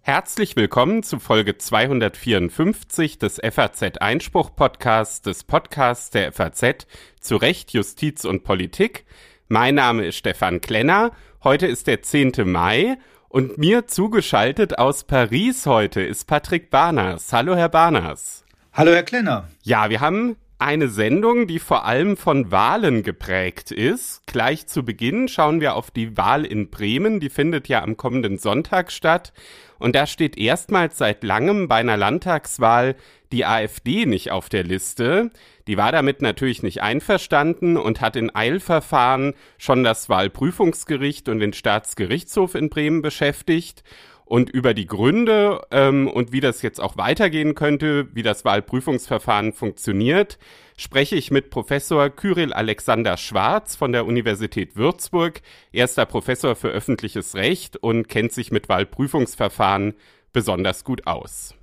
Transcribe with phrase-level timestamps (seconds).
[0.00, 6.86] Herzlich willkommen zu Folge 254 des FAZ Einspruch Podcasts, des Podcasts der FAZ
[7.20, 9.04] zu Recht, Justiz und Politik.
[9.48, 11.12] Mein Name ist Stefan Klenner.
[11.44, 12.32] Heute ist der 10.
[12.46, 12.96] Mai
[13.28, 17.30] und mir zugeschaltet aus Paris heute ist Patrick Barners.
[17.34, 18.46] Hallo, Herr Barners.
[18.72, 19.48] Hallo, Herr Klenner.
[19.62, 24.26] Ja, wir haben eine Sendung, die vor allem von Wahlen geprägt ist.
[24.26, 27.20] Gleich zu Beginn schauen wir auf die Wahl in Bremen.
[27.20, 29.32] Die findet ja am kommenden Sonntag statt.
[29.78, 32.96] Und da steht erstmals seit langem bei einer Landtagswahl
[33.30, 35.30] die AfD nicht auf der Liste.
[35.68, 41.52] Die war damit natürlich nicht einverstanden und hat in Eilverfahren schon das Wahlprüfungsgericht und den
[41.52, 43.84] Staatsgerichtshof in Bremen beschäftigt.
[44.28, 49.54] Und über die Gründe ähm, und wie das jetzt auch weitergehen könnte, wie das Wahlprüfungsverfahren
[49.54, 50.38] funktioniert,
[50.76, 55.40] spreche ich mit Professor Kyrill Alexander Schwarz von der Universität Würzburg.
[55.72, 59.94] erster Professor für öffentliches Recht und kennt sich mit Wahlprüfungsverfahren
[60.34, 61.54] besonders gut aus.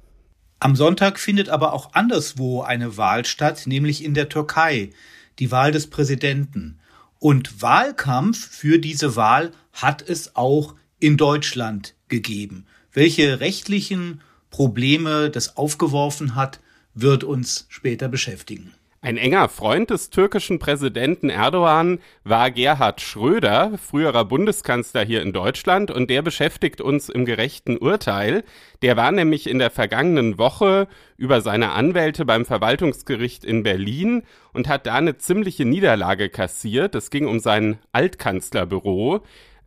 [0.57, 4.89] Am Sonntag findet aber auch anderswo eine Wahl statt, nämlich in der Türkei,
[5.37, 6.79] die Wahl des Präsidenten.
[7.19, 12.65] Und Wahlkampf für diese Wahl hat es auch in Deutschland gegeben.
[12.93, 16.59] Welche rechtlichen Probleme das aufgeworfen hat,
[16.93, 18.73] wird uns später beschäftigen.
[19.05, 25.91] Ein enger Freund des türkischen Präsidenten Erdogan war Gerhard Schröder, früherer Bundeskanzler hier in Deutschland,
[25.91, 28.43] und der beschäftigt uns im gerechten Urteil.
[28.81, 34.67] Der war nämlich in der vergangenen Woche über seine Anwälte beim Verwaltungsgericht in Berlin und
[34.67, 36.95] hat da eine ziemliche Niederlage kassiert.
[36.95, 39.21] Es ging um sein Altkanzlerbüro.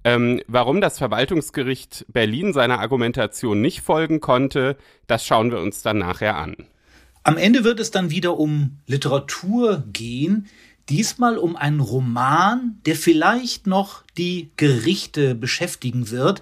[0.09, 5.99] Ähm, warum das Verwaltungsgericht Berlin seiner Argumentation nicht folgen konnte, das schauen wir uns dann
[5.99, 6.57] nachher an.
[7.25, 10.47] Am Ende wird es dann wieder um Literatur gehen,
[10.89, 16.41] diesmal um einen Roman, der vielleicht noch die Gerichte beschäftigen wird,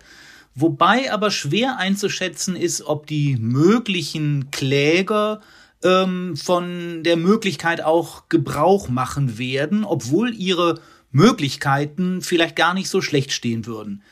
[0.55, 5.41] wobei aber schwer einzuschätzen ist, ob die möglichen Kläger
[5.83, 10.81] ähm, von der Möglichkeit auch Gebrauch machen werden, obwohl ihre
[11.11, 14.03] Möglichkeiten vielleicht gar nicht so schlecht stehen würden.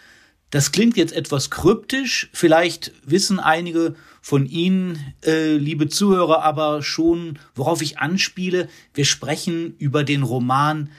[0.55, 7.41] Das klingt jetzt etwas kryptisch, vielleicht wissen einige von Ihnen, äh, liebe Zuhörer, aber schon,
[7.56, 8.69] worauf ich anspiele.
[8.94, 10.91] Wir sprechen über den Roman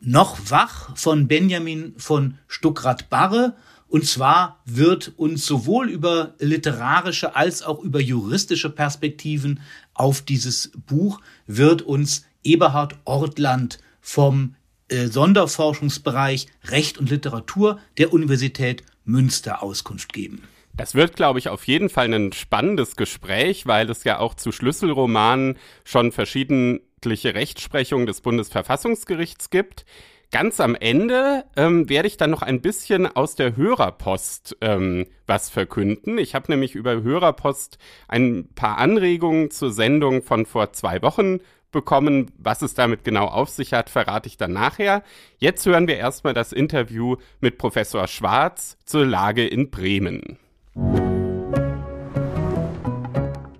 [0.00, 3.54] Noch wach von Benjamin von Stuckrad-Barre.
[3.88, 9.60] Und zwar wird uns sowohl über literarische als auch über juristische Perspektiven
[9.94, 14.56] auf dieses Buch wird uns Eberhard Ortland vom
[14.90, 20.42] Sonderforschungsbereich Recht und Literatur der Universität Münster Auskunft geben.
[20.76, 24.52] Das wird, glaube ich, auf jeden Fall ein spannendes Gespräch, weil es ja auch zu
[24.52, 29.86] Schlüsselromanen schon verschiedentliche Rechtsprechungen des Bundesverfassungsgerichts gibt.
[30.32, 35.48] Ganz am Ende ähm, werde ich dann noch ein bisschen aus der Hörerpost ähm, was
[35.50, 36.18] verkünden.
[36.18, 41.38] Ich habe nämlich über Hörerpost ein paar Anregungen zur Sendung von vor zwei Wochen
[41.76, 42.32] bekommen.
[42.38, 45.02] Was es damit genau auf sich hat, verrate ich dann nachher.
[45.36, 50.38] Jetzt hören wir erstmal das Interview mit Professor Schwarz zur Lage in Bremen.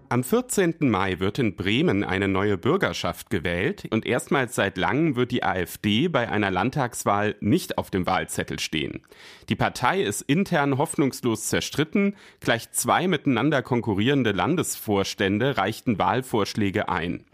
[0.09, 0.77] Am 14.
[0.81, 6.09] Mai wird in Bremen eine neue Bürgerschaft gewählt und erstmals seit langem wird die AfD
[6.09, 9.03] bei einer Landtagswahl nicht auf dem Wahlzettel stehen.
[9.51, 17.25] Die Partei ist intern hoffnungslos zerstritten, gleich zwei miteinander konkurrierende Landesvorstände reichten Wahlvorschläge ein.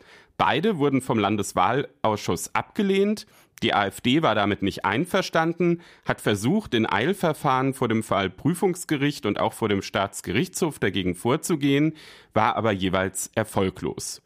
[0.44, 3.28] Beide wurden vom Landeswahlausschuss abgelehnt.
[3.62, 9.53] Die AfD war damit nicht einverstanden, hat versucht, in Eilverfahren vor dem Wahlprüfungsgericht und auch
[9.53, 11.94] vor dem Staatsgerichtshof dagegen vorzugehen,
[12.34, 14.20] war aber jeweils erfolglos.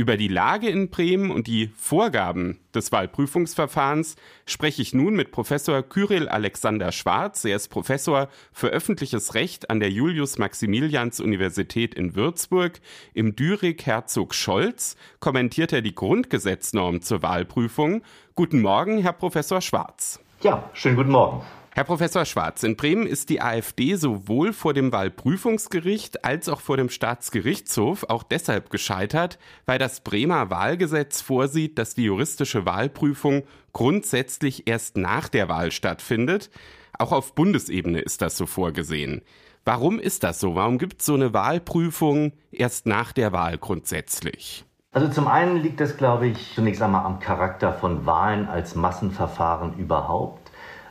[0.00, 4.16] Über die Lage in Bremen und die Vorgaben des Wahlprüfungsverfahrens
[4.46, 7.44] spreche ich nun mit Professor Kyrill Alexander Schwarz.
[7.44, 12.80] Er ist Professor für öffentliches Recht an der Julius-Maximilians-Universität in Würzburg.
[13.12, 18.00] Im Dürig Herzog Scholz kommentiert er die Grundgesetznorm zur Wahlprüfung.
[18.34, 20.18] Guten Morgen, Herr Professor Schwarz.
[20.40, 21.42] Ja, schönen guten Morgen.
[21.72, 26.76] Herr Professor Schwarz, in Bremen ist die AfD sowohl vor dem Wahlprüfungsgericht als auch vor
[26.76, 34.66] dem Staatsgerichtshof auch deshalb gescheitert, weil das Bremer Wahlgesetz vorsieht, dass die juristische Wahlprüfung grundsätzlich
[34.66, 36.50] erst nach der Wahl stattfindet.
[36.98, 39.22] Auch auf Bundesebene ist das so vorgesehen.
[39.64, 40.56] Warum ist das so?
[40.56, 44.64] Warum gibt es so eine Wahlprüfung erst nach der Wahl grundsätzlich?
[44.92, 49.78] Also zum einen liegt das, glaube ich, zunächst einmal am Charakter von Wahlen als Massenverfahren
[49.78, 50.39] überhaupt.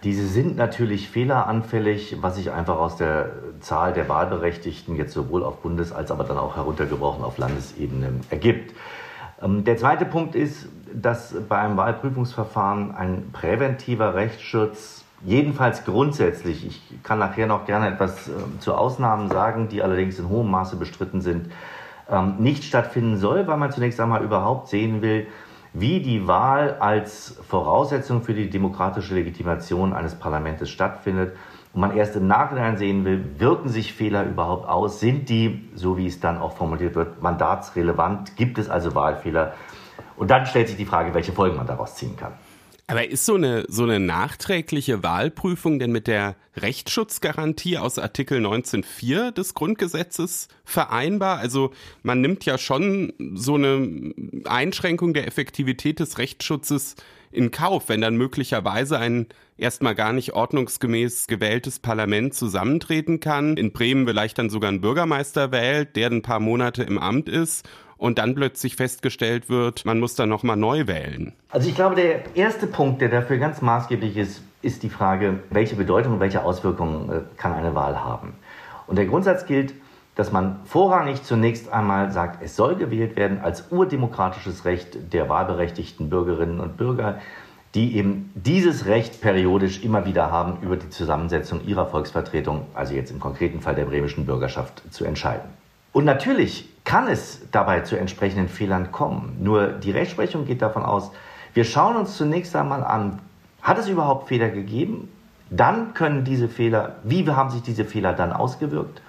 [0.03, 5.61] Diese sind natürlich fehleranfällig, was sich einfach aus der Zahl der Wahlberechtigten jetzt sowohl auf
[5.61, 8.73] Bundes- als aber dann auch heruntergebrochen auf Landesebene ergibt.
[9.41, 17.03] Ähm, der zweite Punkt ist, dass bei einem Wahlprüfungsverfahren ein präventiver Rechtsschutz jedenfalls grundsätzlich, ich
[17.03, 21.19] kann nachher noch gerne etwas äh, zu Ausnahmen sagen, die allerdings in hohem Maße bestritten
[21.19, 21.51] sind,
[22.09, 25.27] ähm, nicht stattfinden soll, weil man zunächst einmal überhaupt sehen will,
[25.73, 31.35] wie die Wahl als Voraussetzung für die demokratische Legitimation eines Parlaments stattfindet
[31.73, 35.97] und man erst im Nachhinein sehen will, wirken sich Fehler überhaupt aus, sind die, so
[35.97, 39.53] wie es dann auch formuliert wird, mandatsrelevant, gibt es also Wahlfehler?
[40.17, 42.33] Und dann stellt sich die Frage, welche Folgen man daraus ziehen kann.
[42.89, 49.29] Aber ist so eine, so eine nachträgliche Wahlprüfung denn mit der Rechtsschutzgarantie aus Artikel 19.4
[49.29, 51.37] des Grundgesetzes vereinbar?
[51.37, 51.69] Also
[52.01, 54.11] man nimmt ja schon so eine
[54.45, 56.95] Einschränkung der Effektivität des Rechtsschutzes
[57.31, 63.71] in Kauf, wenn dann möglicherweise ein erstmal gar nicht ordnungsgemäß gewähltes Parlament zusammentreten kann, in
[63.71, 68.17] Bremen vielleicht dann sogar ein Bürgermeister wählt, der ein paar Monate im Amt ist und
[68.17, 71.33] dann plötzlich festgestellt wird, man muss dann nochmal neu wählen?
[71.51, 75.75] Also ich glaube, der erste Punkt, der dafür ganz maßgeblich ist, ist die Frage, welche
[75.75, 78.33] Bedeutung und welche Auswirkungen äh, kann eine Wahl haben.
[78.87, 79.73] Und der Grundsatz gilt,
[80.15, 86.09] dass man vorrangig zunächst einmal sagt, es soll gewählt werden als urdemokratisches Recht der wahlberechtigten
[86.09, 87.19] Bürgerinnen und Bürger,
[87.75, 93.11] die eben dieses Recht periodisch immer wieder haben, über die Zusammensetzung ihrer Volksvertretung, also jetzt
[93.11, 95.49] im konkreten Fall der bremischen Bürgerschaft, zu entscheiden.
[95.91, 99.37] Und natürlich kann es dabei zu entsprechenden Fehlern kommen.
[99.41, 101.11] Nur die Rechtsprechung geht davon aus,
[101.53, 103.19] wir schauen uns zunächst einmal an,
[103.61, 105.09] hat es überhaupt Fehler gegeben?
[105.49, 109.01] Dann können diese Fehler, wie haben sich diese Fehler dann ausgewirkt?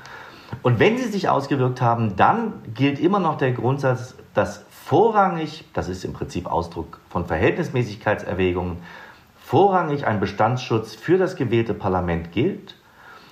[0.63, 5.89] Und wenn sie sich ausgewirkt haben, dann gilt immer noch der Grundsatz, dass vorrangig, das
[5.89, 8.79] ist im Prinzip Ausdruck von Verhältnismäßigkeitserwägungen,
[9.39, 12.75] vorrangig ein Bestandsschutz für das gewählte Parlament gilt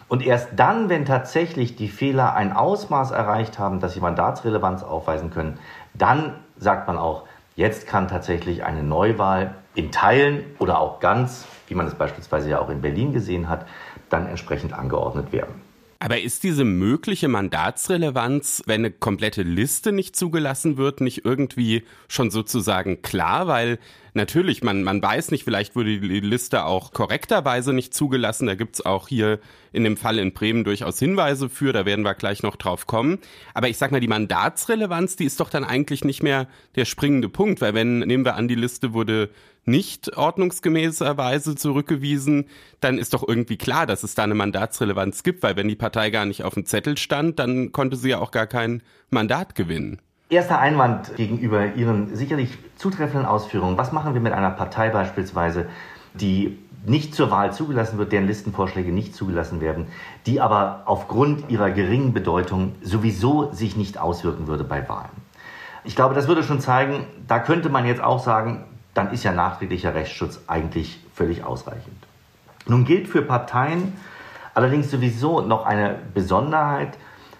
[0.09, 5.31] und erst dann, wenn tatsächlich die Fehler ein Ausmaß erreicht haben, dass sie Mandatsrelevanz aufweisen
[5.31, 5.59] können,
[5.95, 7.25] dann sagt man auch,
[7.57, 12.59] jetzt kann tatsächlich eine Neuwahl in Teilen oder auch ganz, wie man es beispielsweise ja
[12.59, 13.67] auch in Berlin gesehen hat,
[14.09, 15.68] dann entsprechend angeordnet werden.
[16.01, 22.31] Aber ist diese mögliche Mandatsrelevanz, wenn eine komplette Liste nicht zugelassen wird, nicht irgendwie schon
[22.31, 23.49] sozusagen klar?
[23.49, 23.81] Weil
[24.15, 28.47] natürlich, man, man weiß nicht, vielleicht wurde die Liste auch korrekterweise nicht zugelassen.
[28.47, 29.41] Da gibt's auch hier
[29.73, 33.19] in dem Fall in Bremen durchaus Hinweise für, da werden wir gleich noch drauf kommen.
[33.53, 36.47] Aber ich sag mal, die Mandatsrelevanz, die ist doch dann eigentlich nicht mehr
[36.77, 39.31] der springende Punkt, weil wenn, nehmen wir an, die Liste wurde
[39.69, 42.47] nicht ordnungsgemäßerweise zurückgewiesen,
[42.81, 46.11] dann ist doch irgendwie klar, dass es da eine Mandatsrelevanz gibt, weil wenn die Partei
[46.11, 50.01] gar nicht auf dem Zettel stand, dann konnte sie ja auch gar kein Mandat gewinnen.
[50.31, 53.79] Erster Einwand gegenüber Ihren sicherlich zutreffenden Ausführungen.
[53.79, 55.67] Was machen wir mit einer Partei beispielsweise,
[56.13, 59.87] die nicht zur Wahl zugelassen wird, deren Listenvorschläge nicht zugelassen werden,
[60.27, 65.11] die aber aufgrund ihrer geringen Bedeutung sowieso sich nicht auswirken würde bei Wahlen?
[65.85, 68.65] Ich glaube, das würde schon zeigen, da könnte man jetzt auch sagen,
[68.99, 71.97] dann ist ja nachträglicher Rechtsschutz eigentlich völlig ausreichend.
[72.67, 73.93] Nun gilt für Parteien
[74.55, 76.99] allerdings sowieso noch eine Besonderheit.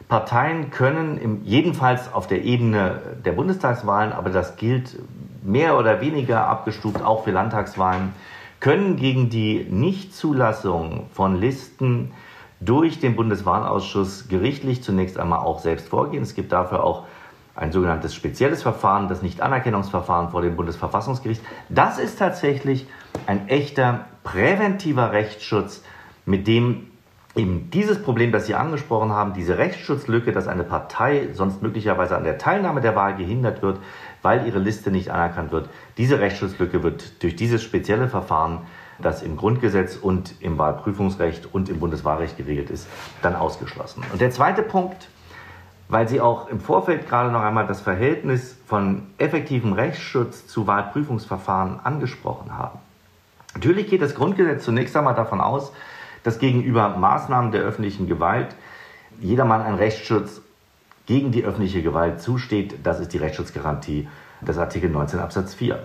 [0.09, 5.01] Parteien können im, jedenfalls auf der Ebene der Bundestagswahlen, aber das gilt
[5.43, 8.13] mehr oder weniger abgestuft auch für Landtagswahlen,
[8.61, 12.13] können gegen die Nichtzulassung von Listen
[12.61, 16.23] durch den Bundeswahlausschuss gerichtlich zunächst einmal auch selbst vorgehen.
[16.23, 17.05] Es gibt dafür auch
[17.59, 21.43] ein sogenanntes spezielles Verfahren, das Nichtanerkennungsverfahren vor dem Bundesverfassungsgericht.
[21.69, 22.87] Das ist tatsächlich
[23.27, 25.83] ein echter präventiver Rechtsschutz,
[26.25, 26.87] mit dem
[27.35, 32.25] eben dieses Problem, das Sie angesprochen haben, diese Rechtsschutzlücke, dass eine Partei sonst möglicherweise an
[32.25, 33.79] der Teilnahme der Wahl gehindert wird,
[34.23, 38.63] weil ihre Liste nicht anerkannt wird, diese Rechtsschutzlücke wird durch dieses spezielle Verfahren,
[39.01, 42.89] das im Grundgesetz und im Wahlprüfungsrecht und im Bundeswahlrecht geregelt ist,
[43.23, 44.05] dann ausgeschlossen.
[44.13, 45.09] Und der zweite Punkt,
[45.89, 51.81] weil Sie auch im Vorfeld gerade noch einmal das Verhältnis von effektivem Rechtsschutz zu Wahlprüfungsverfahren
[51.83, 52.79] angesprochen haben.
[53.55, 55.73] Natürlich geht das Grundgesetz zunächst einmal davon aus,
[56.23, 58.55] dass gegenüber Maßnahmen der öffentlichen Gewalt
[59.21, 60.43] jedermann ein Rechtsschutz
[61.07, 62.75] gegen die öffentliche Gewalt zusteht.
[62.83, 64.09] Das ist die Rechtsschutzgarantie
[64.43, 65.83] des Artikel 19 Absatz 4.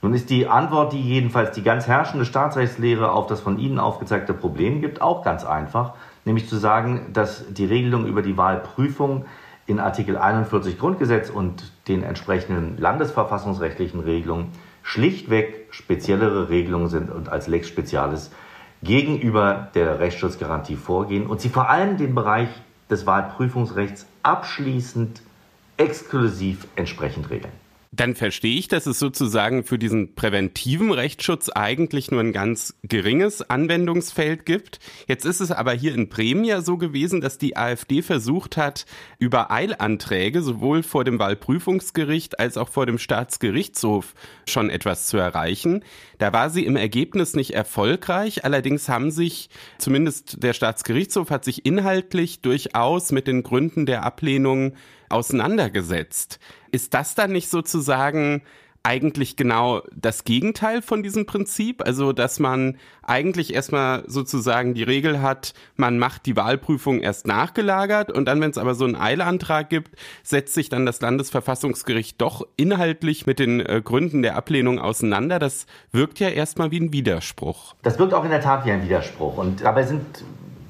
[0.00, 4.34] Nun ist die Antwort, die jedenfalls die ganz herrschende Staatsrechtslehre auf das von Ihnen aufgezeigte
[4.34, 5.94] Problem gibt, auch ganz einfach
[6.24, 9.24] nämlich zu sagen, dass die Regelung über die Wahlprüfung
[9.66, 14.52] in Artikel 41 Grundgesetz und den entsprechenden landesverfassungsrechtlichen Regelungen
[14.82, 18.30] schlichtweg speziellere Regelungen sind und als Lex Spezialis
[18.82, 22.48] gegenüber der Rechtsschutzgarantie vorgehen und sie vor allem den Bereich
[22.90, 25.22] des Wahlprüfungsrechts abschließend
[25.78, 27.52] exklusiv entsprechend regeln.
[27.96, 33.48] Dann verstehe ich, dass es sozusagen für diesen präventiven Rechtsschutz eigentlich nur ein ganz geringes
[33.48, 34.80] Anwendungsfeld gibt.
[35.06, 38.86] Jetzt ist es aber hier in Bremen ja so gewesen, dass die AfD versucht hat,
[39.18, 44.14] über Eilanträge sowohl vor dem Wahlprüfungsgericht als auch vor dem Staatsgerichtshof
[44.48, 45.84] schon etwas zu erreichen.
[46.18, 48.44] Da war sie im Ergebnis nicht erfolgreich.
[48.44, 54.74] Allerdings haben sich, zumindest der Staatsgerichtshof hat sich inhaltlich durchaus mit den Gründen der Ablehnung
[55.14, 56.38] auseinandergesetzt.
[56.72, 58.42] Ist das dann nicht sozusagen
[58.86, 61.82] eigentlich genau das Gegenteil von diesem Prinzip?
[61.84, 68.12] Also, dass man eigentlich erstmal sozusagen die Regel hat, man macht die Wahlprüfung erst nachgelagert
[68.12, 72.46] und dann, wenn es aber so einen Eilantrag gibt, setzt sich dann das Landesverfassungsgericht doch
[72.56, 75.38] inhaltlich mit den äh, Gründen der Ablehnung auseinander.
[75.38, 77.74] Das wirkt ja erstmal wie ein Widerspruch.
[77.82, 79.38] Das wirkt auch in der Tat wie ein Widerspruch.
[79.38, 80.04] Und dabei sind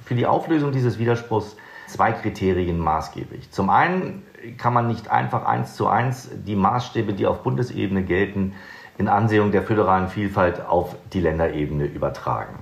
[0.05, 1.57] für die Auflösung dieses Widerspruchs
[1.89, 3.51] zwei Kriterien maßgeblich.
[3.51, 4.23] Zum einen
[4.59, 8.55] kann man nicht einfach eins zu eins die Maßstäbe, die auf Bundesebene gelten,
[8.99, 12.55] in Ansehung der föderalen Vielfalt auf die Länderebene übertragen.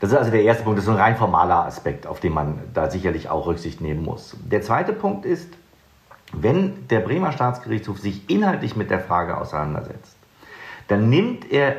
[0.00, 2.60] Das ist also der erste Punkt, das ist ein rein formaler Aspekt, auf den man
[2.74, 4.36] da sicherlich auch Rücksicht nehmen muss.
[4.44, 5.48] Der zweite Punkt ist,
[6.32, 10.16] wenn der Bremer Staatsgerichtshof sich inhaltlich mit der Frage auseinandersetzt,
[10.88, 11.76] dann nimmt er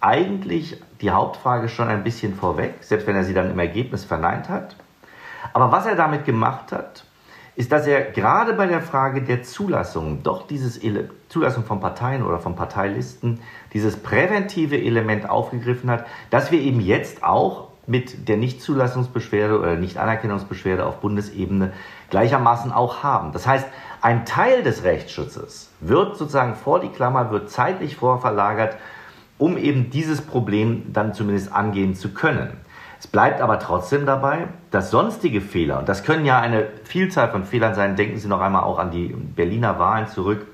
[0.00, 4.48] eigentlich die Hauptfrage schon ein bisschen vorweg, selbst wenn er sie dann im Ergebnis verneint
[4.48, 4.76] hat.
[5.52, 7.04] Aber was er damit gemacht hat,
[7.56, 12.22] ist, dass er gerade bei der Frage der Zulassung doch dieses Ele Zulassung von Parteien
[12.22, 13.40] oder von Parteilisten
[13.72, 20.84] dieses präventive Element aufgegriffen hat, dass wir eben jetzt auch mit der Nichtzulassungsbeschwerde oder Nichtanerkennungsbeschwerde
[20.84, 21.72] auf Bundesebene
[22.10, 23.32] gleichermaßen auch haben.
[23.32, 23.66] Das heißt,
[24.02, 28.76] ein Teil des Rechtsschutzes wird sozusagen vor die Klammer, wird zeitlich vorverlagert,
[29.38, 32.56] um eben dieses Problem dann zumindest angehen zu können.
[32.98, 37.44] Es bleibt aber trotzdem dabei, dass sonstige Fehler, und das können ja eine Vielzahl von
[37.44, 40.46] Fehlern sein, denken Sie noch einmal auch an die Berliner Wahlen zurück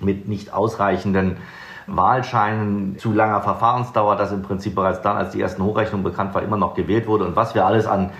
[0.00, 1.38] mit nicht ausreichenden
[1.86, 6.42] Wahlscheinen, zu langer Verfahrensdauer, dass im Prinzip bereits dann, als die ersten Hochrechnungen bekannt war,
[6.42, 8.10] immer noch gewählt wurde und was wir alles an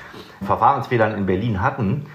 [0.42, 2.06] Verfahrensfehlern in Berlin hatten.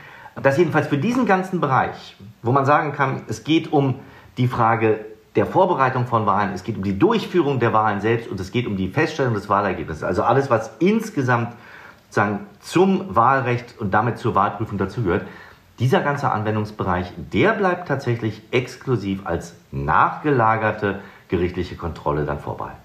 [0.42, 4.00] Das jedenfalls für diesen ganzen Bereich, wo man sagen kann, es geht um
[4.38, 5.06] die Frage
[5.36, 8.68] der Vorbereitung von Wahlen, es geht um die Durchführung der Wahlen selbst und es geht
[8.68, 10.04] um die Feststellung des Wahlergebnisses.
[10.04, 11.54] Also alles, was insgesamt
[12.10, 15.26] sozusagen zum Wahlrecht und damit zur Wahlprüfung dazugehört.
[15.80, 22.83] Dieser ganze Anwendungsbereich, der bleibt tatsächlich exklusiv als nachgelagerte gerichtliche Kontrolle dann vorbehalten.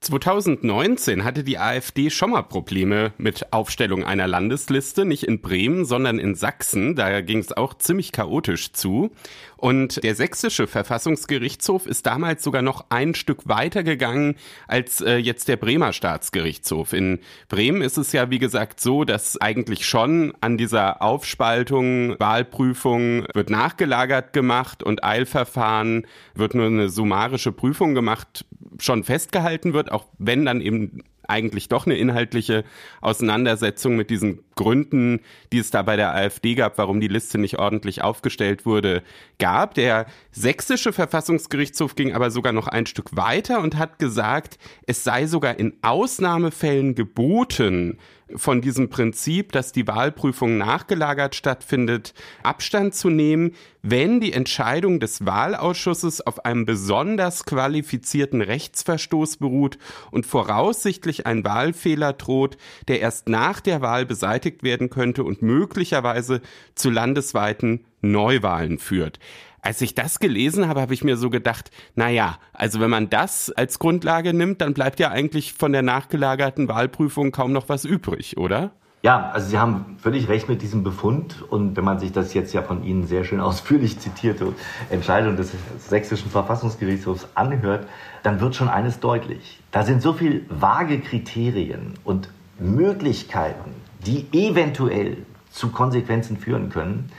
[0.00, 6.18] 2019 hatte die AfD schon mal Probleme mit Aufstellung einer Landesliste, nicht in Bremen, sondern
[6.18, 6.96] in Sachsen.
[6.96, 9.10] Da ging es auch ziemlich chaotisch zu.
[9.58, 15.48] Und der sächsische Verfassungsgerichtshof ist damals sogar noch ein Stück weiter gegangen als äh, jetzt
[15.48, 16.94] der Bremer Staatsgerichtshof.
[16.94, 17.18] In
[17.50, 23.50] Bremen ist es ja, wie gesagt, so, dass eigentlich schon an dieser Aufspaltung, Wahlprüfung wird
[23.50, 28.46] nachgelagert gemacht und Eilverfahren wird nur eine summarische Prüfung gemacht,
[28.80, 32.64] schon festgehalten wird, auch wenn dann eben eigentlich doch eine inhaltliche
[33.00, 35.20] Auseinandersetzung mit diesen Gründen,
[35.52, 39.02] die es da bei der AfD gab, warum die Liste nicht ordentlich aufgestellt wurde,
[39.38, 39.74] gab.
[39.74, 45.26] Der sächsische Verfassungsgerichtshof ging aber sogar noch ein Stück weiter und hat gesagt, es sei
[45.26, 47.98] sogar in Ausnahmefällen geboten,
[48.36, 55.24] von diesem Prinzip, dass die Wahlprüfung nachgelagert stattfindet, Abstand zu nehmen, wenn die Entscheidung des
[55.24, 59.78] Wahlausschusses auf einem besonders qualifizierten Rechtsverstoß beruht
[60.10, 62.56] und voraussichtlich ein Wahlfehler droht,
[62.88, 66.40] der erst nach der Wahl beseitigt werden könnte und möglicherweise
[66.74, 69.18] zu landesweiten Neuwahlen führt.
[69.62, 73.10] Als ich das gelesen habe, habe ich mir so gedacht, na ja, also wenn man
[73.10, 77.84] das als Grundlage nimmt, dann bleibt ja eigentlich von der nachgelagerten Wahlprüfung kaum noch was
[77.84, 78.72] übrig, oder?
[79.02, 81.42] Ja, also Sie haben völlig recht mit diesem Befund.
[81.48, 84.52] Und wenn man sich das jetzt ja von Ihnen sehr schön ausführlich zitierte
[84.90, 87.86] Entscheidung des Sächsischen Verfassungsgerichtshofs anhört,
[88.22, 89.60] dann wird schon eines deutlich.
[89.70, 93.74] Da sind so viele vage Kriterien und Möglichkeiten,
[94.04, 95.18] die eventuell
[95.50, 97.10] zu Konsequenzen führen können,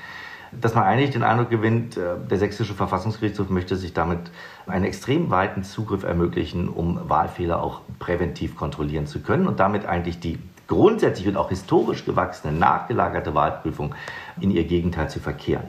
[0.52, 4.20] dass man eigentlich den Eindruck gewinnt, äh, der Sächsische Verfassungsgerichtshof möchte sich damit
[4.68, 10.20] einen extrem weiten Zugriff ermöglichen, um Wahlfehler auch präventiv kontrollieren zu können und damit eigentlich
[10.20, 13.94] die grundsätzlich und auch historisch gewachsene nachgelagerte Wahlprüfung
[14.40, 15.68] in ihr Gegenteil zu verkehren.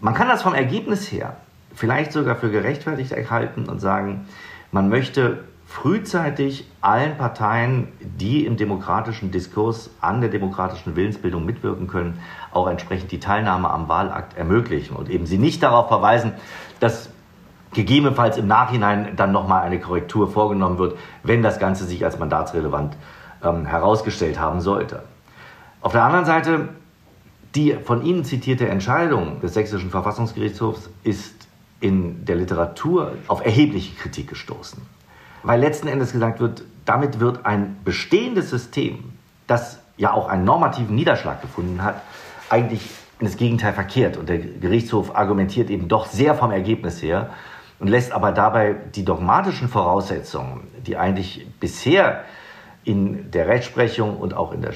[0.00, 1.36] Man kann das vom Ergebnis her
[1.74, 4.26] vielleicht sogar für gerechtfertigt erhalten und sagen,
[4.72, 12.20] man möchte frühzeitig allen Parteien, die im demokratischen Diskurs an der demokratischen Willensbildung mitwirken können,
[12.50, 16.32] auch entsprechend die Teilnahme am Wahlakt ermöglichen und eben sie nicht darauf verweisen,
[16.80, 17.10] dass
[17.72, 22.96] gegebenenfalls im Nachhinein dann nochmal eine Korrektur vorgenommen wird, wenn das Ganze sich als mandatsrelevant
[23.44, 25.04] ähm, herausgestellt haben sollte.
[25.82, 26.68] Auf der anderen Seite,
[27.54, 31.46] die von Ihnen zitierte Entscheidung des Sächsischen Verfassungsgerichtshofs ist
[31.78, 34.82] in der Literatur auf erhebliche Kritik gestoßen.
[35.42, 39.12] Weil letzten Endes gesagt wird, damit wird ein bestehendes System,
[39.46, 42.02] das ja auch einen normativen Niederschlag gefunden hat,
[42.48, 42.82] eigentlich
[43.18, 44.16] in das Gegenteil verkehrt.
[44.16, 47.30] Und der Gerichtshof argumentiert eben doch sehr vom Ergebnis her
[47.78, 52.24] und lässt aber dabei die dogmatischen Voraussetzungen, die eigentlich bisher
[52.84, 54.72] in der Rechtsprechung und auch in der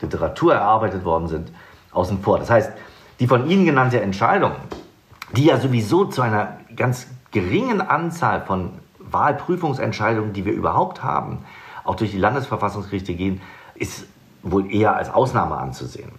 [0.00, 1.52] Literatur erarbeitet worden sind,
[1.92, 2.38] außen vor.
[2.38, 2.72] Das heißt,
[3.18, 4.52] die von Ihnen genannte Entscheidung,
[5.36, 8.70] die ja sowieso zu einer ganz geringen Anzahl von
[9.10, 11.44] Wahlprüfungsentscheidungen, die wir überhaupt haben,
[11.84, 13.40] auch durch die Landesverfassungsgerichte gehen,
[13.74, 14.06] ist
[14.42, 16.12] wohl eher als Ausnahme anzusehen.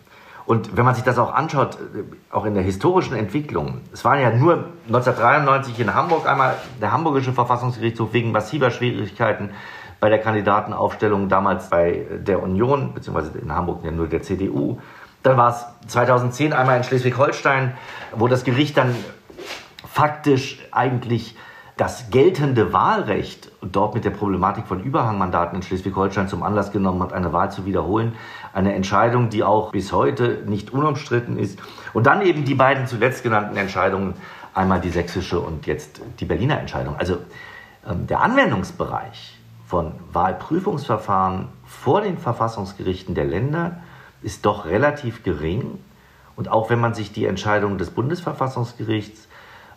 [0.45, 2.03] Und wenn man sich das auch anschaut, äh,
[2.33, 7.33] auch in der historischen Entwicklung, es waren ja nur 1993 in Hamburg einmal der Hamburgische
[7.33, 9.51] Verfassungsgerichtshof wegen massiver Schwierigkeiten
[9.99, 14.79] bei der Kandidatenaufstellung damals bei der Union, beziehungsweise in Hamburg ja nur der CDU.
[15.21, 17.77] Dann war es 2010 einmal in Schleswig-Holstein,
[18.15, 18.95] wo das Gericht dann
[19.91, 21.35] faktisch eigentlich
[21.79, 27.13] das geltende Wahlrecht dort mit der Problematik von Überhangmandaten in Schleswig-Holstein zum Anlass genommen hat,
[27.13, 28.15] eine Wahl zu wiederholen.
[28.51, 31.57] Eine Entscheidung, die auch bis heute nicht unumstritten ist.
[31.93, 34.15] Und dann eben die beiden zuletzt genannten Entscheidungen,
[34.53, 36.97] einmal die sächsische und jetzt die Berliner Entscheidung.
[36.97, 37.19] Also
[37.89, 43.77] ähm, der Anwendungsbereich von Wahlprüfungsverfahren vor den Verfassungsgerichten der Länder
[44.21, 45.79] ist doch relativ gering.
[46.35, 49.28] Und auch wenn man sich die Entscheidung des Bundesverfassungsgerichts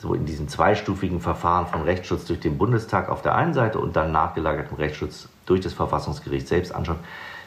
[0.02, 3.94] so in diesem zweistufigen Verfahren von Rechtsschutz durch den Bundestag auf der einen Seite und
[3.94, 6.98] dann nachgelagertem Rechtsschutz durch das Verfassungsgericht selbst anschaut,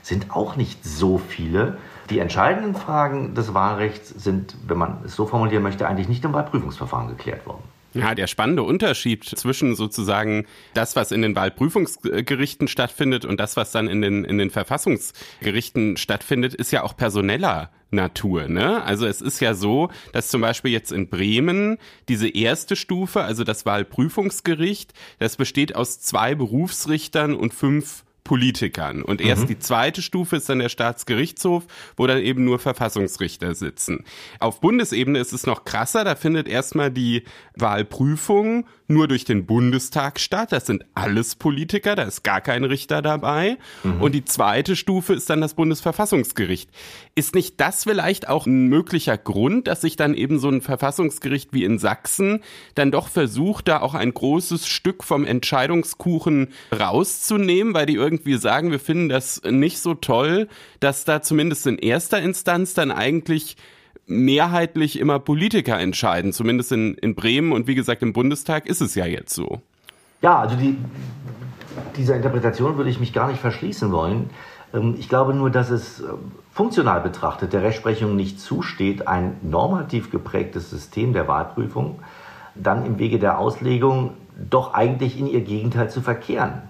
[0.02, 1.78] sind auch nicht so viele.
[2.10, 6.32] Die entscheidenden Fragen des Wahlrechts sind, wenn man es so formulieren möchte, eigentlich nicht im
[6.32, 7.64] Wahlprüfungsverfahren geklärt worden.
[7.96, 13.72] Ja, der spannende Unterschied zwischen sozusagen das, was in den Wahlprüfungsgerichten stattfindet und das, was
[13.72, 18.48] dann in den, in den Verfassungsgerichten stattfindet, ist ja auch personeller Natur.
[18.48, 18.84] Ne?
[18.84, 21.78] Also es ist ja so, dass zum Beispiel jetzt in Bremen
[22.10, 29.04] diese erste Stufe, also das Wahlprüfungsgericht, das besteht aus zwei Berufsrichtern und fünf Politikern.
[29.04, 29.48] Und erst mhm.
[29.48, 31.64] die zweite Stufe ist dann der Staatsgerichtshof,
[31.96, 34.04] wo dann eben nur Verfassungsrichter sitzen.
[34.40, 37.24] Auf Bundesebene ist es noch krasser, da findet erstmal die
[37.56, 40.52] Wahlprüfung nur durch den Bundestag statt.
[40.52, 43.58] Das sind alles Politiker, da ist gar kein Richter dabei.
[43.84, 44.02] Mhm.
[44.02, 46.70] Und die zweite Stufe ist dann das Bundesverfassungsgericht.
[47.14, 51.54] Ist nicht das vielleicht auch ein möglicher Grund, dass sich dann eben so ein Verfassungsgericht
[51.54, 52.42] wie in Sachsen
[52.74, 58.72] dann doch versucht, da auch ein großes Stück vom Entscheidungskuchen rauszunehmen, weil die irgendwie sagen,
[58.72, 60.48] wir finden das nicht so toll,
[60.80, 63.58] dass da zumindest in erster Instanz dann eigentlich
[64.08, 66.34] mehrheitlich immer Politiker entscheiden.
[66.34, 69.62] Zumindest in, in Bremen und wie gesagt im Bundestag ist es ja jetzt so.
[70.22, 70.78] Ja, also die,
[71.98, 74.30] dieser Interpretation würde ich mich gar nicht verschließen wollen.
[74.74, 76.06] Ähm, ich glaube nur, dass es äh,
[76.52, 82.00] funktional betrachtet der Rechtsprechung nicht zusteht, ein normativ geprägtes System der Wahlprüfung
[82.56, 84.12] dann im Wege der Auslegung
[84.50, 86.62] doch eigentlich in ihr Gegenteil zu verkehren.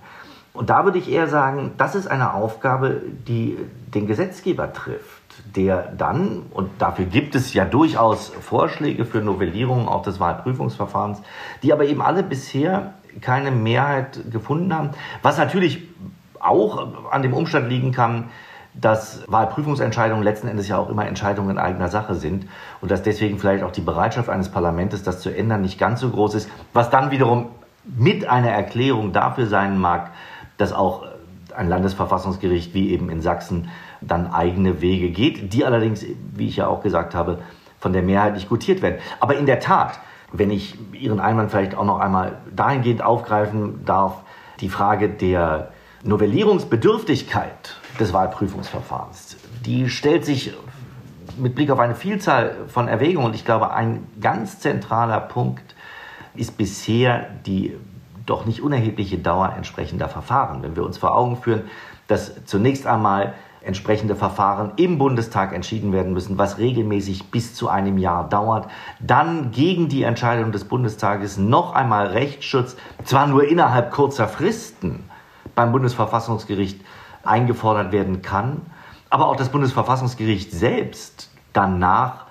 [0.55, 3.57] Und da würde ich eher sagen, das ist eine Aufgabe, die
[3.93, 10.01] den Gesetzgeber trifft der dann, und dafür gibt es ja durchaus Vorschläge für Novellierungen auch
[10.01, 11.21] des Wahlprüfungsverfahrens,
[11.63, 14.91] die aber eben alle bisher keine Mehrheit gefunden haben,
[15.21, 15.83] was natürlich
[16.39, 18.25] auch an dem Umstand liegen kann,
[18.73, 22.47] dass Wahlprüfungsentscheidungen letzten Endes ja auch immer Entscheidungen in eigener Sache sind
[22.81, 26.09] und dass deswegen vielleicht auch die Bereitschaft eines Parlaments, das zu ändern, nicht ganz so
[26.09, 27.47] groß ist, was dann wiederum
[27.85, 30.11] mit einer Erklärung dafür sein mag,
[30.57, 31.03] dass auch
[31.55, 33.69] ein Landesverfassungsgericht wie eben in Sachsen
[34.01, 37.39] dann eigene Wege geht, die allerdings, wie ich ja auch gesagt habe,
[37.79, 38.97] von der Mehrheit nicht gutiert werden.
[39.19, 39.99] Aber in der Tat,
[40.31, 44.23] wenn ich Ihren Einwand vielleicht auch noch einmal dahingehend aufgreifen darf,
[44.59, 45.71] die Frage der
[46.03, 50.53] Novellierungsbedürftigkeit des Wahlprüfungsverfahrens, die stellt sich
[51.37, 53.27] mit Blick auf eine Vielzahl von Erwägungen.
[53.27, 55.75] Und ich glaube, ein ganz zentraler Punkt
[56.35, 57.75] ist bisher die
[58.25, 60.63] doch nicht unerhebliche Dauer entsprechender Verfahren.
[60.63, 61.63] Wenn wir uns vor Augen führen,
[62.07, 63.33] dass zunächst einmal
[63.65, 68.67] entsprechende Verfahren im Bundestag entschieden werden müssen, was regelmäßig bis zu einem Jahr dauert.
[68.99, 75.09] Dann gegen die Entscheidung des Bundestages noch einmal Rechtsschutz, zwar nur innerhalb kurzer Fristen
[75.55, 76.79] beim Bundesverfassungsgericht
[77.23, 78.61] eingefordert werden kann,
[79.09, 82.24] aber auch das Bundesverfassungsgericht selbst danach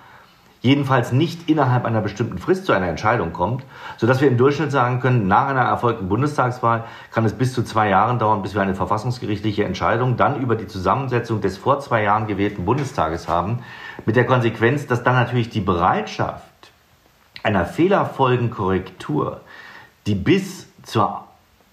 [0.65, 3.63] jedenfalls nicht innerhalb einer bestimmten Frist zu einer Entscheidung kommt,
[3.97, 7.87] sodass wir im Durchschnitt sagen können, nach einer erfolgten Bundestagswahl kann es bis zu zwei
[7.87, 12.25] Jahren dauern, bis wir eine verfassungsgerichtliche Entscheidung dann über die Zusammensetzung des vor zwei Jahren
[12.25, 13.59] gewählten Bundestages haben,
[14.07, 16.43] mit der Konsequenz, dass dann natürlich die Bereitschaft
[17.43, 19.41] einer Fehlerfolgenkorrektur,
[20.07, 21.25] die bis zur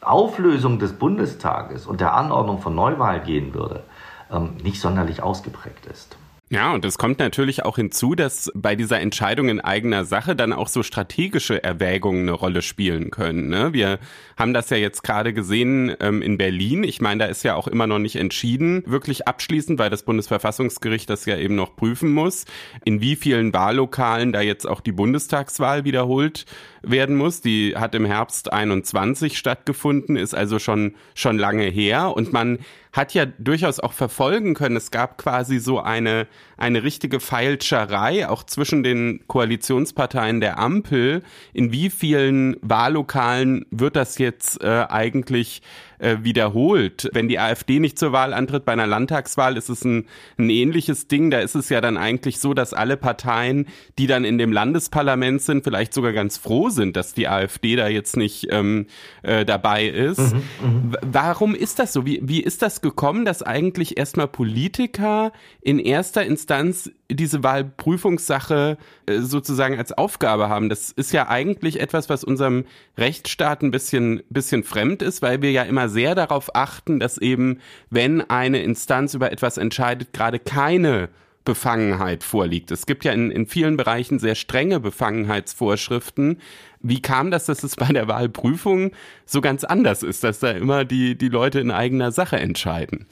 [0.02, 3.84] Auflösung des Bundestages und der Anordnung von Neuwahl gehen würde,
[4.30, 6.18] ähm, nicht sonderlich ausgeprägt ist.
[6.52, 10.52] Ja, und es kommt natürlich auch hinzu, dass bei dieser Entscheidung in eigener Sache dann
[10.52, 13.48] auch so strategische Erwägungen eine Rolle spielen können.
[13.48, 13.72] Ne?
[13.72, 13.98] Wir
[14.36, 16.84] haben das ja jetzt gerade gesehen ähm, in Berlin.
[16.84, 21.08] Ich meine, da ist ja auch immer noch nicht entschieden, wirklich abschließend, weil das Bundesverfassungsgericht
[21.08, 22.44] das ja eben noch prüfen muss,
[22.84, 26.44] in wie vielen Wahllokalen da jetzt auch die Bundestagswahl wiederholt
[26.82, 27.40] werden muss.
[27.40, 32.58] Die hat im Herbst 21 stattgefunden, ist also schon, schon lange her und man
[32.92, 34.76] hat ja durchaus auch verfolgen können.
[34.76, 36.26] Es gab quasi so eine,
[36.58, 41.22] eine richtige Feilscherei auch zwischen den Koalitionsparteien der Ampel.
[41.54, 45.62] In wie vielen Wahllokalen wird das jetzt äh, eigentlich
[46.02, 47.08] äh, wiederholt.
[47.12, 51.06] Wenn die AfD nicht zur Wahl antritt bei einer Landtagswahl, ist es ein, ein ähnliches
[51.06, 51.30] Ding.
[51.30, 53.66] Da ist es ja dann eigentlich so, dass alle Parteien,
[53.98, 57.86] die dann in dem Landesparlament sind, vielleicht sogar ganz froh sind, dass die AfD da
[57.86, 58.86] jetzt nicht ähm,
[59.22, 60.18] äh, dabei ist.
[60.18, 60.98] Mhm, mh.
[61.02, 62.04] Warum ist das so?
[62.04, 69.20] Wie, wie ist das gekommen, dass eigentlich erstmal Politiker in erster Instanz diese Wahlprüfungssache äh,
[69.20, 70.68] sozusagen als Aufgabe haben.
[70.68, 72.64] Das ist ja eigentlich etwas, was unserem
[72.96, 77.60] Rechtsstaat ein bisschen, bisschen fremd ist, weil wir ja immer sehr darauf achten, dass eben,
[77.90, 81.08] wenn eine Instanz über etwas entscheidet, gerade keine
[81.44, 82.70] Befangenheit vorliegt.
[82.70, 86.40] Es gibt ja in, in vielen Bereichen sehr strenge Befangenheitsvorschriften.
[86.80, 88.92] Wie kam das, dass es bei der Wahlprüfung
[89.26, 93.06] so ganz anders ist, dass da immer die, die Leute in eigener Sache entscheiden?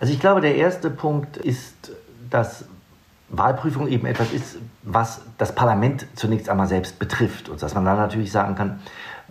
[0.00, 1.92] Also ich glaube, der erste Punkt ist,
[2.30, 2.64] dass
[3.30, 7.48] Wahlprüfung eben etwas ist, was das Parlament zunächst einmal selbst betrifft.
[7.48, 8.80] Und dass man dann natürlich sagen kann,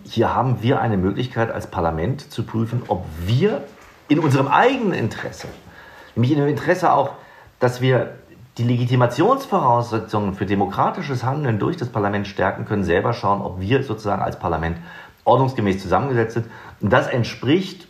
[0.04, 3.64] hier haben wir eine Möglichkeit als Parlament zu prüfen, ob wir
[4.08, 5.48] in unserem eigenen Interesse,
[6.14, 7.12] nämlich in dem Interesse auch,
[7.58, 8.14] dass wir
[8.58, 14.22] die Legitimationsvoraussetzungen für demokratisches Handeln durch das Parlament stärken können, selber schauen, ob wir sozusagen
[14.22, 14.78] als Parlament
[15.24, 16.46] ordnungsgemäß zusammengesetzt sind.
[16.80, 17.88] Und das entspricht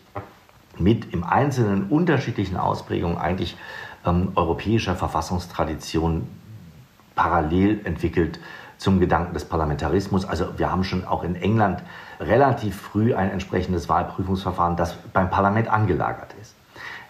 [0.78, 3.56] mit im Einzelnen unterschiedlichen Ausprägungen eigentlich
[4.06, 6.28] ähm, europäischer Verfassungstradition
[7.14, 8.40] parallel entwickelt
[8.78, 10.24] zum Gedanken des Parlamentarismus.
[10.24, 11.82] Also wir haben schon auch in England
[12.20, 16.54] relativ früh ein entsprechendes Wahlprüfungsverfahren, das beim Parlament angelagert ist.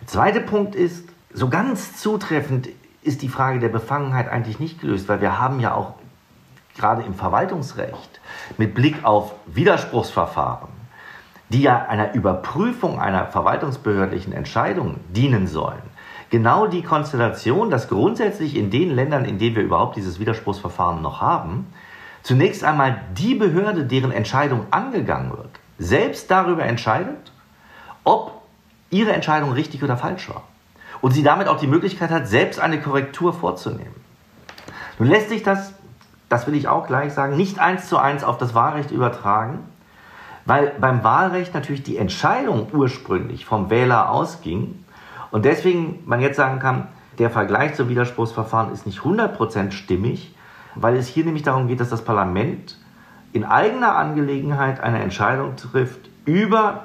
[0.01, 2.69] Der zweite Punkt ist, so ganz zutreffend
[3.03, 5.95] ist die Frage der Befangenheit eigentlich nicht gelöst, weil wir haben ja auch
[6.77, 8.21] gerade im Verwaltungsrecht
[8.57, 10.69] mit Blick auf Widerspruchsverfahren,
[11.51, 15.83] die ja einer Überprüfung einer verwaltungsbehördlichen Entscheidung dienen sollen,
[16.31, 21.21] genau die Konstellation, dass grundsätzlich in den Ländern, in denen wir überhaupt dieses Widerspruchsverfahren noch
[21.21, 21.67] haben,
[22.25, 27.31] zunächst einmal die Behörde, deren Entscheidung angegangen wird, selbst darüber entscheidet,
[28.03, 28.43] ob
[28.91, 30.43] ihre Entscheidung richtig oder falsch war.
[31.01, 33.95] Und sie damit auch die Möglichkeit hat, selbst eine Korrektur vorzunehmen.
[34.99, 35.75] Nun lässt sich das,
[36.29, 39.59] das will ich auch gleich sagen, nicht eins zu eins auf das Wahlrecht übertragen,
[40.47, 44.85] weil beim Wahlrecht natürlich die Entscheidung ursprünglich vom Wähler ausging
[45.31, 50.34] und deswegen man jetzt sagen kann, der Vergleich zum Widerspruchsverfahren ist nicht 100% stimmig,
[50.75, 52.79] weil es hier nämlich darum geht, dass das Parlament
[53.33, 56.85] in eigener Angelegenheit eine Entscheidung trifft über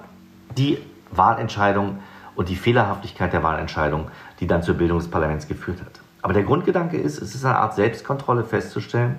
[0.58, 0.80] die
[1.12, 2.00] Wahlentscheidung
[2.36, 6.00] und die Fehlerhaftigkeit der Wahlentscheidung, die dann zur Bildung des Parlaments geführt hat.
[6.22, 9.18] Aber der Grundgedanke ist, es ist eine Art Selbstkontrolle festzustellen,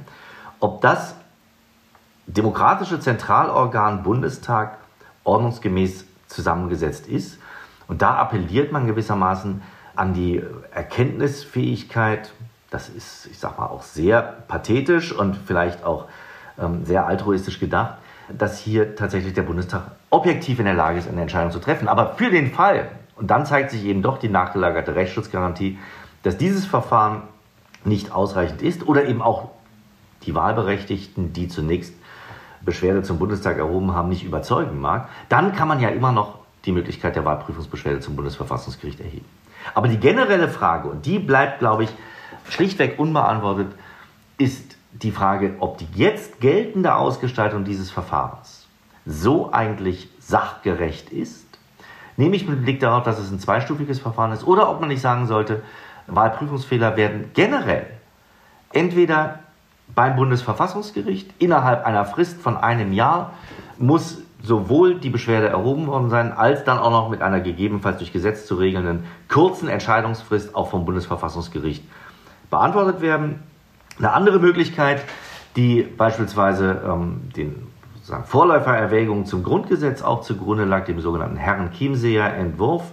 [0.58, 1.14] ob das
[2.26, 4.78] demokratische Zentralorgan Bundestag
[5.24, 7.38] ordnungsgemäß zusammengesetzt ist
[7.88, 9.62] und da appelliert man gewissermaßen
[9.96, 12.32] an die Erkenntnisfähigkeit,
[12.70, 16.06] das ist, ich sag mal, auch sehr pathetisch und vielleicht auch
[16.58, 17.96] ähm, sehr altruistisch gedacht,
[18.28, 21.88] dass hier tatsächlich der Bundestag objektiv in der Lage ist, eine Entscheidung zu treffen.
[21.88, 25.78] Aber für den Fall, und dann zeigt sich eben doch die nachgelagerte Rechtsschutzgarantie,
[26.22, 27.22] dass dieses Verfahren
[27.84, 29.50] nicht ausreichend ist oder eben auch
[30.22, 31.94] die Wahlberechtigten, die zunächst
[32.62, 36.72] Beschwerde zum Bundestag erhoben haben, nicht überzeugen mag, dann kann man ja immer noch die
[36.72, 39.24] Möglichkeit der Wahlprüfungsbeschwerde zum Bundesverfassungsgericht erheben.
[39.74, 41.90] Aber die generelle Frage, und die bleibt, glaube ich,
[42.48, 43.72] schlichtweg unbeantwortet,
[44.38, 48.66] ist die Frage, ob die jetzt geltende Ausgestaltung dieses Verfahrens
[49.06, 51.46] so eigentlich sachgerecht ist,
[52.16, 55.26] nämlich mit Blick darauf, dass es ein zweistufiges Verfahren ist, oder ob man nicht sagen
[55.26, 55.62] sollte,
[56.06, 57.86] Wahlprüfungsfehler werden generell
[58.72, 59.40] entweder
[59.94, 63.32] beim Bundesverfassungsgericht innerhalb einer Frist von einem Jahr
[63.78, 68.12] muss sowohl die Beschwerde erhoben worden sein, als dann auch noch mit einer gegebenenfalls durch
[68.12, 71.84] Gesetz zu regelnden kurzen Entscheidungsfrist auch vom Bundesverfassungsgericht
[72.50, 73.42] beantwortet werden.
[73.98, 75.02] Eine andere Möglichkeit,
[75.56, 82.84] die beispielsweise ähm, den sozusagen Vorläufererwägungen zum Grundgesetz auch zugrunde lag, dem sogenannten Herren-Chiemseer Entwurf,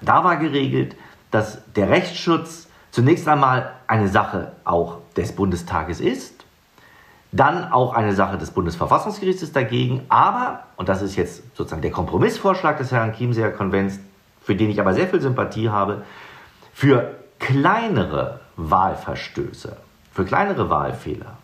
[0.00, 0.96] da war geregelt,
[1.30, 6.40] dass der Rechtsschutz zunächst einmal eine Sache auch des Bundestages ist
[7.32, 12.78] dann auch eine Sache des Bundesverfassungsgerichts dagegen, aber, und das ist jetzt sozusagen der Kompromissvorschlag
[12.78, 14.00] des Herrn Chiemseer Konvents,
[14.42, 16.02] für den ich aber sehr viel Sympathie habe,
[16.72, 19.76] für kleinere Wahlverstöße,
[20.12, 21.38] für kleinere Wahlfehler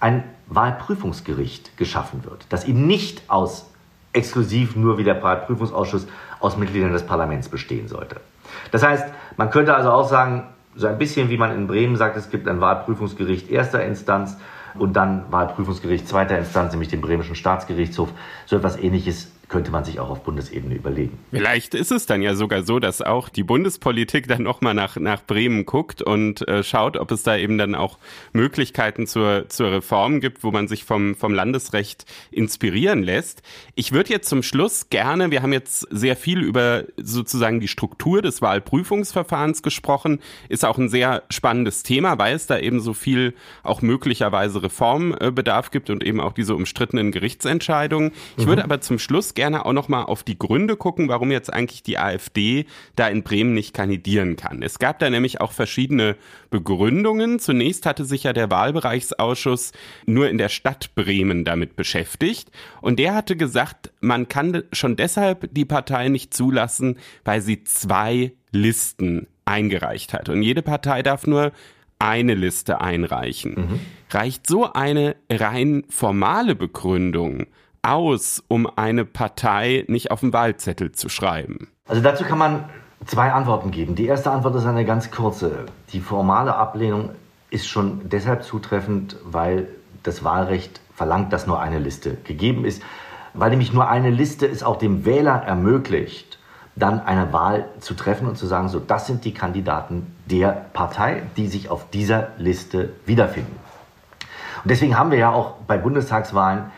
[0.00, 3.70] ein Wahlprüfungsgericht geschaffen wird, das eben nicht aus
[4.12, 6.06] exklusiv nur wie der Wahlprüfungsausschuss
[6.40, 8.20] aus Mitgliedern des Parlaments bestehen sollte.
[8.70, 12.16] Das heißt, man könnte also auch sagen, so ein bisschen wie man in Bremen sagt,
[12.16, 14.36] es gibt ein Wahlprüfungsgericht erster Instanz
[14.74, 18.10] und dann Wahlprüfungsgericht zweiter Instanz, nämlich den bremischen Staatsgerichtshof.
[18.46, 21.18] So etwas ähnliches könnte man sich auch auf Bundesebene überlegen.
[21.30, 25.22] Vielleicht ist es dann ja sogar so, dass auch die Bundespolitik dann nochmal nach, nach
[25.22, 27.98] Bremen guckt und äh, schaut, ob es da eben dann auch
[28.32, 33.42] Möglichkeiten zur, zur Reform gibt, wo man sich vom, vom Landesrecht inspirieren lässt.
[33.74, 38.22] Ich würde jetzt zum Schluss gerne, wir haben jetzt sehr viel über sozusagen die Struktur
[38.22, 43.34] des Wahlprüfungsverfahrens gesprochen, ist auch ein sehr spannendes Thema, weil es da eben so viel
[43.64, 48.12] auch möglicherweise Reformbedarf gibt und eben auch diese umstrittenen Gerichtsentscheidungen.
[48.38, 48.48] Ich mhm.
[48.48, 51.52] würde aber zum Schluss gerne gerne auch noch mal auf die Gründe gucken, warum jetzt
[51.52, 54.62] eigentlich die AfD da in Bremen nicht kandidieren kann.
[54.62, 56.14] Es gab da nämlich auch verschiedene
[56.50, 57.40] Begründungen.
[57.40, 59.72] Zunächst hatte sich ja der Wahlbereichsausschuss
[60.06, 62.52] nur in der Stadt Bremen damit beschäftigt
[62.82, 68.34] und der hatte gesagt, man kann schon deshalb die Partei nicht zulassen, weil sie zwei
[68.52, 71.50] Listen eingereicht hat und jede Partei darf nur
[71.98, 73.54] eine Liste einreichen.
[73.54, 73.80] Mhm.
[74.08, 77.48] Reicht so eine rein formale Begründung
[77.82, 81.68] aus, um eine Partei nicht auf den Wahlzettel zu schreiben?
[81.88, 82.64] Also dazu kann man
[83.06, 83.94] zwei Antworten geben.
[83.94, 85.66] Die erste Antwort ist eine ganz kurze.
[85.92, 87.10] Die formale Ablehnung
[87.50, 89.68] ist schon deshalb zutreffend, weil
[90.02, 92.82] das Wahlrecht verlangt, dass nur eine Liste gegeben ist,
[93.34, 96.38] weil nämlich nur eine Liste es auch dem Wähler ermöglicht,
[96.74, 101.22] dann eine Wahl zu treffen und zu sagen, so das sind die Kandidaten der Partei,
[101.36, 103.56] die sich auf dieser Liste wiederfinden.
[104.64, 106.70] Und deswegen haben wir ja auch bei Bundestagswahlen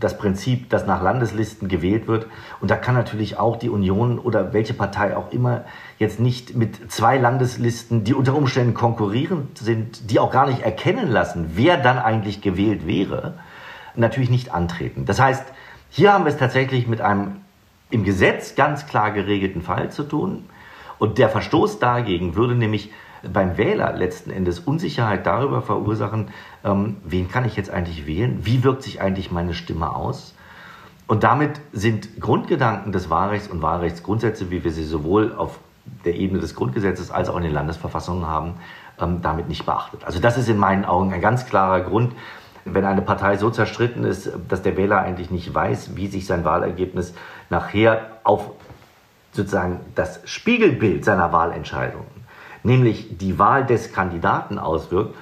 [0.00, 2.26] das Prinzip, dass nach Landeslisten gewählt wird.
[2.60, 5.64] Und da kann natürlich auch die Union oder welche Partei auch immer
[5.98, 11.10] jetzt nicht mit zwei Landeslisten, die unter Umständen konkurrierend sind, die auch gar nicht erkennen
[11.10, 13.34] lassen, wer dann eigentlich gewählt wäre,
[13.94, 15.04] natürlich nicht antreten.
[15.06, 15.44] Das heißt,
[15.90, 17.36] hier haben wir es tatsächlich mit einem
[17.90, 20.44] im Gesetz ganz klar geregelten Fall zu tun.
[20.98, 22.90] Und der Verstoß dagegen würde nämlich
[23.32, 26.28] beim Wähler letzten Endes Unsicherheit darüber verursachen,
[26.66, 30.34] ähm, wen kann ich jetzt eigentlich wählen, wie wirkt sich eigentlich meine Stimme aus.
[31.06, 35.60] Und damit sind Grundgedanken des Wahlrechts und Wahlrechtsgrundsätze, wie wir sie sowohl auf
[36.04, 38.54] der Ebene des Grundgesetzes als auch in den Landesverfassungen haben,
[39.00, 40.04] ähm, damit nicht beachtet.
[40.04, 42.12] Also das ist in meinen Augen ein ganz klarer Grund,
[42.64, 46.44] wenn eine Partei so zerstritten ist, dass der Wähler eigentlich nicht weiß, wie sich sein
[46.44, 47.14] Wahlergebnis
[47.48, 48.50] nachher auf
[49.30, 52.06] sozusagen das Spiegelbild seiner Wahlentscheidung
[52.66, 55.14] nämlich die Wahl des Kandidaten auswirkt,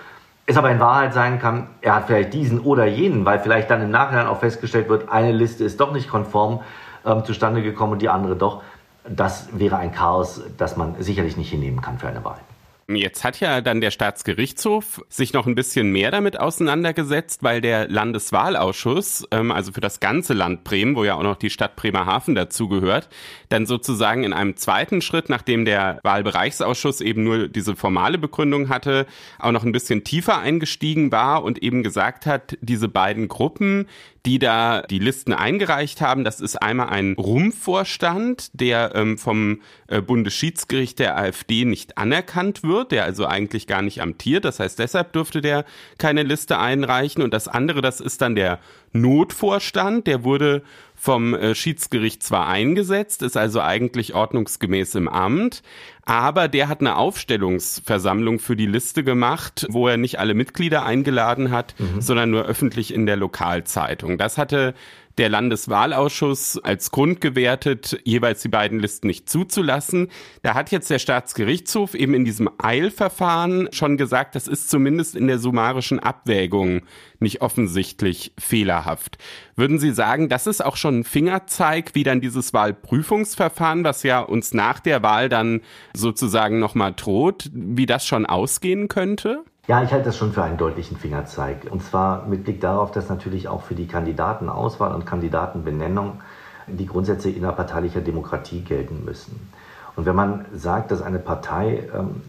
[0.47, 3.83] es aber in Wahrheit sein kann, er hat vielleicht diesen oder jenen, weil vielleicht dann
[3.83, 6.61] im Nachhinein auch festgestellt wird, eine Liste ist doch nicht konform
[7.07, 8.63] ähm, zustande gekommen und die andere doch.
[9.07, 12.39] Das wäre ein Chaos, das man sicherlich nicht hinnehmen kann für eine Wahl.
[12.87, 17.88] Jetzt hat ja dann der Staatsgerichtshof sich noch ein bisschen mehr damit auseinandergesetzt, weil der
[17.88, 22.35] Landeswahlausschuss, ähm, also für das ganze Land Bremen, wo ja auch noch die Stadt Bremerhaven
[22.35, 23.09] dazugehört,
[23.49, 29.07] dann sozusagen in einem zweiten Schritt, nachdem der Wahlbereichsausschuss eben nur diese formale Begründung hatte,
[29.38, 33.87] auch noch ein bisschen tiefer eingestiegen war und eben gesagt hat, diese beiden Gruppen,
[34.27, 36.25] die da die Listen eingereicht haben.
[36.25, 42.93] Das ist einmal ein Rumpfvorstand, der ähm, vom äh, Bundesschiedsgericht der AfD nicht anerkannt wird,
[42.93, 44.45] der also eigentlich gar nicht amtiert.
[44.45, 45.65] Das heißt, deshalb dürfte der
[45.99, 47.23] keine Liste einreichen.
[47.23, 48.61] Und das andere, das ist dann der
[48.93, 50.63] Notvorstand, der wurde
[51.05, 55.62] vom äh, Schiedsgericht zwar eingesetzt, ist also eigentlich ordnungsgemäß im Amt,
[56.07, 61.51] aber der hat eine Aufstellungsversammlung für die Liste gemacht, wo er nicht alle Mitglieder eingeladen
[61.51, 62.01] hat, mhm.
[62.01, 64.17] sondern nur öffentlich in der Lokalzeitung.
[64.17, 64.73] Das hatte
[65.18, 70.09] der Landeswahlausschuss als Grund gewertet, jeweils die beiden Listen nicht zuzulassen.
[70.42, 75.27] Da hat jetzt der Staatsgerichtshof eben in diesem Eilverfahren schon gesagt, das ist zumindest in
[75.27, 76.83] der summarischen Abwägung
[77.20, 79.18] nicht offensichtlich fehlerhaft.
[79.57, 84.20] Würden Sie sagen, das ist auch schon ein Fingerzeig, wie dann dieses Wahlprüfungsverfahren, was ja
[84.20, 85.61] uns nach der Wahl dann
[85.94, 89.44] sozusagen nochmal droht, wie das schon ausgehen könnte?
[89.66, 91.68] Ja, ich halte das schon für einen deutlichen Fingerzeig.
[91.70, 96.20] Und zwar mit Blick darauf, dass natürlich auch für die Kandidatenauswahl und Kandidatenbenennung
[96.66, 99.50] die Grundsätze innerparteilicher Demokratie gelten müssen.
[99.96, 102.22] Und wenn man sagt, dass eine Partei ähm,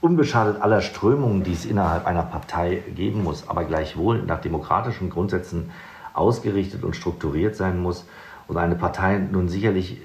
[0.00, 5.70] unbeschadet aller Strömungen, die es innerhalb einer Partei geben muss, aber gleichwohl nach demokratischen Grundsätzen
[6.14, 8.06] ausgerichtet und strukturiert sein muss
[8.48, 10.00] und eine Partei nun sicherlich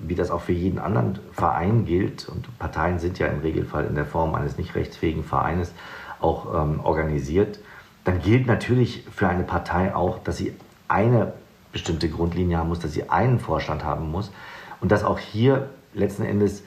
[0.00, 3.94] wie das auch für jeden anderen Verein gilt, und Parteien sind ja im Regelfall in
[3.94, 5.72] der Form eines nicht rechtsfähigen Vereines
[6.20, 7.60] auch ähm, organisiert,
[8.04, 10.54] dann gilt natürlich für eine Partei auch, dass sie
[10.88, 11.34] eine
[11.72, 14.32] bestimmte Grundlinie haben muss, dass sie einen Vorstand haben muss
[14.80, 16.64] und dass auch hier letzten Endes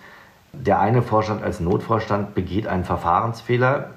[0.53, 3.89] Der eine Vorstand als Notvorstand begeht einen Verfahrensfehler,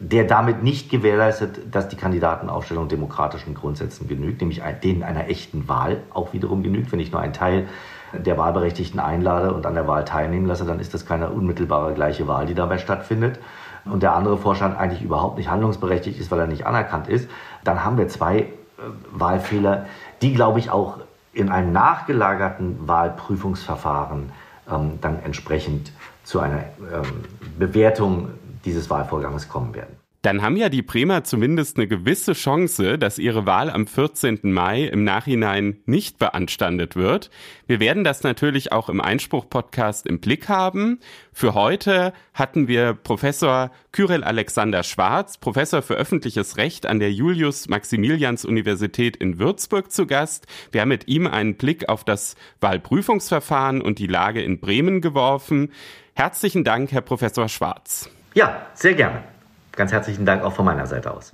[0.00, 6.02] der damit nicht gewährleistet, dass die Kandidatenaufstellung demokratischen Grundsätzen genügt, nämlich denen einer echten Wahl
[6.14, 6.92] auch wiederum genügt.
[6.92, 7.68] Wenn ich nur einen Teil
[8.12, 12.26] der Wahlberechtigten einlade und an der Wahl teilnehmen lasse, dann ist das keine unmittelbare gleiche
[12.26, 13.38] Wahl, die dabei stattfindet.
[13.84, 17.28] Und der andere Vorstand eigentlich überhaupt nicht handlungsberechtigt ist, weil er nicht anerkannt ist.
[17.64, 18.46] Dann haben wir zwei äh,
[19.12, 19.86] Wahlfehler,
[20.22, 20.98] die, glaube ich, auch
[21.32, 24.32] in einem nachgelagerten Wahlprüfungsverfahren
[24.70, 25.92] ähm, dann entsprechend
[26.24, 27.24] zu einer ähm,
[27.58, 28.30] Bewertung
[28.64, 29.97] dieses Wahlvorgangs kommen werden.
[30.22, 34.40] Dann haben ja die Bremer zumindest eine gewisse Chance, dass ihre Wahl am 14.
[34.42, 37.30] Mai im Nachhinein nicht beanstandet wird.
[37.68, 40.98] Wir werden das natürlich auch im Einspruch-Podcast im Blick haben.
[41.32, 49.16] Für heute hatten wir Professor Kyrill Alexander Schwarz, Professor für öffentliches Recht an der Julius-Maximilians-Universität
[49.16, 50.48] in Würzburg zu Gast.
[50.72, 55.70] Wir haben mit ihm einen Blick auf das Wahlprüfungsverfahren und die Lage in Bremen geworfen.
[56.14, 58.10] Herzlichen Dank, Herr Professor Schwarz.
[58.34, 59.37] Ja, sehr gerne.
[59.78, 61.32] Ganz herzlichen Dank auch von meiner Seite aus.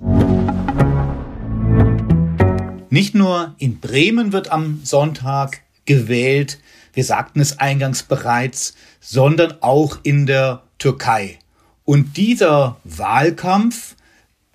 [2.91, 6.59] Nicht nur in Bremen wird am Sonntag gewählt,
[6.93, 11.39] wir sagten es eingangs bereits, sondern auch in der Türkei.
[11.85, 13.95] Und dieser Wahlkampf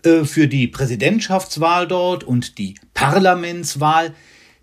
[0.05, 4.15] äh, für die Präsidentschaftswahl dort und die Parlamentswahl,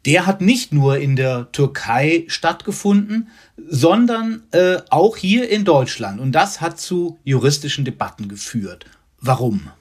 [0.06, 6.22] der hat nicht nur in der Türkei stattgefunden, sondern äh, auch hier in Deutschland.
[6.22, 8.86] Und das hat zu juristischen Debatten geführt.
[9.22, 9.72] Warum?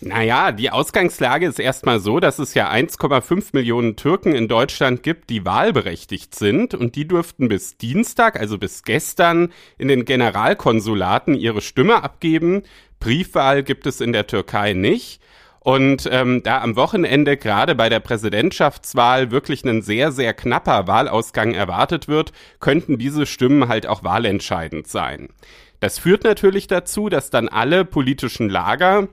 [0.00, 5.28] Naja, die Ausgangslage ist erstmal so, dass es ja 1,5 Millionen Türken in Deutschland gibt,
[5.28, 11.60] die wahlberechtigt sind und die durften bis Dienstag, also bis gestern, in den Generalkonsulaten ihre
[11.60, 12.62] Stimme abgeben.
[13.00, 15.20] Briefwahl gibt es in der Türkei nicht.
[15.60, 21.52] Und ähm, da am Wochenende gerade bei der Präsidentschaftswahl wirklich ein sehr, sehr knapper Wahlausgang
[21.52, 25.28] erwartet wird, könnten diese Stimmen halt auch wahlentscheidend sein.
[25.80, 29.08] Das führt natürlich dazu, dass dann alle politischen Lager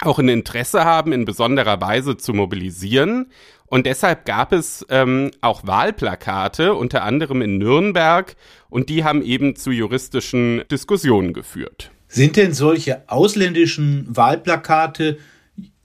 [0.00, 3.30] auch ein Interesse haben, in besonderer Weise zu mobilisieren.
[3.66, 8.34] Und deshalb gab es ähm, auch Wahlplakate, unter anderem in Nürnberg,
[8.68, 11.90] und die haben eben zu juristischen Diskussionen geführt.
[12.08, 15.18] Sind denn solche ausländischen Wahlplakate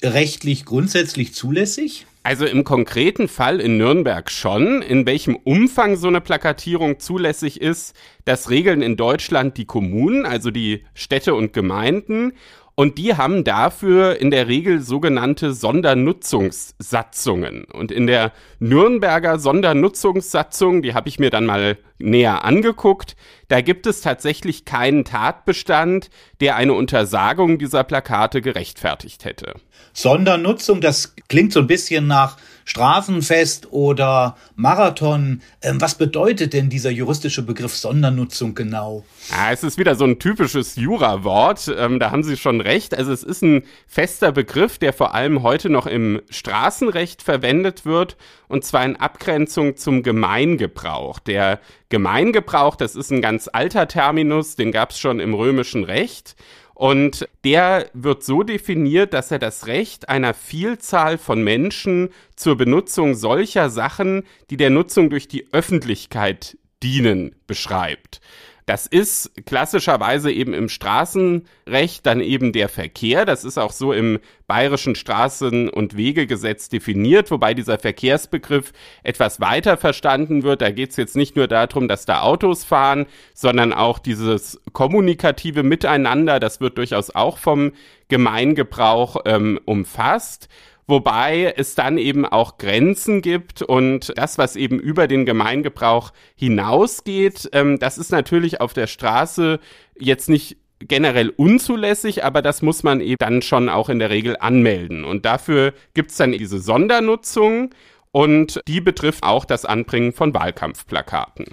[0.04, 2.07] rechtlich grundsätzlich zulässig?
[2.28, 4.82] Also im konkreten Fall in Nürnberg schon.
[4.82, 10.52] In welchem Umfang so eine Plakatierung zulässig ist, das regeln in Deutschland die Kommunen, also
[10.52, 12.34] die Städte und Gemeinden.
[12.80, 17.64] Und die haben dafür in der Regel sogenannte Sondernutzungssatzungen.
[17.64, 23.16] Und in der Nürnberger Sondernutzungssatzung, die habe ich mir dann mal näher angeguckt,
[23.48, 29.56] da gibt es tatsächlich keinen Tatbestand, der eine Untersagung dieser Plakate gerechtfertigt hätte.
[29.94, 32.38] Sondernutzung, das klingt so ein bisschen nach
[32.68, 35.42] Straßenfest oder Marathon.
[35.62, 39.06] Ähm, was bedeutet denn dieser juristische Begriff Sondernutzung genau?
[39.32, 41.74] Ja, es ist wieder so ein typisches Jura-Wort.
[41.78, 42.94] Ähm, da haben Sie schon recht.
[42.94, 48.18] Also es ist ein fester Begriff, der vor allem heute noch im Straßenrecht verwendet wird
[48.50, 51.20] und zwar in Abgrenzung zum Gemeingebrauch.
[51.20, 56.36] Der Gemeingebrauch, das ist ein ganz alter Terminus, den gab es schon im römischen Recht.
[56.78, 63.16] Und der wird so definiert, dass er das Recht einer Vielzahl von Menschen zur Benutzung
[63.16, 68.22] solcher Sachen, die der Nutzung durch die Öffentlichkeit dienen, beschreibt.
[68.68, 73.24] Das ist klassischerweise eben im Straßenrecht dann eben der Verkehr.
[73.24, 79.78] Das ist auch so im bayerischen Straßen- und Wegegesetz definiert, wobei dieser Verkehrsbegriff etwas weiter
[79.78, 80.62] verstanden wird.
[80.62, 85.64] Da geht es jetzt nicht nur darum, dass da Autos fahren, sondern auch dieses kommunikative
[85.64, 87.72] Miteinander, das wird durchaus auch vom
[88.10, 90.50] Gemeingebrauch ähm, umfasst
[90.88, 97.50] wobei es dann eben auch Grenzen gibt und das, was eben über den Gemeingebrauch hinausgeht,
[97.52, 99.60] ähm, das ist natürlich auf der Straße
[100.00, 104.38] jetzt nicht generell unzulässig, aber das muss man eben dann schon auch in der Regel
[104.40, 105.04] anmelden.
[105.04, 107.72] Und dafür gibt's dann diese Sondernutzung
[108.12, 111.46] und die betrifft auch das Anbringen von Wahlkampfplakaten.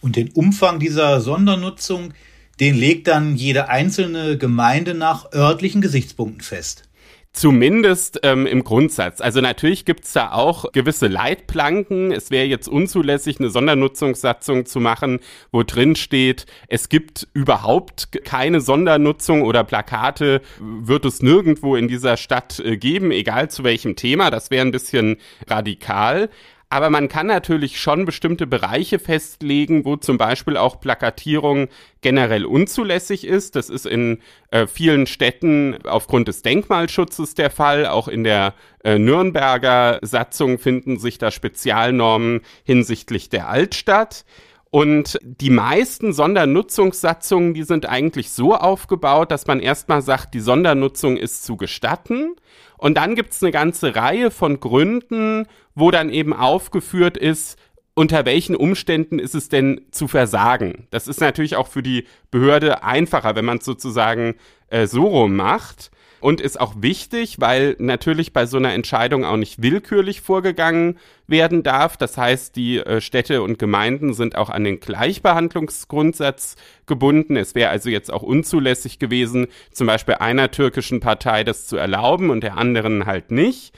[0.00, 2.12] Und den Umfang dieser Sondernutzung,
[2.58, 6.88] den legt dann jede einzelne Gemeinde nach örtlichen Gesichtspunkten fest.
[7.34, 9.22] Zumindest ähm, im Grundsatz.
[9.22, 12.12] Also natürlich gibt's da auch gewisse Leitplanken.
[12.12, 15.18] Es wäre jetzt unzulässig, eine Sondernutzungssatzung zu machen,
[15.50, 22.18] wo drin steht, es gibt überhaupt keine Sondernutzung oder Plakate wird es nirgendwo in dieser
[22.18, 24.30] Stadt äh, geben, egal zu welchem Thema.
[24.30, 25.16] Das wäre ein bisschen
[25.48, 26.28] radikal.
[26.72, 31.68] Aber man kann natürlich schon bestimmte Bereiche festlegen, wo zum Beispiel auch Plakatierung
[32.00, 33.56] generell unzulässig ist.
[33.56, 34.20] Das ist in
[34.50, 37.84] äh, vielen Städten aufgrund des Denkmalschutzes der Fall.
[37.84, 38.54] Auch in der
[38.84, 44.24] äh, Nürnberger Satzung finden sich da Spezialnormen hinsichtlich der Altstadt.
[44.70, 51.18] Und die meisten Sondernutzungssatzungen, die sind eigentlich so aufgebaut, dass man erstmal sagt, die Sondernutzung
[51.18, 52.34] ist zu gestatten.
[52.82, 57.56] Und dann gibt's eine ganze Reihe von Gründen, wo dann eben aufgeführt ist,
[57.94, 60.88] unter welchen Umständen ist es denn zu versagen?
[60.90, 64.34] Das ist natürlich auch für die Behörde einfacher, wenn man es sozusagen
[64.66, 65.92] äh, so rum macht
[66.22, 71.64] und ist auch wichtig, weil natürlich bei so einer Entscheidung auch nicht willkürlich vorgegangen werden
[71.64, 71.96] darf.
[71.96, 76.54] Das heißt, die äh, Städte und Gemeinden sind auch an den Gleichbehandlungsgrundsatz
[76.86, 77.36] gebunden.
[77.36, 82.30] Es wäre also jetzt auch unzulässig gewesen, zum Beispiel einer türkischen Partei das zu erlauben
[82.30, 83.74] und der anderen halt nicht.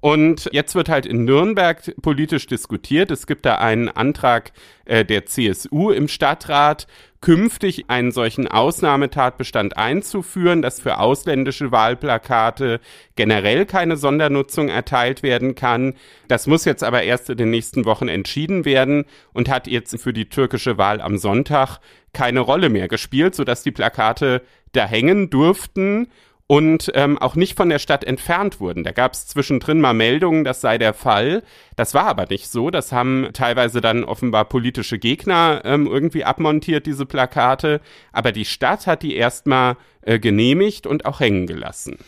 [0.00, 3.10] Und jetzt wird halt in Nürnberg politisch diskutiert.
[3.10, 4.52] Es gibt da einen Antrag
[4.84, 6.86] äh, der CSU im Stadtrat,
[7.20, 12.80] künftig einen solchen Ausnahmetatbestand einzuführen, dass für ausländische Wahlplakate
[13.16, 15.94] generell keine Sondernutzung erteilt werden kann.
[16.28, 20.12] Das muss jetzt aber erst in den nächsten Wochen entschieden werden und hat jetzt für
[20.12, 21.78] die türkische Wahl am Sonntag
[22.12, 24.42] keine Rolle mehr gespielt, sodass die Plakate
[24.72, 26.08] da hängen durften
[26.48, 28.82] und ähm, auch nicht von der Stadt entfernt wurden.
[28.82, 31.42] Da gab es zwischendrin mal Meldungen, das sei der Fall.
[31.76, 32.70] Das war aber nicht so.
[32.70, 37.82] Das haben teilweise dann offenbar politische Gegner ähm, irgendwie abmontiert, diese Plakate.
[38.12, 41.98] Aber die Stadt hat die erstmal äh, genehmigt und auch hängen gelassen.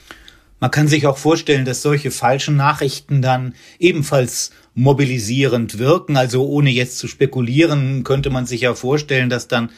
[0.59, 6.17] Man kann sich auch vorstellen, dass solche falschen Nachrichten dann ebenfalls mobilisierend wirken.
[6.17, 9.71] Also ohne jetzt zu spekulieren, könnte man sich ja vorstellen, dass dann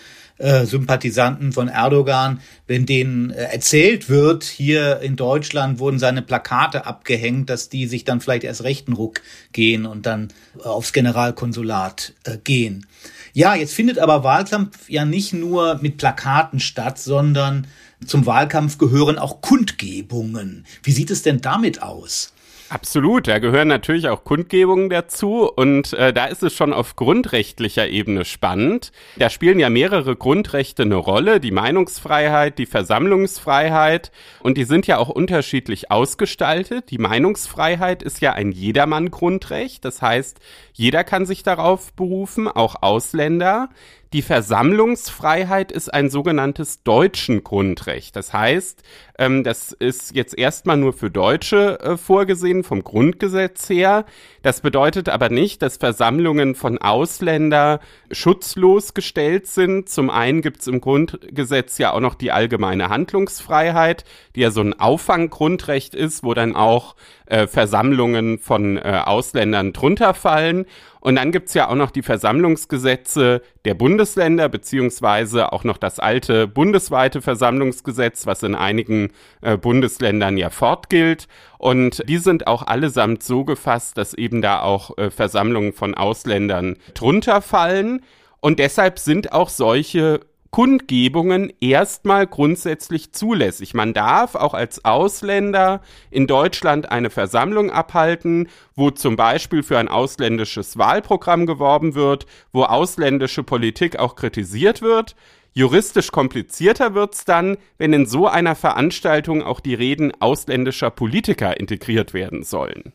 [0.42, 6.84] äh, Sympathisanten von Erdogan, wenn denen äh, erzählt wird, hier in Deutschland wurden seine Plakate
[6.84, 9.22] abgehängt, dass die sich dann vielleicht erst rechten Ruck
[9.52, 10.28] gehen und dann
[10.58, 12.86] äh, aufs Generalkonsulat gehen.
[13.32, 17.68] Ja, jetzt findet aber Wahlkampf ja nicht nur mit Plakaten statt, sondern
[18.04, 20.66] zum Wahlkampf gehören auch Kundgebungen.
[20.82, 22.32] Wie sieht es denn damit aus?
[22.72, 27.86] Absolut, da gehören natürlich auch Kundgebungen dazu und äh, da ist es schon auf grundrechtlicher
[27.86, 28.92] Ebene spannend.
[29.16, 34.10] Da spielen ja mehrere Grundrechte eine Rolle, die Meinungsfreiheit, die Versammlungsfreiheit
[34.40, 36.90] und die sind ja auch unterschiedlich ausgestaltet.
[36.90, 40.40] Die Meinungsfreiheit ist ja ein Jedermann-Grundrecht, das heißt,
[40.72, 43.68] jeder kann sich darauf berufen, auch Ausländer.
[44.12, 48.14] Die Versammlungsfreiheit ist ein sogenanntes deutschen Grundrecht.
[48.14, 48.82] Das heißt,
[49.18, 54.04] ähm, das ist jetzt erstmal nur für Deutsche äh, vorgesehen vom Grundgesetz her.
[54.42, 59.88] Das bedeutet aber nicht, dass Versammlungen von Ausländer schutzlos gestellt sind.
[59.88, 64.04] Zum einen gibt es im Grundgesetz ja auch noch die allgemeine Handlungsfreiheit,
[64.36, 66.96] die ja so ein Auffanggrundrecht ist, wo dann auch
[67.26, 70.66] äh, Versammlungen von äh, Ausländern drunter fallen.
[71.02, 76.46] Und dann gibt's ja auch noch die Versammlungsgesetze der Bundesländer, beziehungsweise auch noch das alte
[76.46, 81.26] bundesweite Versammlungsgesetz, was in einigen äh, Bundesländern ja fortgilt.
[81.58, 86.76] Und die sind auch allesamt so gefasst, dass eben da auch äh, Versammlungen von Ausländern
[86.94, 88.02] drunter fallen.
[88.38, 90.20] Und deshalb sind auch solche
[90.52, 93.72] Kundgebungen erstmal grundsätzlich zulässig.
[93.72, 95.80] Man darf auch als Ausländer
[96.10, 102.64] in Deutschland eine Versammlung abhalten, wo zum Beispiel für ein ausländisches Wahlprogramm geworben wird, wo
[102.64, 105.16] ausländische Politik auch kritisiert wird.
[105.54, 112.12] Juristisch komplizierter wird's dann, wenn in so einer Veranstaltung auch die Reden ausländischer Politiker integriert
[112.12, 112.92] werden sollen.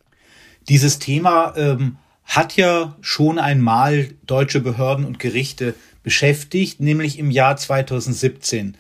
[0.70, 5.74] Dieses Thema ähm, hat ja schon einmal deutsche Behörden und Gerichte
[6.08, 8.78] beschäftigt, nämlich im Jahr 2017.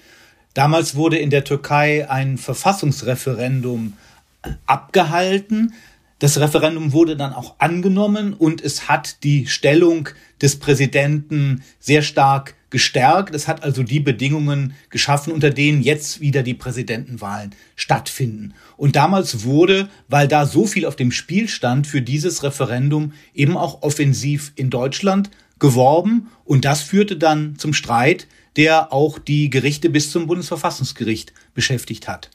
[0.54, 3.98] Damals wurde in der Türkei ein Verfassungsreferendum
[4.66, 5.74] abgehalten.
[6.20, 10.08] Das Referendum wurde dann auch angenommen und es hat die Stellung
[10.42, 13.36] des Präsidenten sehr stark gestärkt.
[13.36, 18.54] Es hat also die Bedingungen geschaffen, unter denen jetzt wieder die Präsidentenwahlen stattfinden.
[18.78, 23.58] Und damals wurde, weil da so viel auf dem Spiel stand, für dieses Referendum eben
[23.58, 29.90] auch offensiv in Deutschland geworben und das führte dann zum Streit, der auch die Gerichte
[29.90, 32.30] bis zum Bundesverfassungsgericht beschäftigt hat.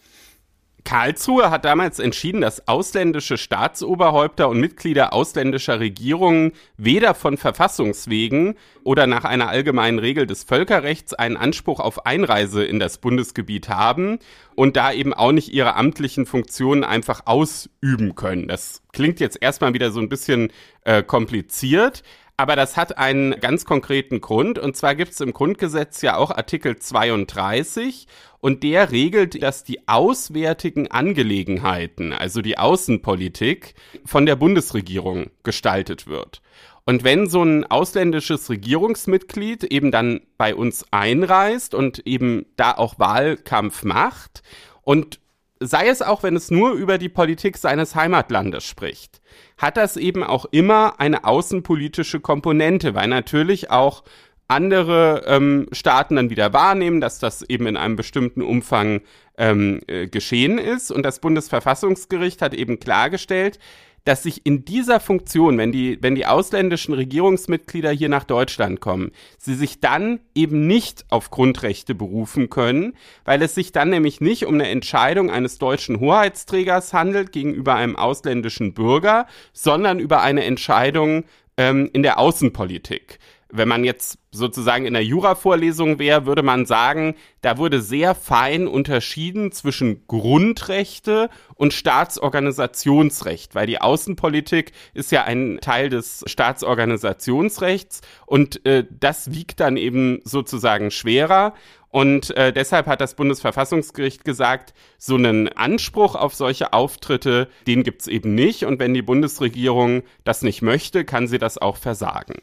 [0.85, 9.07] Karlsruhe hat damals entschieden, dass ausländische Staatsoberhäupter und Mitglieder ausländischer Regierungen weder von Verfassungswegen oder
[9.07, 14.19] nach einer allgemeinen Regel des Völkerrechts einen Anspruch auf Einreise in das Bundesgebiet haben
[14.57, 18.49] und da eben auch nicht ihre amtlichen Funktionen einfach ausüben können.
[18.49, 20.53] Das klingt jetzt erstmal wieder so ein bisschen
[20.85, 22.03] äh, kompliziert.
[22.37, 24.59] Aber das hat einen ganz konkreten Grund.
[24.59, 28.07] Und zwar gibt es im Grundgesetz ja auch Artikel 32
[28.41, 33.75] und der regelt, dass die auswärtigen Angelegenheiten, also die Außenpolitik,
[34.05, 36.43] von der Bundesregierung gestaltet wird.
[36.85, 42.99] Und wenn so ein ausländisches Regierungsmitglied eben dann bei uns einreist und eben da auch
[42.99, 44.43] Wahlkampf macht
[44.83, 45.21] und
[45.67, 49.21] sei es auch, wenn es nur über die Politik seines Heimatlandes spricht,
[49.59, 54.03] hat das eben auch immer eine außenpolitische Komponente, weil natürlich auch
[54.49, 59.01] andere ähm, Staaten dann wieder wahrnehmen, dass das eben in einem bestimmten Umfang
[59.39, 60.91] ähm, äh, geschehen ist.
[60.91, 63.59] Und das Bundesverfassungsgericht hat eben klargestellt,
[64.05, 69.13] dass sich in dieser Funktion, wenn die, wenn die ausländischen Regierungsmitglieder hier nach Deutschland kommen,
[69.39, 72.95] sie sich dann eben nicht auf Grundrechte berufen können,
[73.25, 77.97] weil es sich dann nämlich nicht um eine Entscheidung eines deutschen Hoheitsträgers handelt gegenüber einem
[77.97, 81.25] ausländischen Bürger, sondern über eine Entscheidung
[81.57, 83.19] ähm, in der Außenpolitik
[83.53, 88.67] wenn man jetzt sozusagen in der Jura-Vorlesung wäre, würde man sagen, da wurde sehr fein
[88.67, 98.65] unterschieden zwischen Grundrechte und Staatsorganisationsrecht, weil die Außenpolitik ist ja ein Teil des Staatsorganisationsrechts und
[98.65, 101.53] äh, das wiegt dann eben sozusagen schwerer.
[101.89, 108.07] Und äh, deshalb hat das Bundesverfassungsgericht gesagt, so einen Anspruch auf solche Auftritte, den gibt's
[108.07, 108.65] eben nicht.
[108.65, 112.37] Und wenn die Bundesregierung das nicht möchte, kann sie das auch versagen.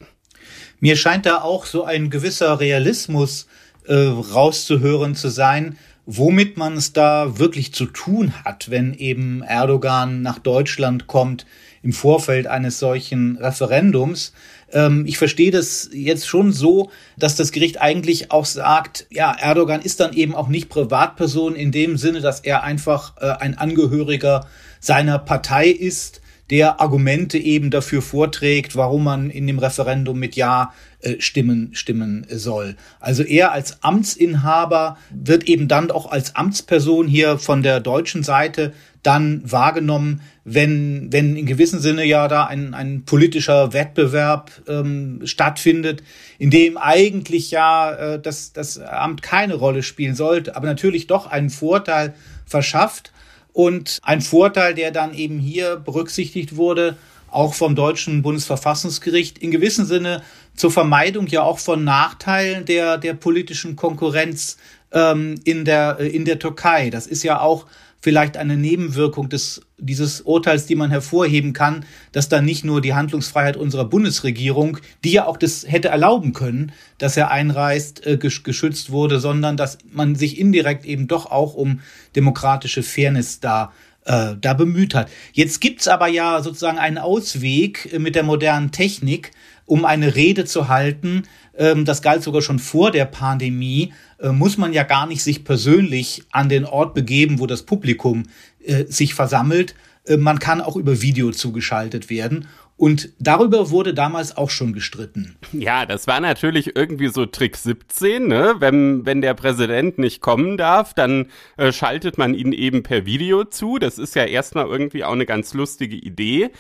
[0.80, 3.48] Mir scheint da auch so ein gewisser Realismus
[3.88, 10.22] äh, rauszuhören zu sein, womit man es da wirklich zu tun hat, wenn eben Erdogan
[10.22, 11.46] nach Deutschland kommt
[11.84, 14.34] im Vorfeld eines solchen Referendums.
[14.72, 19.82] Ähm, ich verstehe das jetzt schon so, dass das Gericht eigentlich auch sagt, ja, Erdogan
[19.82, 24.48] ist dann eben auch nicht Privatperson in dem Sinne, dass er einfach äh, ein Angehöriger
[24.80, 30.74] seiner Partei ist, der Argumente eben dafür vorträgt, warum man in dem Referendum mit Ja
[31.02, 32.76] äh, stimmen, stimmen soll.
[33.00, 38.74] Also er als Amtsinhaber wird eben dann auch als Amtsperson hier von der deutschen Seite
[39.04, 46.04] dann wahrgenommen, wenn, wenn in gewissem Sinne ja da ein, ein politischer Wettbewerb ähm, stattfindet,
[46.38, 51.28] in dem eigentlich ja äh, das, das Amt keine Rolle spielen sollte, aber natürlich doch
[51.28, 52.14] einen Vorteil
[52.46, 53.14] verschafft.
[53.54, 56.98] Und ein Vorteil, der dann eben hier berücksichtigt wurde,
[57.32, 60.24] auch vom deutschen Bundesverfassungsgericht, in gewissem Sinne
[60.56, 64.58] zur Vermeidung ja auch von Nachteilen der, der politischen Konkurrenz
[64.92, 66.90] ähm, in, der, äh, in der Türkei.
[66.90, 67.66] Das ist ja auch
[68.02, 72.94] vielleicht eine Nebenwirkung des, dieses Urteils, die man hervorheben kann, dass da nicht nur die
[72.94, 78.92] Handlungsfreiheit unserer Bundesregierung, die ja auch das hätte erlauben können, dass er einreist, äh, geschützt
[78.92, 81.82] wurde, sondern dass man sich indirekt eben doch auch um
[82.16, 83.72] demokratische Fairness da
[84.06, 85.10] äh, da bemüht hat.
[85.34, 89.32] Jetzt gibt's aber ja sozusagen einen Ausweg äh, mit der modernen Technik,
[89.66, 91.24] um eine Rede zu halten,
[91.58, 93.94] ähm, das galt sogar schon vor der Pandemie,
[94.28, 98.24] muss man ja gar nicht sich persönlich an den Ort begeben, wo das Publikum
[98.64, 99.76] äh, sich versammelt.
[100.06, 102.48] Äh, man kann auch über Video zugeschaltet werden.
[102.76, 105.36] Und darüber wurde damals auch schon gestritten.
[105.52, 108.56] Ja, das war natürlich irgendwie so Trick 17, ne?
[108.60, 113.44] Wenn, wenn der Präsident nicht kommen darf, dann äh, schaltet man ihn eben per Video
[113.44, 113.80] zu.
[113.80, 116.52] Das ist ja erstmal irgendwie auch eine ganz lustige Idee.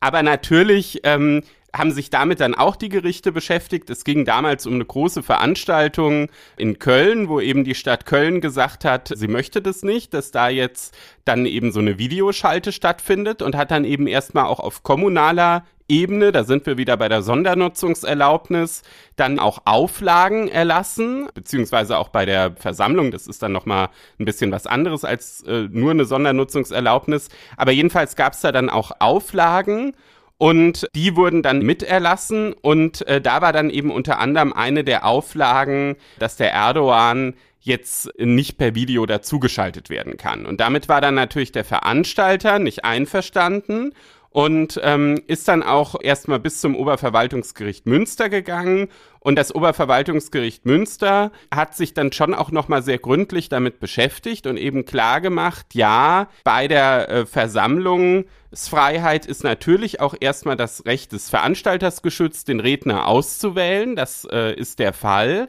[0.00, 1.42] Aber natürlich ähm,
[1.78, 3.88] haben sich damit dann auch die Gerichte beschäftigt.
[3.90, 8.84] Es ging damals um eine große Veranstaltung in Köln, wo eben die Stadt Köln gesagt
[8.84, 13.56] hat, sie möchte das nicht, dass da jetzt dann eben so eine Videoschalte stattfindet und
[13.56, 18.82] hat dann eben erstmal auch auf kommunaler Ebene, da sind wir wieder bei der Sondernutzungserlaubnis,
[19.16, 24.52] dann auch Auflagen erlassen, beziehungsweise auch bei der Versammlung, das ist dann nochmal ein bisschen
[24.52, 29.94] was anderes als äh, nur eine Sondernutzungserlaubnis, aber jedenfalls gab es da dann auch Auflagen
[30.38, 35.04] und die wurden dann miterlassen und äh, da war dann eben unter anderem eine der
[35.04, 40.46] Auflagen, dass der Erdogan jetzt nicht per Video dazugeschaltet werden kann.
[40.46, 43.92] Und damit war dann natürlich der Veranstalter nicht einverstanden
[44.30, 48.88] und ähm, ist dann auch erstmal bis zum Oberverwaltungsgericht Münster gegangen
[49.20, 54.56] und das Oberverwaltungsgericht Münster hat sich dann schon auch nochmal sehr gründlich damit beschäftigt und
[54.56, 61.30] eben klar gemacht, ja, bei der äh, Versammlungsfreiheit ist natürlich auch erstmal das Recht des
[61.30, 63.96] Veranstalters geschützt, den Redner auszuwählen.
[63.96, 65.48] Das äh, ist der Fall.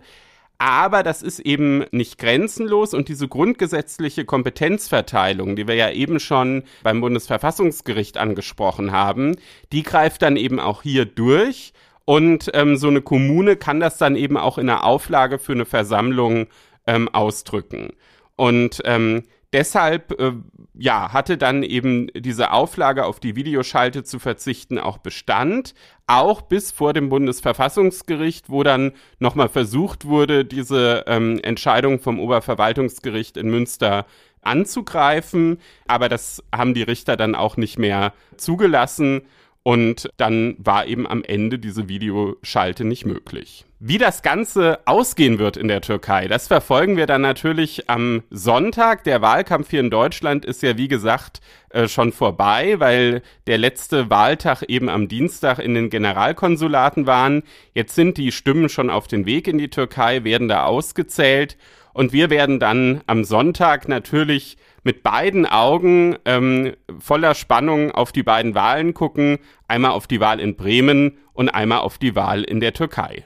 [0.62, 6.64] Aber das ist eben nicht grenzenlos und diese grundgesetzliche Kompetenzverteilung, die wir ja eben schon
[6.84, 9.38] beim Bundesverfassungsgericht angesprochen haben,
[9.72, 11.72] die greift dann eben auch hier durch.
[12.04, 15.66] Und ähm, so eine Kommune kann das dann eben auch in der Auflage für eine
[15.66, 16.48] Versammlung
[16.86, 17.94] ähm, ausdrücken.
[18.36, 19.24] Und ähm,
[19.54, 20.34] deshalb, äh,
[20.74, 25.74] ja, hatte dann eben diese Auflage auf die Videoschalte zu verzichten auch Bestand,
[26.08, 33.38] auch bis vor dem Bundesverfassungsgericht, wo dann nochmal versucht wurde, diese ähm, Entscheidung vom Oberverwaltungsgericht
[33.38, 34.06] in Münster
[34.42, 35.60] anzugreifen.
[35.88, 39.22] Aber das haben die Richter dann auch nicht mehr zugelassen.
[39.64, 43.66] Und dann war eben am Ende diese Videoschalte nicht möglich.
[43.82, 49.06] Wie das Ganze ausgehen wird in der Türkei, das verfolgen wir dann natürlich am Sonntag.
[49.06, 51.40] Der Wahlkampf hier in Deutschland ist ja, wie gesagt,
[51.70, 57.44] äh, schon vorbei, weil der letzte Wahltag eben am Dienstag in den Generalkonsulaten waren.
[57.74, 61.58] Jetzt sind die Stimmen schon auf den Weg in die Türkei, werden da ausgezählt.
[61.94, 68.24] Und wir werden dann am Sonntag natürlich mit beiden Augen ähm, voller Spannung auf die
[68.24, 69.40] beiden Wahlen gucken.
[69.68, 73.26] Einmal auf die Wahl in Bremen und einmal auf die Wahl in der Türkei.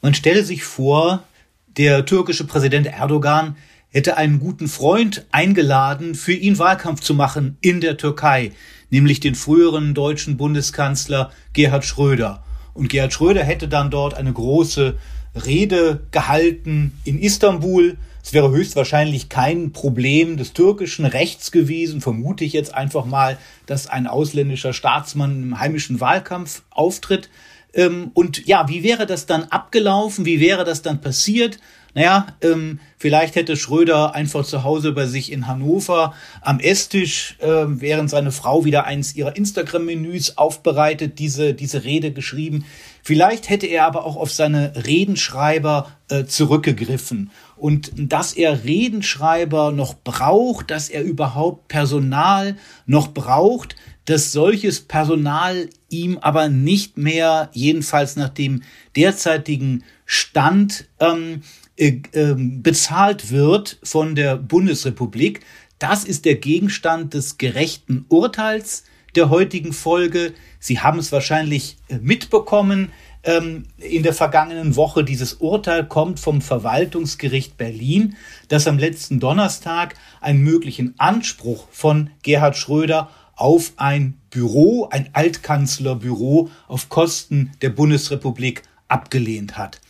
[0.00, 1.22] Man stelle sich vor,
[1.66, 3.56] der türkische Präsident Erdogan
[3.92, 8.52] hätte einen guten Freund eingeladen, für ihn Wahlkampf zu machen in der Türkei,
[8.90, 12.42] nämlich den früheren deutschen Bundeskanzler Gerhard Schröder.
[12.74, 14.98] Und Gerhard Schröder hätte dann dort eine große
[15.46, 17.96] Rede gehalten in Istanbul.
[18.22, 23.88] Es wäre höchstwahrscheinlich kein Problem des türkischen Rechts gewesen, vermute ich jetzt einfach mal, dass
[23.88, 27.28] ein ausländischer Staatsmann im heimischen Wahlkampf auftritt.
[27.74, 30.24] Ähm, und ja, wie wäre das dann abgelaufen?
[30.24, 31.58] Wie wäre das dann passiert?
[31.94, 37.64] Naja, ähm, vielleicht hätte Schröder einfach zu Hause bei sich in Hannover am Esstisch, äh,
[37.66, 42.64] während seine Frau wieder eins ihrer Instagram-Menüs aufbereitet, diese, diese Rede geschrieben.
[43.02, 47.30] Vielleicht hätte er aber auch auf seine Redenschreiber äh, zurückgegriffen.
[47.56, 53.76] Und dass er Redenschreiber noch braucht, dass er überhaupt Personal noch braucht,
[54.06, 58.62] dass solches Personal ihm aber nicht mehr, jedenfalls nach dem
[58.96, 61.40] derzeitigen Stand, ähm, äh, äh,
[61.76, 65.40] bezahlt wird von der Bundesrepublik.
[65.78, 70.32] Das ist der Gegenstand des gerechten Urteils der heutigen Folge.
[70.58, 72.92] Sie haben es wahrscheinlich äh, mitbekommen
[73.24, 75.04] ähm, in der vergangenen Woche.
[75.04, 78.16] Dieses Urteil kommt vom Verwaltungsgericht Berlin,
[78.48, 86.50] das am letzten Donnerstag einen möglichen Anspruch von Gerhard Schröder auf ein Büro, ein Altkanzlerbüro
[86.68, 89.80] auf Kosten der Bundesrepublik abgelehnt hat.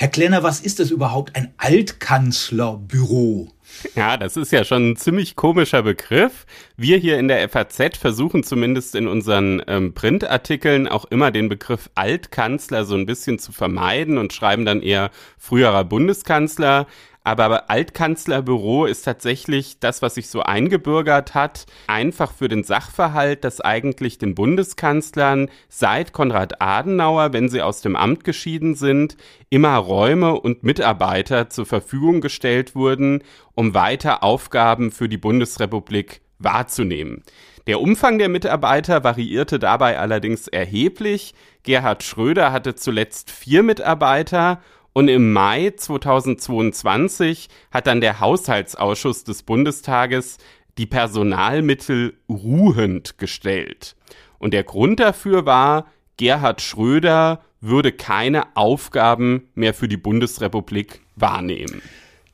[0.00, 3.48] Herr Klenner, was ist das überhaupt, ein Altkanzlerbüro?
[3.96, 6.46] Ja, das ist ja schon ein ziemlich komischer Begriff.
[6.76, 11.90] Wir hier in der FAZ versuchen zumindest in unseren ähm, Printartikeln auch immer den Begriff
[11.96, 16.86] Altkanzler so ein bisschen zu vermeiden und schreiben dann eher früherer Bundeskanzler.
[17.28, 23.60] Aber Altkanzlerbüro ist tatsächlich das, was sich so eingebürgert hat, einfach für den Sachverhalt, dass
[23.60, 29.18] eigentlich den Bundeskanzlern seit Konrad Adenauer, wenn sie aus dem Amt geschieden sind,
[29.50, 33.22] immer Räume und Mitarbeiter zur Verfügung gestellt wurden,
[33.54, 37.24] um weiter Aufgaben für die Bundesrepublik wahrzunehmen.
[37.66, 41.34] Der Umfang der Mitarbeiter variierte dabei allerdings erheblich.
[41.62, 44.62] Gerhard Schröder hatte zuletzt vier Mitarbeiter
[44.98, 50.38] und im Mai 2022 hat dann der Haushaltsausschuss des Bundestages
[50.76, 53.94] die Personalmittel ruhend gestellt.
[54.40, 55.86] Und der Grund dafür war,
[56.16, 61.80] Gerhard Schröder würde keine Aufgaben mehr für die Bundesrepublik wahrnehmen.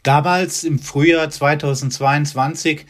[0.03, 2.87] Damals im Frühjahr 2022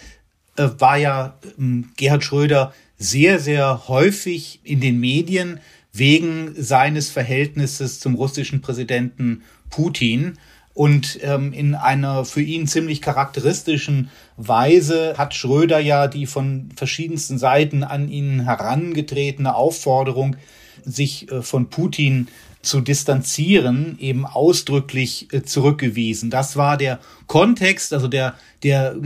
[0.55, 5.59] äh, war ja äh, Gerhard Schröder sehr, sehr häufig in den Medien
[5.93, 9.43] wegen seines Verhältnisses zum russischen Präsidenten
[9.75, 10.39] Putin.
[10.73, 17.39] Und ähm, in einer für ihn ziemlich charakteristischen Weise hat Schröder ja die von verschiedensten
[17.39, 20.37] Seiten an ihn herangetretene Aufforderung,
[20.85, 22.27] sich äh, von Putin
[22.65, 26.31] zu distanzieren, eben ausdrücklich äh, zurückgewiesen.
[26.31, 28.97] Das war der Kontext, also der, der,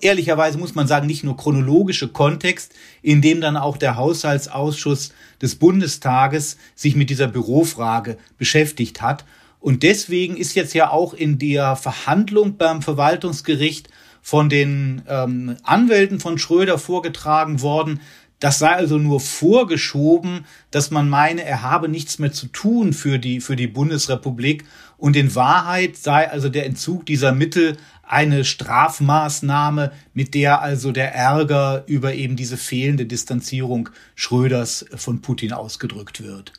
[0.00, 2.72] ehrlicherweise muss man sagen, nicht nur chronologische Kontext,
[3.02, 5.12] in dem dann auch der Haushaltsausschuss
[5.42, 9.24] des Bundestages sich mit dieser Bürofrage beschäftigt hat.
[9.60, 13.88] Und deswegen ist jetzt ja auch in der Verhandlung beim Verwaltungsgericht
[14.22, 18.00] von den ähm, Anwälten von Schröder vorgetragen worden,
[18.40, 23.18] das sei also nur vorgeschoben, dass man meine, er habe nichts mehr zu tun für
[23.18, 24.64] die, für die Bundesrepublik.
[24.96, 31.14] Und in Wahrheit sei also der Entzug dieser Mittel eine Strafmaßnahme, mit der also der
[31.14, 36.52] Ärger über eben diese fehlende Distanzierung Schröders von Putin ausgedrückt wird.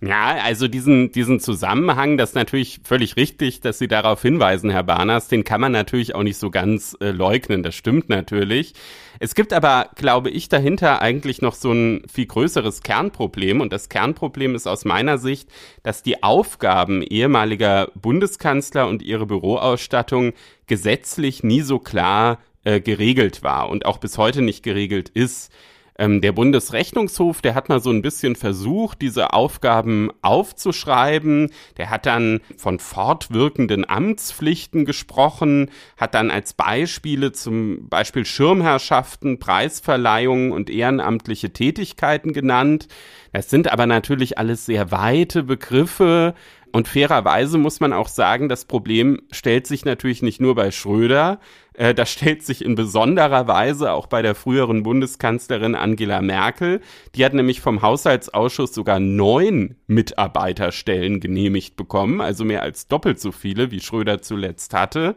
[0.00, 4.84] Ja, also diesen, diesen Zusammenhang, das ist natürlich völlig richtig, dass Sie darauf hinweisen, Herr
[4.84, 8.74] Barners, den kann man natürlich auch nicht so ganz äh, leugnen, das stimmt natürlich.
[9.18, 13.88] Es gibt aber, glaube ich, dahinter eigentlich noch so ein viel größeres Kernproblem und das
[13.88, 15.48] Kernproblem ist aus meiner Sicht,
[15.82, 20.32] dass die Aufgaben ehemaliger Bundeskanzler und ihre Büroausstattung
[20.68, 25.52] gesetzlich nie so klar äh, geregelt war und auch bis heute nicht geregelt ist.
[26.00, 31.50] Ähm, der Bundesrechnungshof, der hat mal so ein bisschen versucht, diese Aufgaben aufzuschreiben.
[31.76, 40.52] Der hat dann von fortwirkenden Amtspflichten gesprochen, hat dann als Beispiele zum Beispiel Schirmherrschaften, Preisverleihungen
[40.52, 42.86] und ehrenamtliche Tätigkeiten genannt.
[43.32, 46.34] Das sind aber natürlich alles sehr weite Begriffe.
[46.70, 51.40] Und fairerweise muss man auch sagen, das Problem stellt sich natürlich nicht nur bei Schröder,
[51.78, 56.80] äh, das stellt sich in besonderer Weise auch bei der früheren Bundeskanzlerin Angela Merkel.
[57.14, 63.30] Die hat nämlich vom Haushaltsausschuss sogar neun Mitarbeiterstellen genehmigt bekommen, also mehr als doppelt so
[63.30, 65.14] viele, wie Schröder zuletzt hatte.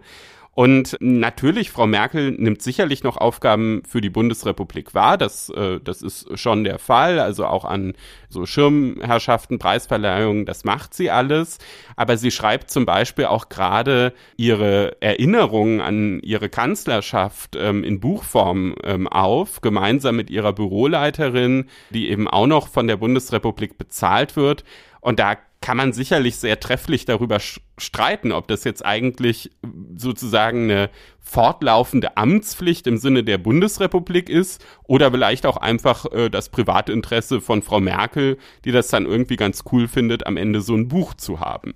[0.61, 5.17] Und natürlich, Frau Merkel nimmt sicherlich noch Aufgaben für die Bundesrepublik wahr.
[5.17, 7.17] Das, äh, das ist schon der Fall.
[7.17, 7.93] Also auch an
[8.29, 11.57] so Schirmherrschaften, Preisverleihungen, das macht sie alles.
[11.95, 18.75] Aber sie schreibt zum Beispiel auch gerade ihre Erinnerungen an ihre Kanzlerschaft ähm, in Buchform
[18.83, 24.63] ähm, auf, gemeinsam mit ihrer Büroleiterin, die eben auch noch von der Bundesrepublik bezahlt wird.
[25.01, 27.39] Und da kann man sicherlich sehr trefflich darüber
[27.77, 29.51] streiten, ob das jetzt eigentlich
[29.95, 30.89] sozusagen eine
[31.19, 37.61] fortlaufende Amtspflicht im Sinne der Bundesrepublik ist oder vielleicht auch einfach äh, das Privatinteresse von
[37.61, 41.39] Frau Merkel, die das dann irgendwie ganz cool findet, am Ende so ein Buch zu
[41.39, 41.75] haben.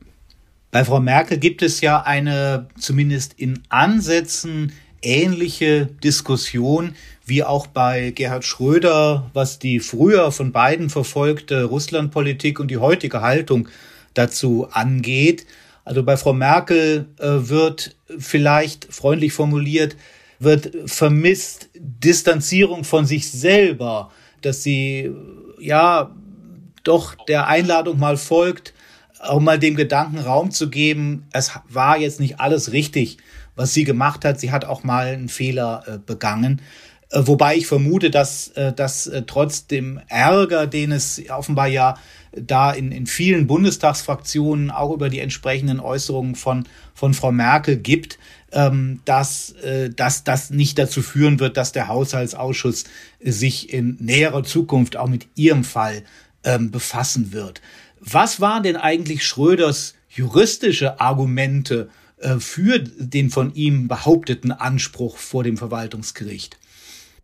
[0.72, 4.74] Bei Frau Merkel gibt es ja eine zumindest in Ansätzen
[5.04, 6.96] ähnliche Diskussion
[7.26, 13.22] wie auch bei Gerhard Schröder, was die früher von beiden verfolgte Russlandpolitik und die heutige
[13.22, 13.68] Haltung
[14.14, 15.46] dazu angeht.
[15.84, 19.96] Also bei Frau Merkel äh, wird vielleicht freundlich formuliert,
[20.40, 24.12] wird vermisst Distanzierung von sich selber,
[24.42, 25.12] dass sie
[25.60, 26.12] ja
[26.84, 28.74] doch der Einladung mal folgt,
[29.20, 33.18] auch mal dem Gedanken Raum zu geben, es war jetzt nicht alles richtig,
[33.56, 34.40] was sie gemacht hat.
[34.40, 36.62] Sie hat auch mal einen Fehler äh, begangen.
[37.16, 41.96] Äh, wobei ich vermute, dass, äh, dass äh, trotz dem Ärger, den es offenbar ja
[42.34, 48.20] da in, in vielen Bundestagsfraktionen auch über die entsprechenden Äußerungen von, von Frau Merkel gibt,
[48.52, 49.56] ähm, dass,
[49.96, 52.84] dass das nicht dazu führen wird, dass der Haushaltsausschuss
[53.22, 56.04] sich in näherer Zukunft auch mit ihrem Fall
[56.44, 57.62] ähm, befassen wird.
[58.02, 61.90] Was waren denn eigentlich Schröders juristische Argumente
[62.40, 66.58] für den von ihm behaupteten Anspruch vor dem Verwaltungsgericht?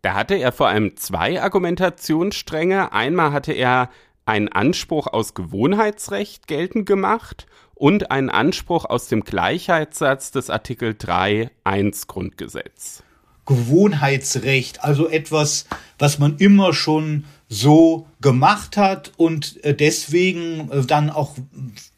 [0.02, 2.92] Da hatte er vor allem zwei Argumentationsstränge.
[2.92, 3.88] Einmal hatte er
[4.26, 7.46] einen Anspruch aus Gewohnheitsrecht geltend gemacht
[7.76, 13.04] und einen Anspruch aus dem Gleichheitssatz des Artikel 3 1 Grundgesetz.
[13.46, 15.66] Gewohnheitsrecht, also etwas,
[15.98, 21.36] was man immer schon so gemacht hat und äh, deswegen äh, dann auch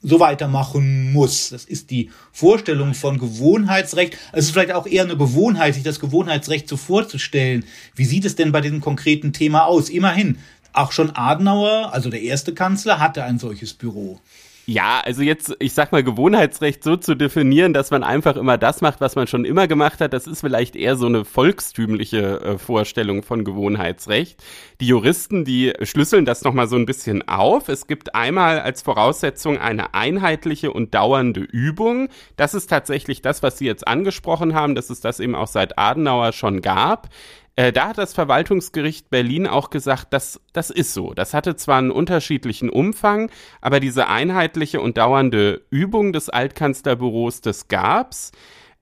[0.02, 1.50] so weitermachen muss.
[1.50, 4.18] Das ist die Vorstellung von Gewohnheitsrecht.
[4.32, 7.64] Es ist vielleicht auch eher eine Gewohnheit, sich das Gewohnheitsrecht so vorzustellen.
[7.94, 9.90] Wie sieht es denn bei diesem konkreten Thema aus?
[9.90, 10.38] Immerhin,
[10.72, 14.18] auch schon Adenauer, also der erste Kanzler, hatte ein solches Büro.
[14.66, 18.80] Ja, also jetzt, ich sag mal, Gewohnheitsrecht so zu definieren, dass man einfach immer das
[18.80, 22.58] macht, was man schon immer gemacht hat, das ist vielleicht eher so eine volkstümliche äh,
[22.58, 24.42] Vorstellung von Gewohnheitsrecht.
[24.80, 27.68] Die Juristen, die schlüsseln das nochmal so ein bisschen auf.
[27.68, 32.08] Es gibt einmal als Voraussetzung eine einheitliche und dauernde Übung.
[32.36, 35.78] Das ist tatsächlich das, was Sie jetzt angesprochen haben, dass es das eben auch seit
[35.78, 37.10] Adenauer schon gab.
[37.56, 41.14] Äh, da hat das Verwaltungsgericht Berlin auch gesagt, dass das ist so.
[41.14, 43.30] Das hatte zwar einen unterschiedlichen Umfang,
[43.60, 48.32] aber diese einheitliche und dauernde Übung des Altkanzlerbüros, das gab's.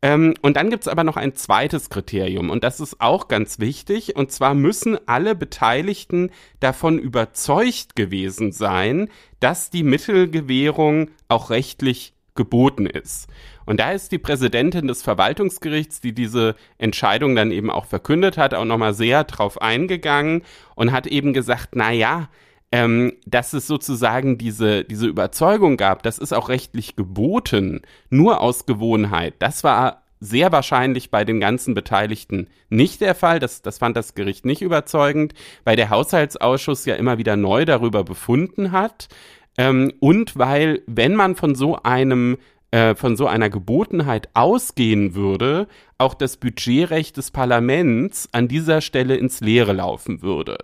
[0.00, 4.16] Ähm, und dann gibt's aber noch ein zweites Kriterium und das ist auch ganz wichtig.
[4.16, 12.86] Und zwar müssen alle Beteiligten davon überzeugt gewesen sein, dass die Mittelgewährung auch rechtlich geboten
[12.86, 13.28] ist.
[13.72, 18.52] Und da ist die Präsidentin des Verwaltungsgerichts, die diese Entscheidung dann eben auch verkündet hat,
[18.52, 20.42] auch nochmal sehr drauf eingegangen
[20.74, 22.28] und hat eben gesagt, na ja,
[22.70, 28.66] ähm, dass es sozusagen diese, diese Überzeugung gab, das ist auch rechtlich geboten, nur aus
[28.66, 29.36] Gewohnheit.
[29.38, 33.38] Das war sehr wahrscheinlich bei den ganzen Beteiligten nicht der Fall.
[33.38, 35.32] Das, das fand das Gericht nicht überzeugend,
[35.64, 39.08] weil der Haushaltsausschuss ja immer wieder neu darüber befunden hat.
[39.56, 42.36] Ähm, und weil, wenn man von so einem
[42.72, 45.68] äh, von so einer Gebotenheit ausgehen würde,
[45.98, 50.56] auch das Budgetrecht des Parlaments an dieser Stelle ins Leere laufen würde.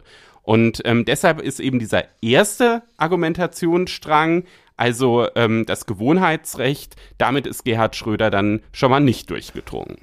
[0.43, 4.45] Und ähm, deshalb ist eben dieser erste Argumentationsstrang,
[4.79, 9.99] also ähm, das Gewohnheitsrecht, damit ist Gerhard Schröder dann schon mal nicht durchgedrungen.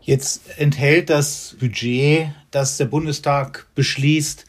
[0.00, 4.46] Jetzt enthält das Budget, das der Bundestag beschließt,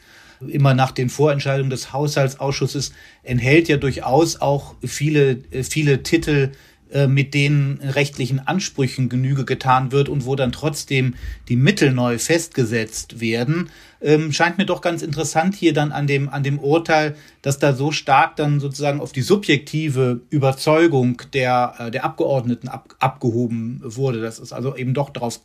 [0.48, 2.92] immer nach den Vorentscheidungen des Haushaltsausschusses,
[3.22, 6.56] enthält ja durchaus auch viele, viele Titel, äh,
[7.08, 11.14] mit den rechtlichen Ansprüchen Genüge getan wird und wo dann trotzdem
[11.48, 13.70] die Mittel neu festgesetzt werden,
[14.00, 17.72] ähm, scheint mir doch ganz interessant hier dann an dem, an dem Urteil, dass da
[17.72, 24.20] so stark dann sozusagen auf die subjektive Überzeugung der, äh, der Abgeordneten ab, abgehoben wurde.
[24.20, 25.40] Das ist also eben doch darauf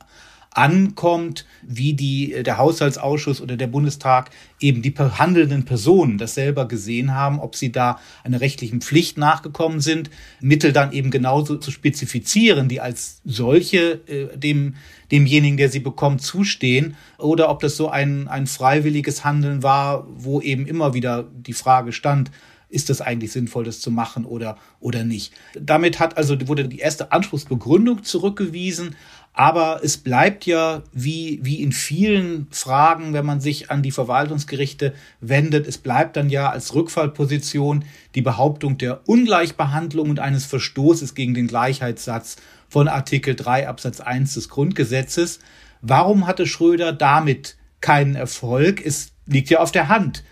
[0.53, 7.13] ankommt, wie die, der Haushaltsausschuss oder der Bundestag eben die handelnden Personen das selber gesehen
[7.13, 10.09] haben, ob sie da einer rechtlichen Pflicht nachgekommen sind,
[10.41, 14.75] Mittel dann eben genauso zu spezifizieren, die als solche äh, dem,
[15.11, 20.41] demjenigen, der sie bekommt, zustehen, oder ob das so ein, ein freiwilliges Handeln war, wo
[20.41, 22.29] eben immer wieder die Frage stand,
[22.71, 25.33] ist das eigentlich sinnvoll, das zu machen oder, oder nicht.
[25.59, 28.95] Damit hat also, wurde die erste Anspruchsbegründung zurückgewiesen,
[29.33, 34.93] aber es bleibt ja wie, wie in vielen Fragen, wenn man sich an die Verwaltungsgerichte
[35.21, 41.33] wendet, es bleibt dann ja als Rückfallposition die Behauptung der Ungleichbehandlung und eines Verstoßes gegen
[41.33, 45.39] den Gleichheitssatz von Artikel 3 Absatz 1 des Grundgesetzes.
[45.81, 48.85] Warum hatte Schröder damit keinen Erfolg?
[48.85, 50.23] Es liegt ja auf der Hand.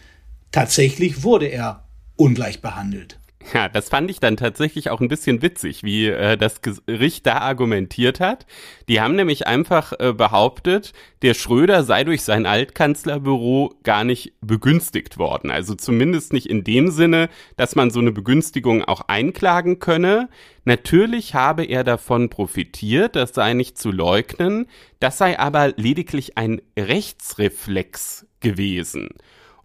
[0.51, 1.85] Tatsächlich wurde er
[2.17, 3.17] ungleich behandelt.
[3.53, 7.37] Ja, das fand ich dann tatsächlich auch ein bisschen witzig, wie äh, das Gericht da
[7.37, 8.45] argumentiert hat.
[8.89, 15.17] Die haben nämlich einfach äh, behauptet, der Schröder sei durch sein Altkanzlerbüro gar nicht begünstigt
[15.17, 15.51] worden.
[15.51, 20.29] Also zumindest nicht in dem Sinne, dass man so eine Begünstigung auch einklagen könne.
[20.65, 24.67] Natürlich habe er davon profitiert, das sei nicht zu leugnen,
[24.99, 29.09] das sei aber lediglich ein Rechtsreflex gewesen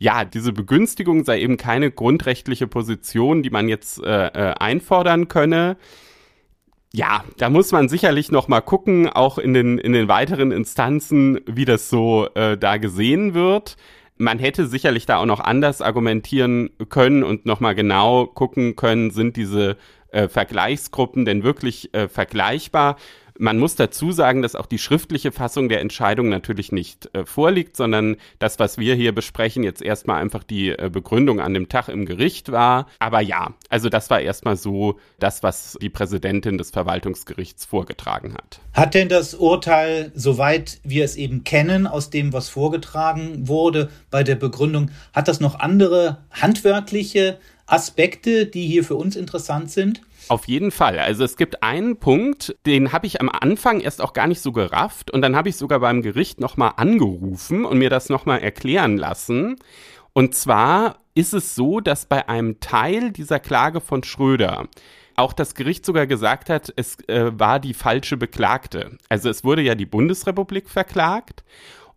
[0.04, 5.78] ja, diese Begünstigung sei eben keine grundrechtliche Position, die man jetzt äh, äh, einfordern könne.
[6.92, 11.40] Ja, da muss man sicherlich noch mal gucken, auch in den in den weiteren Instanzen,
[11.46, 13.78] wie das so äh, da gesehen wird.
[14.18, 19.10] Man hätte sicherlich da auch noch anders argumentieren können und noch mal genau gucken können,
[19.10, 19.78] sind diese
[20.12, 22.96] äh, Vergleichsgruppen denn wirklich äh, vergleichbar?
[23.36, 27.76] Man muss dazu sagen, dass auch die schriftliche Fassung der Entscheidung natürlich nicht äh, vorliegt,
[27.76, 31.88] sondern das, was wir hier besprechen, jetzt erstmal einfach die äh, Begründung an dem Tag
[31.88, 32.86] im Gericht war.
[33.00, 38.60] Aber ja, also das war erstmal so das, was die Präsidentin des Verwaltungsgerichts vorgetragen hat.
[38.72, 44.22] Hat denn das Urteil, soweit wir es eben kennen, aus dem, was vorgetragen wurde bei
[44.22, 50.02] der Begründung, hat das noch andere handwerkliche Aspekte, die hier für uns interessant sind?
[50.28, 50.98] Auf jeden Fall.
[50.98, 54.52] Also es gibt einen Punkt, den habe ich am Anfang erst auch gar nicht so
[54.52, 58.96] gerafft und dann habe ich sogar beim Gericht nochmal angerufen und mir das nochmal erklären
[58.96, 59.56] lassen.
[60.12, 64.68] Und zwar ist es so, dass bei einem Teil dieser Klage von Schröder
[65.16, 68.98] auch das Gericht sogar gesagt hat, es äh, war die falsche Beklagte.
[69.08, 71.44] Also es wurde ja die Bundesrepublik verklagt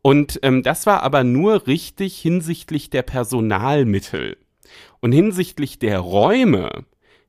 [0.01, 4.37] und ähm, das war aber nur richtig hinsichtlich der Personalmittel.
[4.99, 6.85] Und hinsichtlich der Räume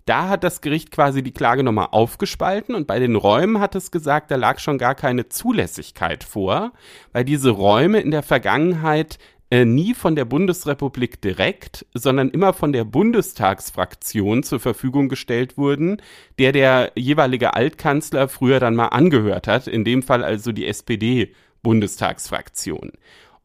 [0.09, 3.91] da hat das Gericht quasi die Klage nochmal aufgespalten und bei den Räumen hat es
[3.91, 6.73] gesagt, da lag schon gar keine Zulässigkeit vor,
[7.13, 9.19] weil diese Räume in der Vergangenheit
[9.51, 16.01] äh, nie von der Bundesrepublik direkt, sondern immer von der Bundestagsfraktion zur Verfügung gestellt wurden,
[16.39, 22.93] der der jeweilige Altkanzler früher dann mal angehört hat, in dem Fall also die SPD-Bundestagsfraktion.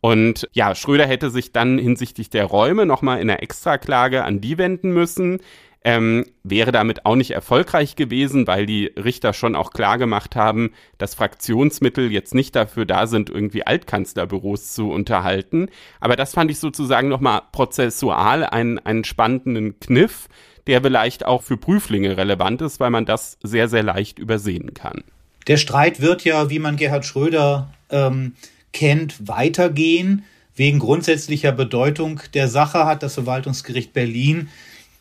[0.01, 4.57] Und ja, Schröder hätte sich dann hinsichtlich der Räume nochmal in der Extraklage an die
[4.57, 5.39] wenden müssen
[5.83, 10.71] ähm, wäre damit auch nicht erfolgreich gewesen, weil die Richter schon auch klar gemacht haben,
[10.97, 15.69] dass Fraktionsmittel jetzt nicht dafür da sind, irgendwie Altkanzlerbüros zu unterhalten.
[15.99, 20.29] Aber das fand ich sozusagen nochmal prozessual einen, einen spannenden Kniff,
[20.67, 25.03] der vielleicht auch für Prüflinge relevant ist, weil man das sehr, sehr leicht übersehen kann.
[25.47, 28.35] Der Streit wird ja, wie man Gerhard Schröder ähm,
[28.71, 30.23] kennt, weitergehen.
[30.55, 34.49] Wegen grundsätzlicher Bedeutung der Sache hat das Verwaltungsgericht Berlin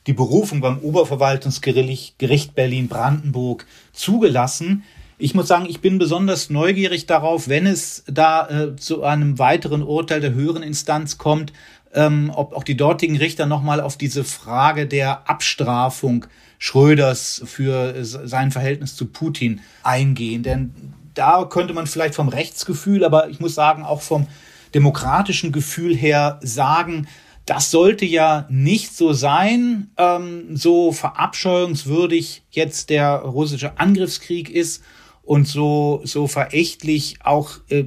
[0.07, 4.85] die Berufung beim Oberverwaltungsgericht Berlin-Brandenburg zugelassen.
[5.19, 9.83] Ich muss sagen, ich bin besonders neugierig darauf, wenn es da äh, zu einem weiteren
[9.83, 11.53] Urteil der höheren Instanz kommt,
[11.95, 16.27] ähm, ob auch die dortigen Richter nochmal auf diese Frage der Abstrafung
[16.59, 20.45] Schröders für sein Verhältnis zu Putin eingehen.
[20.45, 20.73] Denn
[21.15, 24.29] da könnte man vielleicht vom Rechtsgefühl, aber ich muss sagen, auch vom
[24.73, 27.09] demokratischen Gefühl her sagen,
[27.47, 34.83] das sollte ja nicht so sein, ähm, so verabscheuungswürdig jetzt der russische Angriffskrieg ist
[35.25, 37.85] und so so verächtlich auch äh,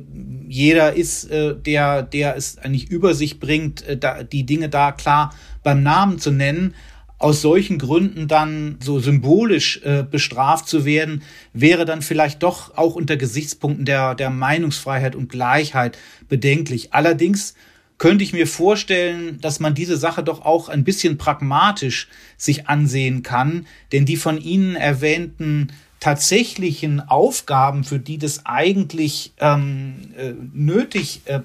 [0.47, 4.91] jeder ist, äh, der der es eigentlich über sich bringt, äh, da, die Dinge da
[4.91, 5.33] klar
[5.63, 6.75] beim Namen zu nennen.
[7.17, 12.95] Aus solchen Gründen dann so symbolisch äh, bestraft zu werden, wäre dann vielleicht doch auch
[12.95, 15.97] unter Gesichtspunkten der der Meinungsfreiheit und Gleichheit
[16.27, 16.93] bedenklich.
[16.93, 17.53] Allerdings
[17.97, 23.23] könnte ich mir vorstellen, dass man diese Sache doch auch ein bisschen pragmatisch sich ansehen
[23.23, 31.21] kann, denn die von Ihnen erwähnten tatsächlichen Aufgaben, für die das eigentlich ähm, äh, nötig
[31.25, 31.39] äh,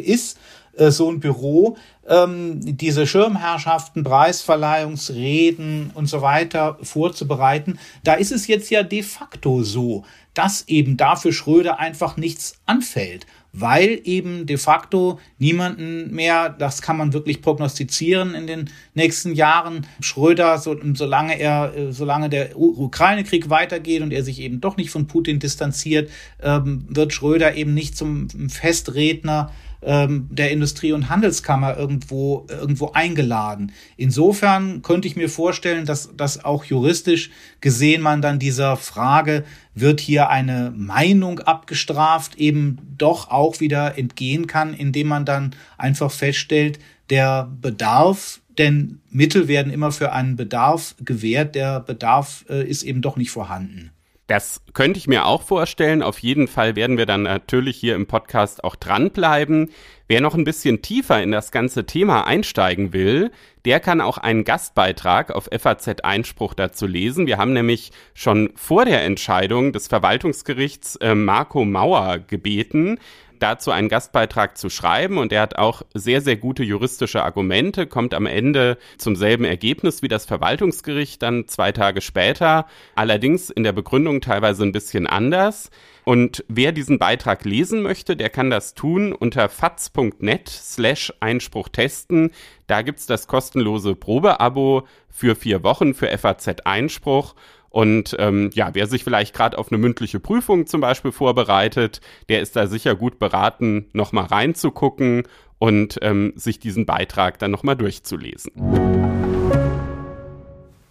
[0.00, 0.38] ist,
[0.76, 1.76] äh, so ein Büro,
[2.06, 9.62] ähm, diese Schirmherrschaften, Preisverleihungsreden und so weiter vorzubereiten, da ist es jetzt ja de facto
[9.62, 16.82] so, dass eben dafür Schröder einfach nichts anfällt weil eben de facto niemanden mehr, das
[16.82, 22.58] kann man wirklich prognostizieren in den nächsten Jahren, Schröder, so, solange er, äh, solange der
[22.58, 26.10] Ukraine-Krieg weitergeht und er sich eben doch nicht von Putin distanziert,
[26.42, 29.52] ähm, wird Schröder eben nicht zum Festredner
[29.84, 33.72] ähm, der Industrie- und Handelskammer irgendwo, irgendwo eingeladen.
[33.96, 37.30] Insofern könnte ich mir vorstellen, dass, dass auch juristisch
[37.60, 44.46] gesehen man dann dieser Frage, wird hier eine Meinung abgestraft, eben doch auch wieder entgehen
[44.46, 46.78] kann, indem man dann einfach feststellt,
[47.10, 51.54] der Bedarf denn Mittel werden immer für einen Bedarf gewährt.
[51.54, 53.90] Der Bedarf äh, ist eben doch nicht vorhanden.
[54.26, 56.02] Das könnte ich mir auch vorstellen.
[56.02, 59.70] Auf jeden Fall werden wir dann natürlich hier im Podcast auch dranbleiben.
[60.08, 63.30] Wer noch ein bisschen tiefer in das ganze Thema einsteigen will,
[63.66, 67.26] der kann auch einen Gastbeitrag auf FAZ Einspruch dazu lesen.
[67.26, 72.98] Wir haben nämlich schon vor der Entscheidung des Verwaltungsgerichts äh, Marco Mauer gebeten,
[73.44, 78.14] dazu einen Gastbeitrag zu schreiben und er hat auch sehr, sehr gute juristische Argumente, kommt
[78.14, 83.72] am Ende zum selben Ergebnis wie das Verwaltungsgericht dann zwei Tage später, allerdings in der
[83.72, 85.70] Begründung teilweise ein bisschen anders.
[86.04, 92.30] Und wer diesen Beitrag lesen möchte, der kann das tun unter faz.net slash Einspruch testen.
[92.66, 97.34] Da gibt's das kostenlose Probeabo für vier Wochen für FAZ Einspruch.
[97.74, 102.40] Und ähm, ja, wer sich vielleicht gerade auf eine mündliche Prüfung zum Beispiel vorbereitet, der
[102.40, 105.24] ist da sicher gut beraten, nochmal reinzugucken
[105.58, 108.52] und ähm, sich diesen Beitrag dann nochmal durchzulesen.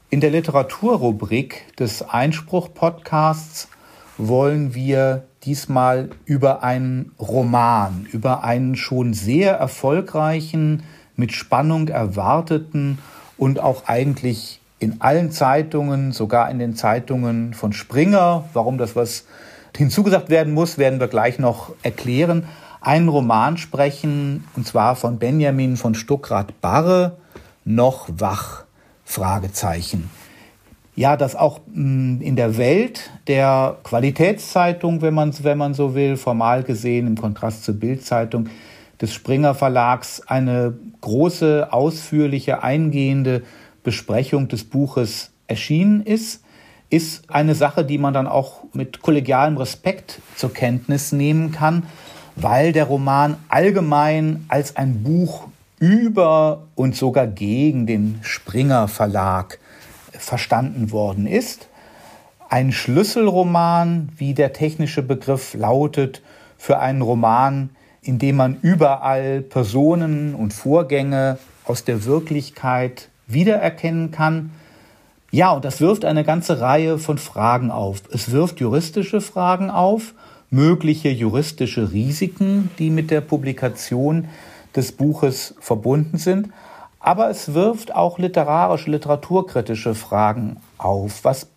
[0.09, 3.69] In der Literaturrubrik des Einspruch-Podcasts
[4.17, 10.83] wollen wir diesmal über einen Roman, über einen schon sehr erfolgreichen,
[11.15, 12.97] mit Spannung erwarteten
[13.37, 18.43] und auch eigentlich in allen Zeitungen, sogar in den Zeitungen von Springer.
[18.53, 19.25] Warum das was
[19.75, 22.45] hinzugesagt werden muss, werden wir gleich noch erklären.
[22.81, 27.17] Einen Roman sprechen, und zwar von Benjamin von Stuckrad-Barre,
[27.65, 28.65] noch wach?
[29.05, 30.09] Fragezeichen.
[30.95, 36.17] Ja, dass auch mm, in der Welt der Qualitätszeitung, wenn man, wenn man so will,
[36.17, 38.49] formal gesehen im Kontrast zur Bildzeitung
[39.01, 43.43] des Springer Verlags eine große, ausführliche, eingehende
[43.83, 46.41] Besprechung des Buches erschienen ist,
[46.89, 51.83] ist eine Sache, die man dann auch mit kollegialem Respekt zur Kenntnis nehmen kann,
[52.35, 55.47] weil der Roman allgemein als ein Buch
[55.79, 59.59] über und sogar gegen den Springer Verlag
[60.11, 61.67] verstanden worden ist.
[62.47, 66.21] Ein Schlüsselroman, wie der technische Begriff lautet,
[66.57, 67.71] für einen Roman,
[68.01, 74.51] in dem man überall Personen und Vorgänge aus der Wirklichkeit wiedererkennen kann.
[75.31, 78.03] Ja, und das wirft eine ganze Reihe von Fragen auf.
[78.11, 80.13] Es wirft juristische Fragen auf,
[80.51, 84.27] mögliche juristische Risiken, die mit der Publikation
[84.75, 86.49] des Buches verbunden sind.
[86.99, 91.25] Aber es wirft auch literarische, literaturkritische Fragen auf.
[91.25, 91.47] Was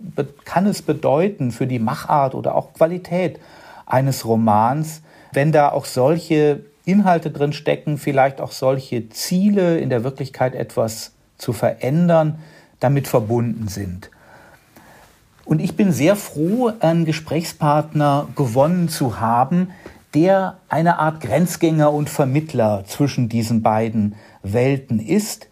[0.45, 3.39] kann es bedeuten für die Machart oder auch Qualität
[3.87, 5.03] eines Romans,
[5.33, 11.13] wenn da auch solche Inhalte drin stecken, vielleicht auch solche Ziele in der Wirklichkeit etwas
[11.39, 12.39] zu verändern,
[12.81, 14.11] damit verbunden sind.
[15.45, 19.71] Und ich bin sehr froh, einen Gesprächspartner gewonnen zu haben,
[20.13, 25.49] der eine Art Grenzgänger und Vermittler zwischen diesen beiden Welten ist.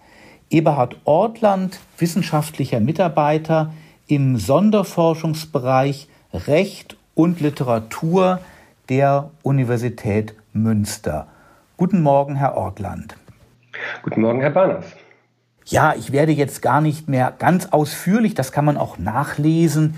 [0.51, 3.73] Eberhard Ortland, wissenschaftlicher Mitarbeiter
[4.07, 8.41] im Sonderforschungsbereich Recht und Literatur
[8.89, 11.29] der Universität Münster.
[11.77, 13.17] Guten Morgen, Herr Ortland.
[14.03, 14.85] Guten Morgen, Herr Barnas.
[15.67, 19.95] Ja, ich werde jetzt gar nicht mehr ganz ausführlich, das kann man auch nachlesen,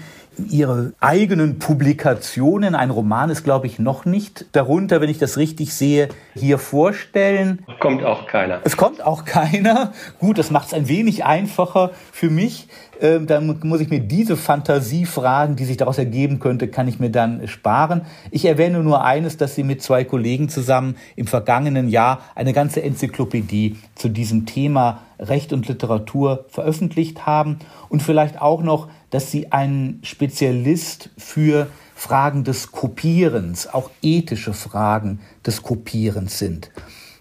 [0.48, 5.72] ihre eigenen Publikationen, ein Roman ist, glaube ich, noch nicht darunter, wenn ich das richtig
[5.72, 7.64] sehe, hier vorstellen.
[7.80, 8.60] Kommt auch keiner.
[8.64, 9.92] Es kommt auch keiner.
[10.18, 12.68] Gut, das macht es ein wenig einfacher für mich.
[13.00, 17.10] Ähm, dann muss ich mir diese Fantasiefragen, die sich daraus ergeben könnte, kann ich mir
[17.10, 18.02] dann sparen.
[18.30, 22.82] Ich erwähne nur eines, dass Sie mit zwei Kollegen zusammen im vergangenen Jahr eine ganze
[22.82, 29.52] Enzyklopädie zu diesem Thema Recht und Literatur veröffentlicht haben und vielleicht auch noch, dass Sie
[29.52, 36.70] ein Spezialist für Fragen des Kopierens, auch ethische Fragen des Kopierens sind.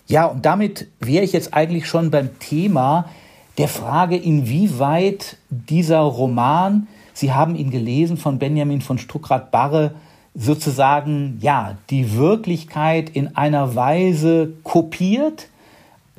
[0.07, 3.09] Ja, und damit wäre ich jetzt eigentlich schon beim Thema
[3.57, 9.95] der Frage, inwieweit dieser Roman, Sie haben ihn gelesen von Benjamin von Stuckrad-Barre,
[10.33, 15.47] sozusagen, ja, die Wirklichkeit in einer Weise kopiert,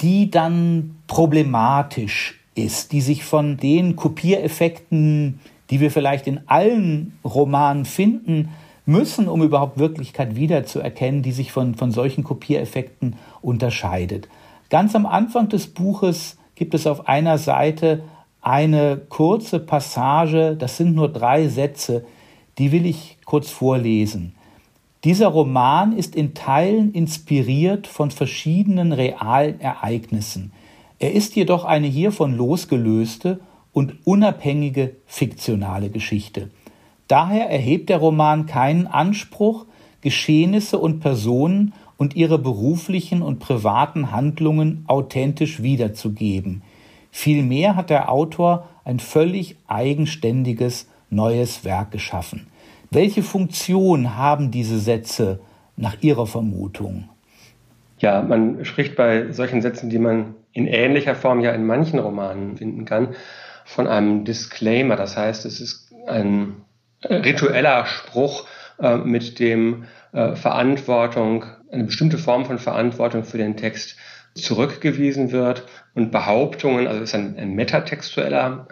[0.01, 7.85] die dann problematisch ist, die sich von den Kopiereffekten, die wir vielleicht in allen Romanen
[7.85, 8.49] finden,
[8.87, 14.29] müssen, um überhaupt Wirklichkeit wiederzuerkennen, die sich von, von solchen Kopiereffekten unterscheidet.
[14.71, 18.03] Ganz am Anfang des Buches gibt es auf einer Seite
[18.41, 22.05] eine kurze Passage, das sind nur drei Sätze,
[22.59, 24.35] die will ich kurz vorlesen.
[25.05, 30.53] Dieser Roman ist in Teilen inspiriert von verschiedenen realen Ereignissen.
[30.99, 33.41] Er ist jedoch eine hiervon losgelöste
[33.73, 36.51] und unabhängige fiktionale Geschichte.
[37.09, 39.67] Daher erhebt der Roman keinen Anspruch,
[40.01, 46.63] Geschehnisse und Personen und ihre beruflichen und privaten Handlungen authentisch wiederzugeben.
[47.11, 52.47] Vielmehr hat der Autor ein völlig eigenständiges neues Werk geschaffen.
[52.91, 55.41] Welche Funktion haben diese Sätze
[55.77, 57.09] nach Ihrer Vermutung?
[57.99, 62.57] Ja, man spricht bei solchen Sätzen, die man in ähnlicher Form ja in manchen Romanen
[62.57, 63.15] finden kann,
[63.65, 64.97] von einem Disclaimer.
[64.97, 66.57] Das heißt, es ist ein
[67.03, 68.47] ritueller Spruch,
[68.79, 73.97] äh, mit dem äh, Verantwortung, eine bestimmte Form von Verantwortung für den Text
[74.37, 75.65] zurückgewiesen wird
[75.95, 78.69] und Behauptungen, also es ist ein, ein metatextueller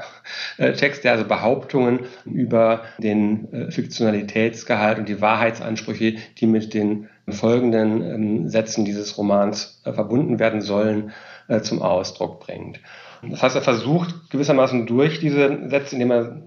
[0.58, 7.08] äh, Text, der also Behauptungen über den äh, Fiktionalitätsgehalt und die Wahrheitsansprüche, die mit den
[7.28, 11.12] folgenden ähm, Sätzen dieses Romans äh, verbunden werden sollen,
[11.48, 12.80] äh, zum Ausdruck bringt.
[13.22, 16.42] Das heißt, er versucht gewissermaßen durch diese Sätze, indem er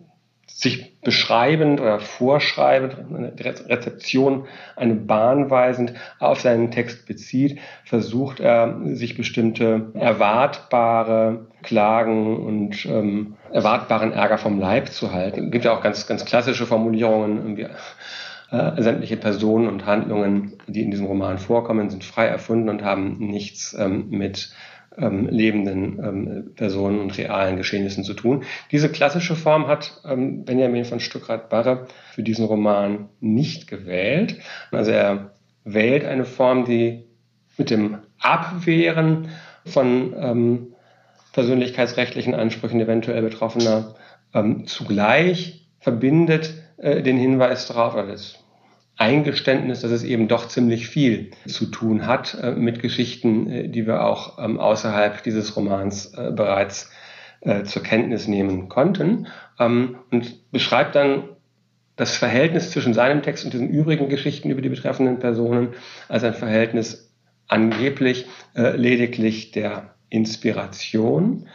[0.48, 9.16] sich beschreibend oder vorschreibend, eine Rezeption, eine bahnweisend auf seinen Text bezieht, versucht er, sich
[9.16, 15.46] bestimmte erwartbare Klagen und ähm, erwartbaren Ärger vom Leib zu halten.
[15.46, 17.68] Es gibt ja auch ganz, ganz klassische Formulierungen, irgendwie,
[18.50, 23.18] äh, sämtliche Personen und Handlungen, die in diesem Roman vorkommen, sind frei erfunden und haben
[23.20, 24.52] nichts ähm, mit
[24.98, 28.44] ähm, lebenden ähm, Personen und realen Geschehnissen zu tun.
[28.72, 34.40] Diese klassische Form hat ähm, Benjamin von Stuckrad-Barre für diesen Roman nicht gewählt.
[34.72, 35.32] Also er
[35.64, 37.04] wählt eine Form, die
[37.58, 39.30] mit dem Abwehren
[39.66, 40.68] von ähm,
[41.34, 43.96] persönlichkeitsrechtlichen Ansprüchen eventuell Betroffener
[44.34, 48.44] ähm, zugleich verbindet äh, den Hinweis darauf, oder das
[48.98, 53.86] Eingeständnis, dass es eben doch ziemlich viel zu tun hat äh, mit Geschichten, äh, die
[53.86, 56.92] wir auch ähm, außerhalb dieses Romans äh, bereits
[57.42, 59.28] äh, zur Kenntnis nehmen konnten.
[59.60, 61.30] Ähm, und beschreibt dann
[61.96, 65.70] das Verhältnis zwischen seinem Text und diesen übrigen Geschichten über die betreffenden Personen
[66.08, 67.14] als ein Verhältnis
[67.48, 71.48] angeblich äh, lediglich der Inspiration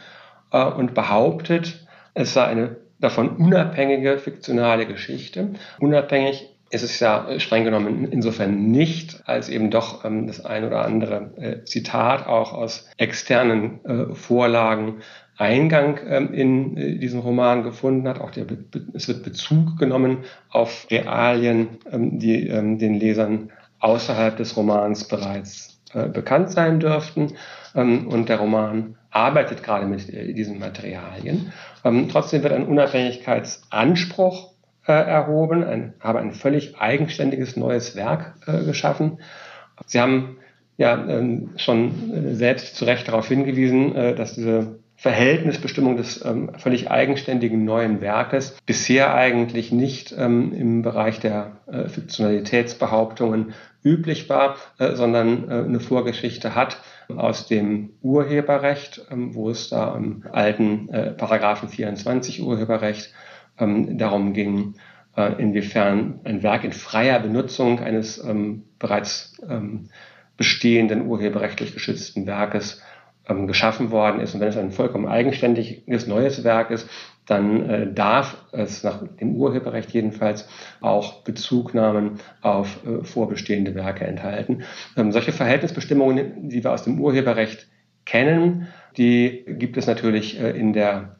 [0.51, 7.65] äh, und behauptet, es sei eine davon unabhängige fiktionale Geschichte, unabhängig ist es ja streng
[7.65, 12.89] genommen insofern nicht, als eben doch ähm, das ein oder andere äh, Zitat auch aus
[12.97, 15.01] externen äh, Vorlagen
[15.37, 18.19] Eingang ähm, in äh, diesen Roman gefunden hat.
[18.19, 18.45] Auch der,
[18.93, 20.19] es wird Bezug genommen
[20.49, 27.33] auf Realien, ähm, die ähm, den Lesern außerhalb des Romans bereits äh, bekannt sein dürften.
[27.75, 31.51] Ähm, und der Roman arbeitet gerade mit äh, diesen Materialien.
[31.83, 34.52] Ähm, trotzdem wird ein Unabhängigkeitsanspruch
[34.87, 39.19] äh, erhoben, ein, habe ein völlig eigenständiges neues Werk äh, geschaffen.
[39.85, 40.37] Sie haben
[40.77, 46.51] ja ähm, schon äh, selbst zu Recht darauf hingewiesen, äh, dass diese Verhältnisbestimmung des ähm,
[46.57, 53.53] völlig eigenständigen neuen Werkes bisher eigentlich nicht ähm, im Bereich der äh, Fiktionalitätsbehauptungen
[53.83, 56.77] üblich war, äh, sondern äh, eine Vorgeschichte hat
[57.09, 63.13] aus dem Urheberrecht, ähm, wo es da im alten äh, Paragraphen 24 Urheberrecht
[63.59, 64.75] ähm, darum ging,
[65.15, 69.89] äh, inwiefern ein Werk in freier Benutzung eines ähm, bereits ähm,
[70.37, 72.81] bestehenden urheberrechtlich geschützten Werkes
[73.27, 74.33] ähm, geschaffen worden ist.
[74.33, 76.89] Und wenn es ein vollkommen eigenständiges neues Werk ist,
[77.25, 80.47] dann äh, darf es nach dem Urheberrecht jedenfalls
[80.81, 84.63] auch Bezugnahmen auf äh, vorbestehende Werke enthalten.
[84.97, 87.67] Ähm, solche Verhältnisbestimmungen, die wir aus dem Urheberrecht
[88.05, 91.15] kennen, die gibt es natürlich äh, in der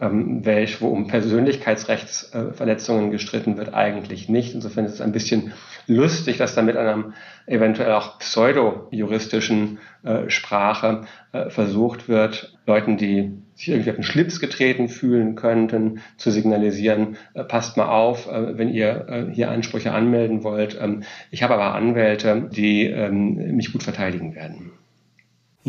[0.00, 4.54] ähm, Welt, wo um Persönlichkeitsrechtsverletzungen gestritten wird, eigentlich nicht.
[4.54, 5.52] Insofern ist es ein bisschen
[5.86, 7.12] lustig, dass da mit einer
[7.46, 11.02] eventuell auch pseudo-juristischen äh, Sprache
[11.32, 17.16] äh, versucht wird, Leuten, die sich irgendwie auf den Schlips getreten fühlen könnten, zu signalisieren,
[17.34, 20.78] äh, passt mal auf, wenn ihr hier Ansprüche anmelden wollt.
[20.80, 24.72] Ähm, ich habe aber Anwälte, die ähm, mich gut verteidigen werden.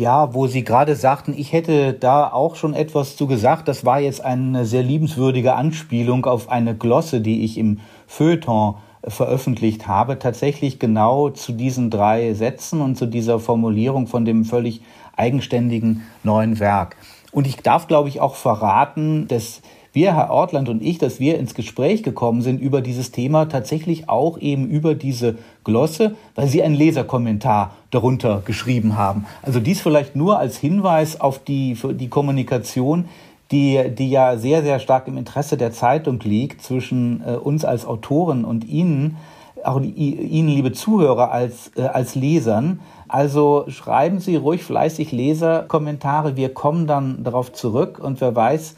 [0.00, 3.68] Ja, wo Sie gerade sagten, ich hätte da auch schon etwas zu gesagt.
[3.68, 9.88] Das war jetzt eine sehr liebenswürdige Anspielung auf eine Glosse, die ich im Feuilleton veröffentlicht
[9.88, 14.80] habe, tatsächlich genau zu diesen drei Sätzen und zu dieser Formulierung von dem völlig
[15.18, 16.96] eigenständigen neuen Werk.
[17.30, 19.60] Und ich darf, glaube ich, auch verraten, dass
[19.92, 24.08] wir, Herr Ortland und ich, dass wir ins Gespräch gekommen sind über dieses Thema, tatsächlich
[24.08, 29.26] auch eben über diese Glosse, weil Sie einen Leserkommentar darunter geschrieben haben.
[29.42, 33.06] Also dies vielleicht nur als Hinweis auf die, die Kommunikation,
[33.50, 37.84] die, die ja sehr, sehr stark im Interesse der Zeitung liegt zwischen äh, uns als
[37.84, 39.16] Autoren und Ihnen,
[39.64, 42.80] auch Ihnen, liebe Zuhörer, als, äh, als Lesern.
[43.08, 46.36] Also schreiben Sie ruhig fleißig Leserkommentare.
[46.36, 48.76] Wir kommen dann darauf zurück und wer weiß,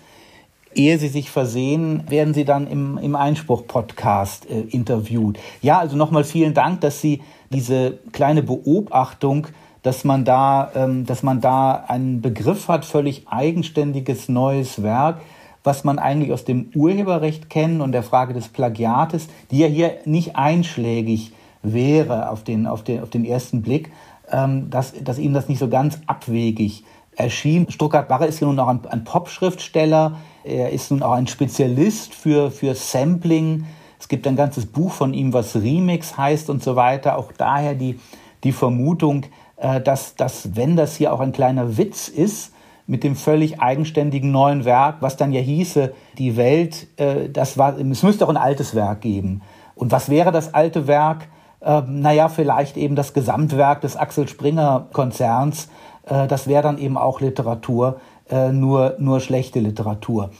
[0.74, 5.38] ehe sie sich versehen, werden sie dann im, im Einspruch-Podcast äh, interviewt.
[5.60, 9.48] Ja, also nochmal vielen Dank, dass Sie diese kleine Beobachtung,
[9.82, 15.20] dass man da, ähm, dass man da einen Begriff hat, völlig eigenständiges neues Werk,
[15.64, 19.98] was man eigentlich aus dem Urheberrecht kennt und der Frage des Plagiates, die ja hier
[20.04, 21.32] nicht einschlägig
[21.62, 23.92] wäre auf den, auf den, auf den ersten Blick,
[24.30, 26.84] ähm, dass, dass Ihnen das nicht so ganz abwegig
[27.16, 27.70] erschien.
[27.70, 32.14] Stuttgart Barre ist ja nun auch ein, ein Pop-Schriftsteller, er ist nun auch ein Spezialist
[32.14, 33.66] für, für Sampling.
[33.98, 37.18] Es gibt ein ganzes Buch von ihm, was Remix heißt und so weiter.
[37.18, 37.98] Auch daher die,
[38.44, 42.52] die Vermutung, äh, dass, dass, wenn das hier auch ein kleiner Witz ist,
[42.86, 47.78] mit dem völlig eigenständigen neuen Werk, was dann ja hieße, die Welt, äh, das war,
[47.78, 49.42] es müsste auch ein altes Werk geben.
[49.74, 51.28] Und was wäre das alte Werk?
[51.60, 55.68] Äh, naja, vielleicht eben das Gesamtwerk des Axel Springer Konzerns.
[56.04, 58.00] Äh, das wäre dann eben auch Literatur
[58.32, 60.30] äh, nur, nur schlechte Literatur.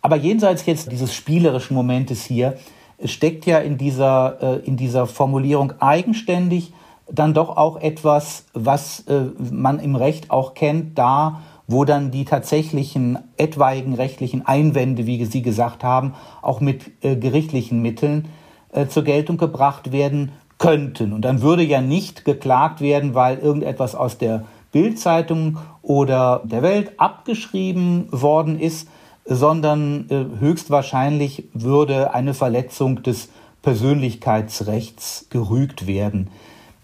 [0.00, 2.56] Aber jenseits jetzt dieses spielerischen Momentes hier,
[3.04, 6.72] steckt ja in dieser, äh, in dieser Formulierung eigenständig
[7.10, 12.24] dann doch auch etwas, was äh, man im Recht auch kennt, da wo dann die
[12.24, 18.28] tatsächlichen etwaigen rechtlichen Einwände, wie Sie gesagt haben, auch mit äh, gerichtlichen Mitteln
[18.72, 21.12] äh, zur Geltung gebracht werden könnten.
[21.12, 24.44] Und dann würde ja nicht geklagt werden, weil irgendetwas aus der
[24.74, 28.88] Bildzeitung oder der Welt abgeschrieben worden ist,
[29.24, 33.30] sondern äh, höchstwahrscheinlich würde eine Verletzung des
[33.62, 36.28] Persönlichkeitsrechts gerügt werden.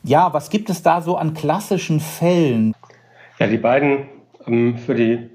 [0.02, 2.74] Ja, was gibt es da so an klassischen Fällen?
[3.38, 4.06] Ja, die beiden
[4.46, 5.28] ähm, für die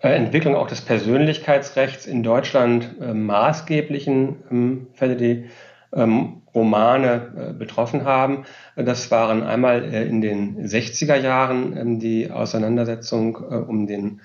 [0.00, 5.46] äh, Entwicklung auch des Persönlichkeitsrechts in Deutschland äh, maßgeblichen ähm, Fälle, die
[5.92, 8.44] ähm, Romane äh, betroffen haben.
[8.76, 14.20] Das waren einmal äh, in den 60er Jahren ähm, die Auseinandersetzung äh, um den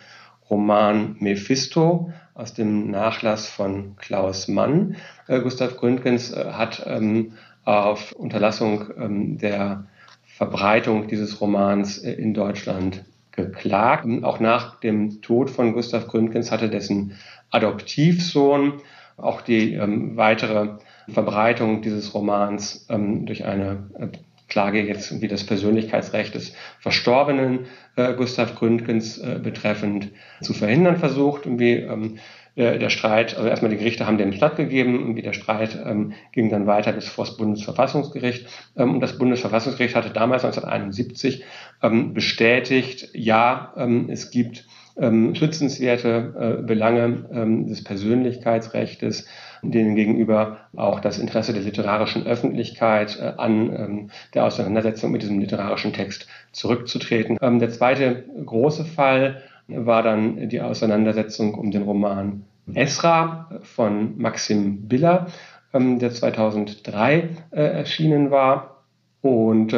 [0.49, 4.95] Roman Mephisto aus dem Nachlass von Klaus Mann.
[5.27, 7.33] Gustav Gründgens hat ähm,
[7.65, 9.85] auf Unterlassung der
[10.25, 14.07] Verbreitung dieses Romans in Deutschland geklagt.
[14.23, 17.11] Auch nach dem Tod von Gustav Gründgens hatte dessen
[17.51, 18.81] Adoptivsohn
[19.21, 20.77] auch die ähm, weitere
[21.09, 24.07] Verbreitung dieses Romans ähm, durch eine äh,
[24.49, 30.09] Klage jetzt wie das Persönlichkeitsrecht des verstorbenen äh, Gustav Gründgens äh, betreffend
[30.41, 31.45] zu verhindern versucht.
[31.45, 32.17] Irgendwie, ähm,
[32.57, 36.49] der, der Streit, also erstmal die Gerichte haben dem stattgegeben, irgendwie der Streit ähm, ging
[36.49, 38.47] dann weiter bis vor das Bundesverfassungsgericht.
[38.75, 41.43] Ähm, und das Bundesverfassungsgericht hatte damals 1971
[41.81, 44.65] ähm, bestätigt, ja, ähm, es gibt
[44.97, 49.25] ähm, schützenswerte äh, Belange des Persönlichkeitsrechts,
[49.61, 55.39] denen gegenüber auch das Interesse der literarischen Öffentlichkeit äh, an ähm, der Auseinandersetzung mit diesem
[55.39, 57.37] literarischen Text zurückzutreten.
[57.41, 64.87] Ähm, der zweite große Fall war dann die Auseinandersetzung um den Roman Esra von Maxim
[64.87, 65.27] Biller,
[65.73, 68.83] ähm, der 2003 äh, erschienen war.
[69.21, 69.73] Und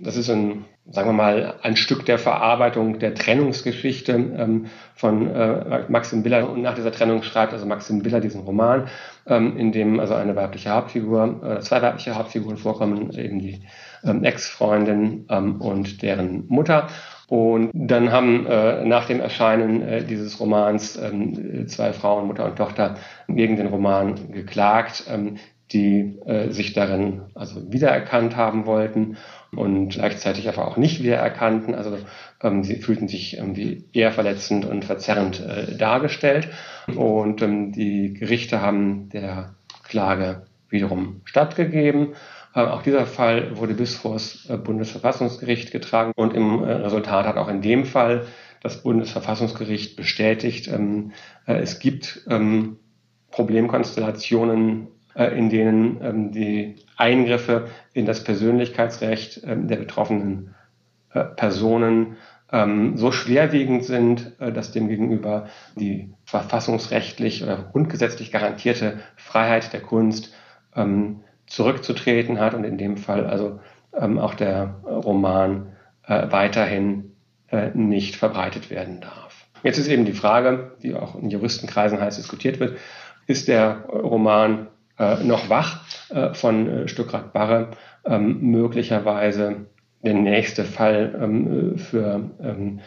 [0.00, 5.84] das ist ein sagen wir mal, ein Stück der Verarbeitung der Trennungsgeschichte ähm, von äh,
[5.88, 6.50] Maxim Biller.
[6.50, 8.88] Und nach dieser Trennung schreibt also Maxim Biller diesen Roman,
[9.26, 13.62] ähm, in dem also eine weibliche Hauptfigur, äh, zwei weibliche Hauptfiguren vorkommen, eben die
[14.04, 16.88] ähm, Ex-Freundin ähm, und deren Mutter.
[17.28, 22.56] Und dann haben äh, nach dem Erscheinen äh, dieses Romans äh, zwei Frauen, Mutter und
[22.56, 22.96] Tochter,
[23.28, 25.36] gegen den Roman geklagt, ähm,
[25.72, 29.16] die äh, sich darin also wiedererkannt haben wollten
[29.54, 31.74] und gleichzeitig aber auch nicht wiedererkannten.
[31.74, 31.98] Also
[32.42, 36.48] ähm, sie fühlten sich irgendwie eher verletzend und verzerrend äh, dargestellt.
[36.94, 39.54] Und ähm, die Gerichte haben der
[39.84, 42.14] Klage wiederum stattgegeben.
[42.54, 47.26] Äh, auch dieser Fall wurde bis vor das äh, Bundesverfassungsgericht getragen und im äh, Resultat
[47.26, 48.26] hat auch in dem Fall
[48.62, 51.12] das Bundesverfassungsgericht bestätigt, ähm,
[51.46, 52.78] äh, es gibt ähm,
[53.32, 60.54] Problemkonstellationen in denen ähm, die Eingriffe in das Persönlichkeitsrecht ähm, der betroffenen
[61.12, 62.16] äh, Personen
[62.50, 70.34] ähm, so schwerwiegend sind, äh, dass demgegenüber die verfassungsrechtlich oder grundgesetzlich garantierte Freiheit der Kunst
[71.44, 73.60] zurückzutreten hat und in dem Fall also
[73.92, 75.72] auch der Roman
[76.06, 77.12] äh, weiterhin
[77.48, 79.46] äh, nicht verbreitet werden darf.
[79.62, 82.78] Jetzt ist eben die Frage, die auch in Juristenkreisen heiß diskutiert wird,
[83.26, 87.70] ist der Roman äh, noch wach äh, von äh, Barre
[88.04, 89.66] ähm, möglicherweise
[90.04, 92.80] der nächste Fall ähm, für ähm,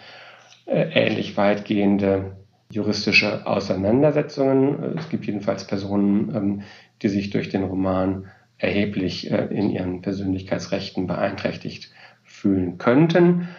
[0.65, 2.38] äh, ähnlich weitgehende
[2.72, 4.98] juristische Auseinandersetzungen.
[4.98, 6.61] Es gibt jedenfalls Personen, ähm,
[7.02, 8.26] die sich durch den Roman
[8.57, 11.91] erheblich äh, in ihren Persönlichkeitsrechten beeinträchtigt
[12.23, 13.49] fühlen könnten.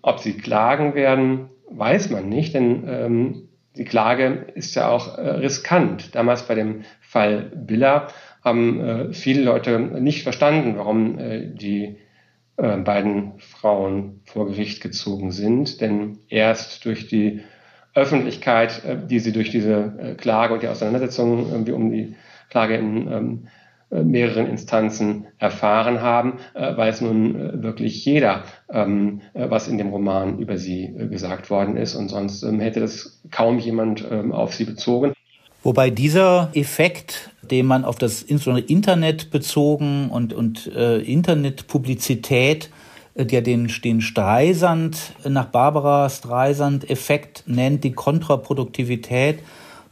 [0.00, 5.28] Ob sie klagen werden, weiß man nicht, denn ähm, die Klage ist ja auch äh,
[5.28, 6.14] riskant.
[6.14, 8.08] Damals bei dem Fall Billa
[8.44, 11.98] haben äh, viele Leute nicht verstanden, warum äh, die
[12.54, 15.80] beiden Frauen vor Gericht gezogen sind.
[15.80, 17.40] Denn erst durch die
[17.94, 22.14] Öffentlichkeit, die sie durch diese Klage und die Auseinandersetzung irgendwie um die
[22.50, 23.61] Klage in ähm, äh,
[23.92, 30.38] mehreren Instanzen erfahren haben, äh, weiß nun äh, wirklich jeder, ähm, was in dem Roman
[30.38, 31.94] über sie gesagt worden ist.
[31.94, 35.12] Und sonst ähm, hätte das kaum jemand ähm, auf sie bezogen.
[35.62, 42.70] Wobei dieser Effekt, den man auf das insbesondere Internet bezogen und, und äh, Internetpublizität,
[43.14, 49.38] äh, der den, den Streisand nach Barbara Streisand-Effekt nennt, die Kontraproduktivität,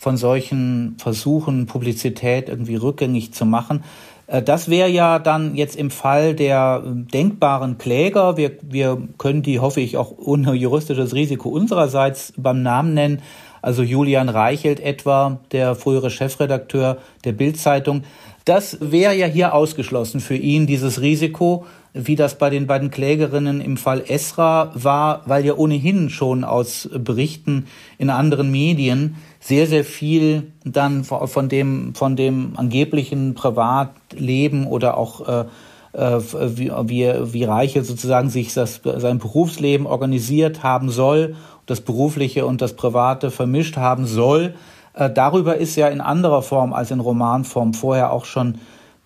[0.00, 3.84] von solchen Versuchen, Publizität irgendwie rückgängig zu machen.
[4.26, 9.42] Äh, das wäre ja dann jetzt im Fall der äh, denkbaren Kläger, wir, wir können
[9.42, 13.20] die, hoffe ich, auch ohne juristisches Risiko unsererseits beim Namen nennen,
[13.60, 16.96] also Julian Reichelt etwa, der frühere Chefredakteur
[17.26, 18.04] der Bildzeitung.
[18.46, 23.60] Das wäre ja hier ausgeschlossen für ihn, dieses Risiko, wie das bei den beiden Klägerinnen
[23.60, 27.66] im Fall Esra war, weil ja ohnehin schon aus Berichten
[27.98, 35.26] in anderen Medien sehr, sehr viel dann von dem, von dem angeblichen Privatleben oder auch
[35.26, 35.44] äh,
[35.92, 41.34] äh, wie, wie, wie Reiche sozusagen sich das, sein Berufsleben organisiert haben soll,
[41.66, 44.54] das berufliche und das private vermischt haben soll.
[44.94, 48.58] Äh, darüber ist ja in anderer Form als in Romanform vorher auch schon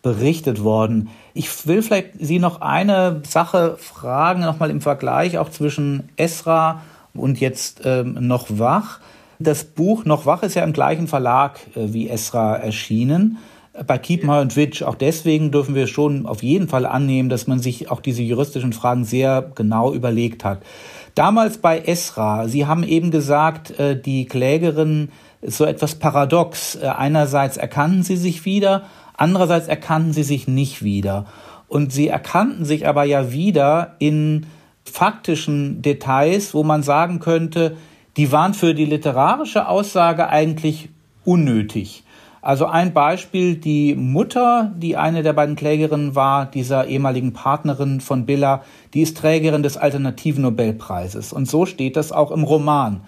[0.04, 1.08] berichtet worden.
[1.32, 6.82] Ich will vielleicht Sie noch eine Sache fragen, nochmal im Vergleich auch zwischen Esra
[7.14, 9.00] und jetzt ähm, noch wach.
[9.40, 13.38] Das Buch Noch wach ist ja im gleichen Verlag äh, wie Esra erschienen.
[13.88, 14.84] Bei Kiepenheuer und Witsch.
[14.84, 18.72] Auch deswegen dürfen wir schon auf jeden Fall annehmen, dass man sich auch diese juristischen
[18.72, 20.62] Fragen sehr genau überlegt hat.
[21.16, 25.08] Damals bei Esra, Sie haben eben gesagt, äh, die Klägerin
[25.40, 26.76] ist so etwas paradox.
[26.76, 28.84] Äh, einerseits erkannten sie sich wieder,
[29.16, 31.26] andererseits erkannten sie sich nicht wieder.
[31.68, 34.46] Und sie erkannten sich aber ja wieder in
[34.84, 37.76] faktischen Details, wo man sagen könnte,
[38.16, 40.90] die waren für die literarische Aussage eigentlich
[41.24, 42.04] unnötig.
[42.42, 48.26] Also ein Beispiel, die Mutter, die eine der beiden Klägerinnen war, dieser ehemaligen Partnerin von
[48.26, 48.62] Billa,
[48.92, 51.32] die ist Trägerin des Alternativen Nobelpreises.
[51.32, 53.00] Und so steht das auch im Roman.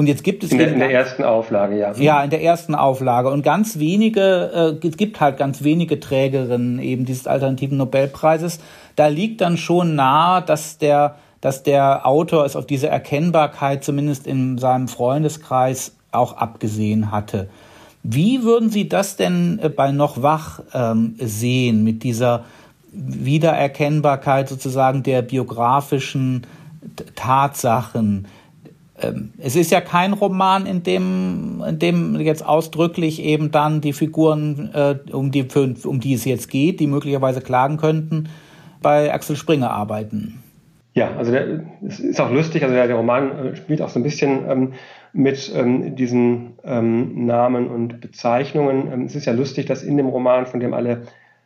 [0.00, 1.92] Und jetzt gibt es in der, in der, ersten Auflage, ja.
[1.92, 3.28] Ja, in der ersten Auflage.
[3.28, 8.60] Und ganz wenige, äh, es gibt halt ganz wenige Trägerinnen eben dieses alternativen Nobelpreises.
[8.96, 14.26] Da liegt dann schon nahe, dass der dass der Autor es auf diese Erkennbarkeit zumindest
[14.26, 17.50] in seinem Freundeskreis auch abgesehen hatte.
[18.02, 22.44] Wie würden Sie das denn äh, bei noch wach ähm, sehen mit dieser
[22.90, 26.46] Wiedererkennbarkeit sozusagen der biografischen
[27.16, 28.26] Tatsachen?
[29.02, 33.92] Ähm, es ist ja kein Roman, in dem, in dem jetzt ausdrücklich eben dann die
[33.92, 38.28] Figuren, äh, um, die, für, um die es jetzt geht, die möglicherweise klagen könnten,
[38.82, 40.42] bei Axel Springer arbeiten.
[40.94, 41.32] Ja, also
[41.86, 44.72] es ist auch lustig, also der, der Roman äh, spielt auch so ein bisschen ähm,
[45.12, 48.92] mit ähm, diesen ähm, Namen und Bezeichnungen.
[48.92, 51.02] Ähm, es ist ja lustig, dass in dem Roman, von dem alle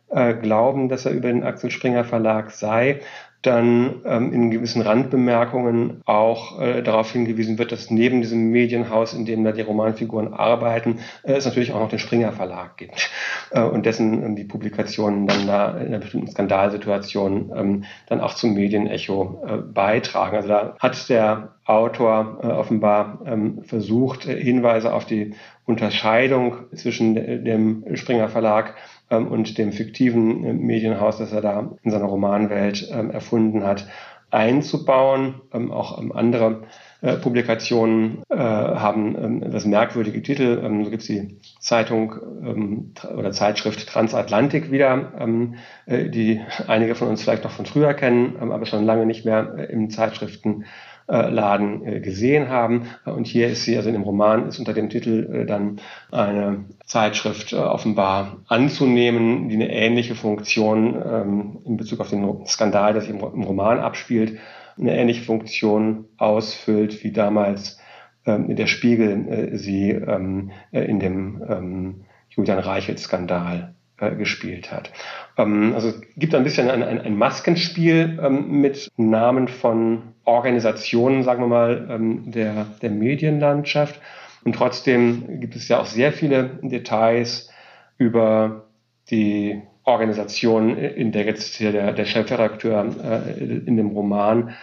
[0.09, 3.01] äh, glauben, dass er über den Axel Springer Verlag sei,
[3.45, 9.25] dann ähm, in gewissen Randbemerkungen auch äh, darauf hingewiesen wird, dass neben diesem Medienhaus, in
[9.25, 13.09] dem da die Romanfiguren arbeiten, äh, es natürlich auch noch den Springer Verlag gibt
[13.51, 18.33] äh, und dessen ähm, die Publikationen dann da in einer bestimmten Skandalsituation ähm, dann auch
[18.33, 20.35] zum Medienecho äh, beitragen.
[20.35, 25.33] Also da hat der Autor äh, offenbar ähm, versucht, äh, Hinweise auf die
[25.65, 28.75] Unterscheidung zwischen dem Springer Verlag
[29.09, 33.87] und dem fiktiven äh, Medienhaus, das er da in seiner Romanwelt ähm, erfunden hat,
[34.31, 35.41] einzubauen.
[35.53, 36.63] Ähm, auch ähm, andere
[37.01, 40.61] äh, Publikationen äh, haben ähm, das merkwürdige Titel.
[40.63, 45.55] Ähm, so gibt es die Zeitung ähm, oder Zeitschrift Transatlantik wieder, ähm,
[45.87, 49.69] die einige von uns vielleicht noch von früher kennen, ähm, aber schon lange nicht mehr
[49.69, 50.65] im Zeitschriften
[51.07, 52.87] Laden äh, gesehen haben.
[53.05, 55.79] Und hier ist sie, also in dem Roman ist unter dem Titel äh, dann
[56.11, 62.93] eine Zeitschrift äh, offenbar anzunehmen, die eine ähnliche Funktion ähm, in Bezug auf den Skandal,
[62.93, 64.39] der sich im Roman abspielt,
[64.79, 67.79] eine ähnliche Funktion ausfüllt wie damals
[68.25, 74.91] ähm, der Spiegel sie ähm, in dem Julian Reichelt-Skandal gespielt hat.
[75.37, 81.47] also es gibt ein bisschen ein, ein, ein Maskenspiel mit Namen von Organisationen, sagen wir
[81.47, 84.01] mal, ähm, der, der Medienlandschaft.
[84.43, 87.49] Und trotzdem gibt es ja auch sehr viele Details
[87.97, 88.65] über
[89.09, 94.55] die Organisation, in der jetzt hier der, der Chefredakteur äh, in dem Roman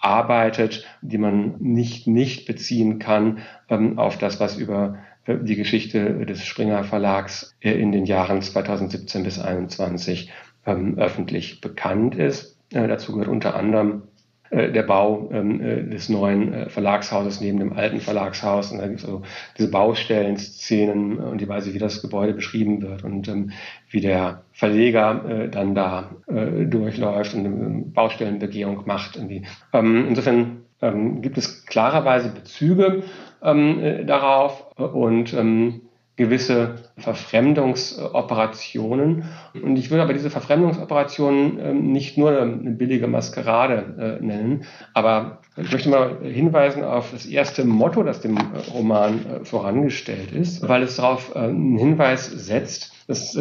[0.00, 3.38] arbeitet, die man nicht nicht beziehen kann
[3.70, 9.24] ähm, auf das, was über äh, die Geschichte des Springer Verlags in den Jahren 2017
[9.24, 10.30] bis 2021
[10.66, 12.58] ähm, öffentlich bekannt ist.
[12.72, 14.02] Äh, dazu gehört unter anderem
[14.50, 18.72] äh, der Bau ähm, äh, des neuen Verlagshauses neben dem alten Verlagshaus.
[18.72, 19.22] Und da gibt es also
[19.56, 23.52] diese Baustellen-Szenen und die Weise, wie das Gebäude beschrieben wird und ähm,
[23.90, 29.20] wie der Verleger dann da durchläuft und eine Baustellenbegehung macht.
[29.72, 33.04] Insofern ähm, gibt es klarerweise Bezüge
[33.42, 35.82] ähm, äh, darauf und ähm,
[36.16, 39.24] gewisse Verfremdungsoperationen.
[39.62, 45.42] Und ich würde aber diese Verfremdungsoperationen ähm, nicht nur eine billige Maskerade äh, nennen, aber
[45.56, 48.38] ich möchte mal hinweisen auf das erste Motto, das dem
[48.72, 53.38] Roman äh, vorangestellt ist, weil es darauf äh, einen Hinweis setzt, dass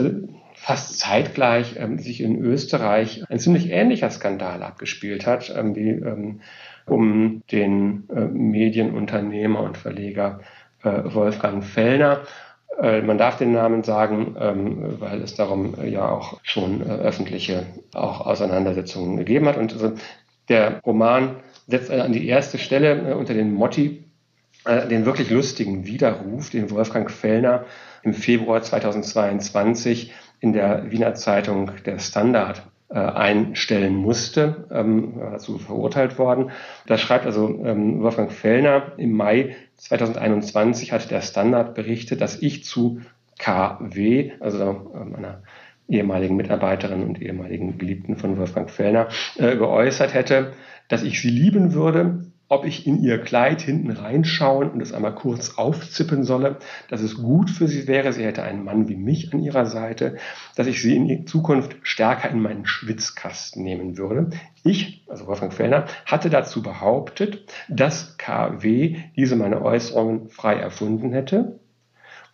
[0.53, 6.01] fast zeitgleich ähm, sich in Österreich ein ziemlich ähnlicher Skandal abgespielt hat, ähm, wie
[6.85, 8.03] um den
[8.33, 10.39] Medienunternehmer und Verleger
[10.83, 12.21] Wolfgang Fellner.
[12.81, 16.89] Äh, man darf den Namen sagen, ähm, weil es darum äh, ja auch schon äh,
[16.89, 19.57] öffentliche auch Auseinandersetzungen gegeben hat.
[19.57, 19.93] Und also
[20.49, 21.37] der Roman
[21.67, 24.01] setzt an die erste Stelle unter den Motti
[24.89, 27.65] den wirklich lustigen Widerruf, den Wolfgang Fellner
[28.01, 32.63] im Februar 2022 in der Wiener Zeitung Der Standard
[32.93, 36.51] einstellen musste, ähm, dazu verurteilt worden.
[36.85, 42.63] Da schreibt also ähm, Wolfgang Fellner im Mai 2021 hat der Standard berichtet, dass ich
[42.63, 43.01] zu
[43.37, 45.41] KW, also meiner
[45.87, 50.53] ehemaligen Mitarbeiterin und ehemaligen Geliebten von Wolfgang Fellner, äh, geäußert hätte,
[50.87, 55.15] dass ich sie lieben würde, ob ich in ihr Kleid hinten reinschauen und es einmal
[55.15, 56.57] kurz aufzippen solle,
[56.89, 60.17] dass es gut für sie wäre, sie hätte einen Mann wie mich an ihrer Seite,
[60.55, 64.29] dass ich sie in Zukunft stärker in meinen Schwitzkasten nehmen würde.
[64.63, 71.59] Ich, also Wolfgang Fellner, hatte dazu behauptet, dass KW diese meine Äußerungen frei erfunden hätte.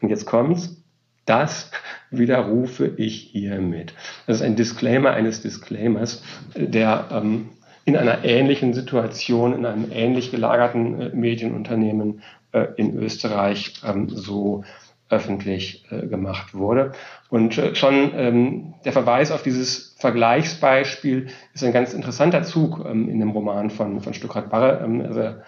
[0.02, 0.78] Und jetzt kommt's.
[1.26, 1.72] Das
[2.12, 3.94] widerrufe ich hiermit.
[4.28, 6.24] Das ist ein Disclaimer eines Disclaimers,
[6.56, 7.50] der ähm,
[7.86, 12.22] in einer ähnlichen Situation, in einem ähnlich gelagerten äh, Medienunternehmen
[12.52, 14.64] äh, in Österreich ähm, so
[15.10, 16.94] öffentlich äh, gemacht wurde.
[17.30, 23.20] Und schon ähm, der Verweis auf dieses Vergleichsbeispiel ist ein ganz interessanter Zug ähm, in
[23.20, 24.82] dem Roman von, von Stuckrad Barre.
[24.84, 25.42] Ähm, also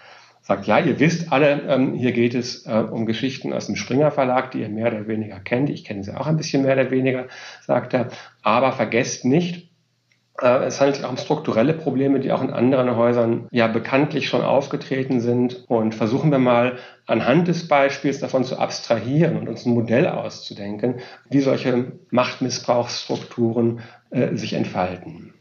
[0.44, 4.12] sagt, ja, ihr wisst alle, ähm, hier geht es äh, um Geschichten aus dem Springer
[4.12, 5.70] Verlag, die ihr mehr oder weniger kennt.
[5.70, 7.28] Ich kenne sie auch ein bisschen mehr oder weniger,
[7.62, 8.10] sagt er.
[8.42, 9.70] Aber vergesst nicht,
[10.42, 14.42] es handelt sich auch um strukturelle Probleme, die auch in anderen Häusern ja bekanntlich schon
[14.42, 15.64] aufgetreten sind.
[15.68, 20.96] Und versuchen wir mal anhand des Beispiels davon zu abstrahieren und uns ein Modell auszudenken,
[21.30, 25.34] wie solche Machtmissbrauchsstrukturen äh, sich entfalten.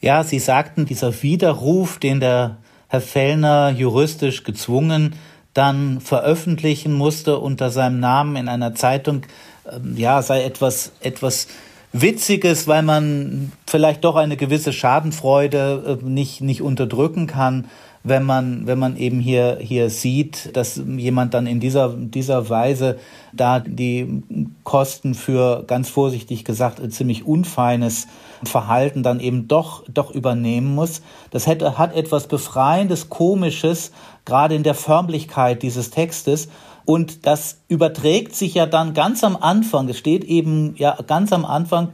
[0.00, 2.58] Ja, Sie sagten, dieser Widerruf, den der
[2.88, 5.14] Herr Fellner juristisch gezwungen
[5.54, 9.22] dann veröffentlichen musste unter seinem Namen in einer Zeitung,
[9.64, 11.48] äh, ja, sei etwas, etwas
[11.92, 17.66] Witziges, weil man vielleicht doch eine gewisse Schadenfreude äh, nicht, nicht unterdrücken kann,
[18.04, 22.98] wenn man, wenn man eben hier, hier sieht, dass jemand dann in dieser, dieser Weise
[23.32, 24.22] da die
[24.64, 28.08] Kosten für, ganz vorsichtig gesagt, ziemlich unfeines
[28.42, 31.02] Verhalten dann eben doch, doch übernehmen muss.
[31.30, 33.92] Das hätte, hat etwas Befreiendes, Komisches,
[34.24, 36.48] gerade in der Förmlichkeit dieses Textes.
[36.84, 41.44] Und das überträgt sich ja dann ganz am Anfang, es steht eben ja ganz am
[41.44, 41.88] Anfang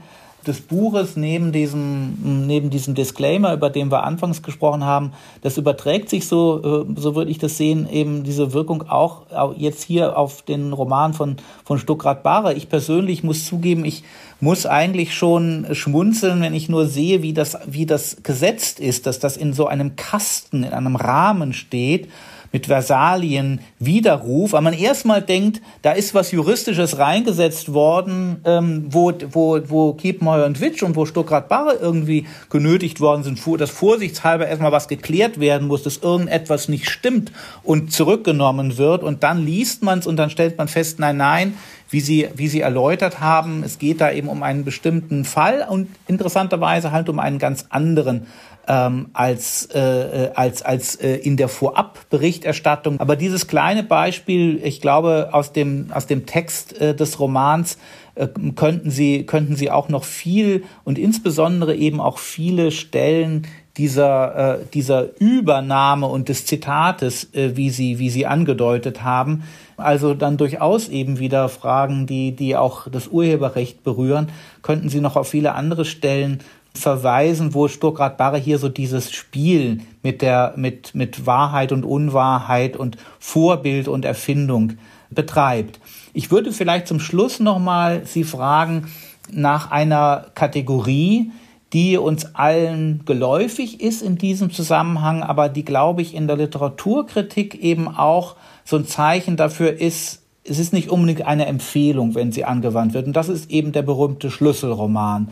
[0.46, 5.12] des Buches neben diesem, neben diesem Disclaimer, über den wir anfangs gesprochen haben,
[5.42, 9.82] das überträgt sich so, äh, so würde ich das sehen, eben diese Wirkung auch jetzt
[9.82, 12.54] hier auf den Roman von, von Stuckrad Bahre.
[12.54, 14.04] Ich persönlich muss zugeben, ich
[14.40, 19.18] muss eigentlich schon schmunzeln, wenn ich nur sehe, wie das, wie das gesetzt ist, dass
[19.18, 22.08] das in so einem Kasten, in einem Rahmen steht
[22.52, 29.12] mit Versalien Widerruf, weil man erstmal denkt, da ist was Juristisches reingesetzt worden, ähm, wo,
[29.30, 34.72] wo, wo Kiepenheuer und Witsch und wo Stuckrad-Barre irgendwie genötigt worden sind, dass vorsichtshalber erstmal
[34.72, 39.02] was geklärt werden muss, dass irgendetwas nicht stimmt und zurückgenommen wird.
[39.02, 41.54] Und dann liest man es und dann stellt man fest, nein, nein,
[41.90, 45.88] wie Sie, wie Sie erläutert haben, es geht da eben um einen bestimmten Fall und
[46.06, 48.26] interessanterweise halt um einen ganz anderen
[48.68, 53.00] ähm, als, äh, äh, als, als äh, in der Vorabberichterstattung.
[53.00, 57.78] Aber dieses kleine Beispiel, ich glaube, aus dem, aus dem Text äh, des Romans
[58.14, 63.46] äh, könnten Sie, könnten Sie auch noch viel und insbesondere eben auch viele Stellen
[63.78, 69.44] dieser, äh, dieser Übernahme und des Zitates, äh, wie Sie, wie Sie angedeutet haben,
[69.76, 74.30] also dann durchaus eben wieder Fragen, die, die auch das Urheberrecht berühren,
[74.62, 76.40] könnten Sie noch auf viele andere Stellen
[76.74, 82.76] verweisen, wo Sturkrad Barre hier so dieses Spiel mit der, mit, mit Wahrheit und Unwahrheit
[82.76, 84.74] und Vorbild und Erfindung
[85.10, 85.80] betreibt.
[86.12, 88.88] Ich würde vielleicht zum Schluss nochmal Sie fragen
[89.30, 91.32] nach einer Kategorie,
[91.72, 97.56] die uns allen geläufig ist in diesem Zusammenhang, aber die, glaube ich, in der Literaturkritik
[97.56, 102.44] eben auch so ein Zeichen dafür ist, es ist nicht unbedingt eine Empfehlung, wenn sie
[102.44, 103.06] angewandt wird.
[103.06, 105.28] Und das ist eben der berühmte Schlüsselroman.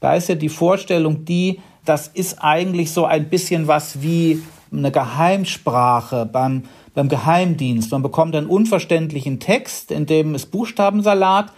[0.00, 4.90] Da ist ja die Vorstellung die, das ist eigentlich so ein bisschen was wie eine
[4.90, 6.64] Geheimsprache beim,
[6.94, 7.90] beim Geheimdienst.
[7.92, 11.52] Man bekommt einen unverständlichen Text, in dem es Buchstabensalat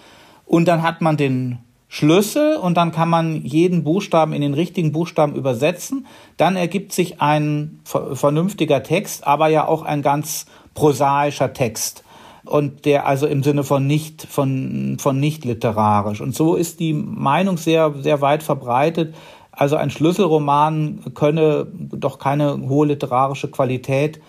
[0.47, 1.59] und dann hat man den
[1.89, 6.07] Schlüssel und dann kann man jeden Buchstaben in den richtigen Buchstaben übersetzen.
[6.39, 12.02] Dann ergibt sich ein vernünftiger Text, aber ja auch ein ganz prosaischer Text
[12.45, 16.21] und der also im Sinne von nicht von von nicht literarisch.
[16.21, 19.15] Und so ist die Meinung sehr sehr weit verbreitet.
[19.53, 24.21] Also ein Schlüsselroman könne doch keine hohe literarische Qualität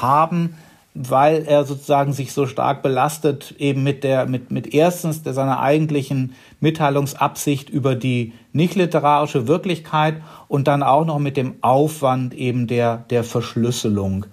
[0.00, 0.54] haben
[1.00, 5.60] weil er sozusagen sich so stark belastet eben mit der mit mit erstens der seiner
[5.60, 12.66] eigentlichen Mitteilungsabsicht über die nicht literarische Wirklichkeit und dann auch noch mit dem Aufwand eben
[12.66, 14.26] der der Verschlüsselung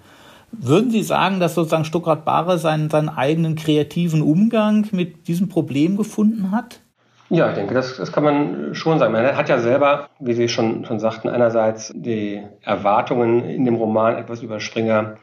[0.52, 5.96] würden Sie sagen, dass sozusagen Stuckrad Barre seinen, seinen eigenen kreativen Umgang mit diesem Problem
[5.96, 6.80] gefunden hat?
[7.28, 9.12] Ja, ich denke, das, das kann man schon sagen.
[9.12, 14.16] Man hat ja selber, wie Sie schon, schon sagten, einerseits die Erwartungen in dem Roman
[14.16, 15.16] etwas über Springer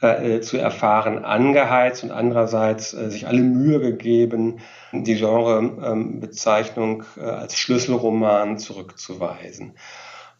[0.00, 4.58] äh, zu erfahren angeheizt und andererseits äh, sich alle Mühe gegeben,
[4.92, 9.76] die Genrebezeichnung äh, als Schlüsselroman zurückzuweisen.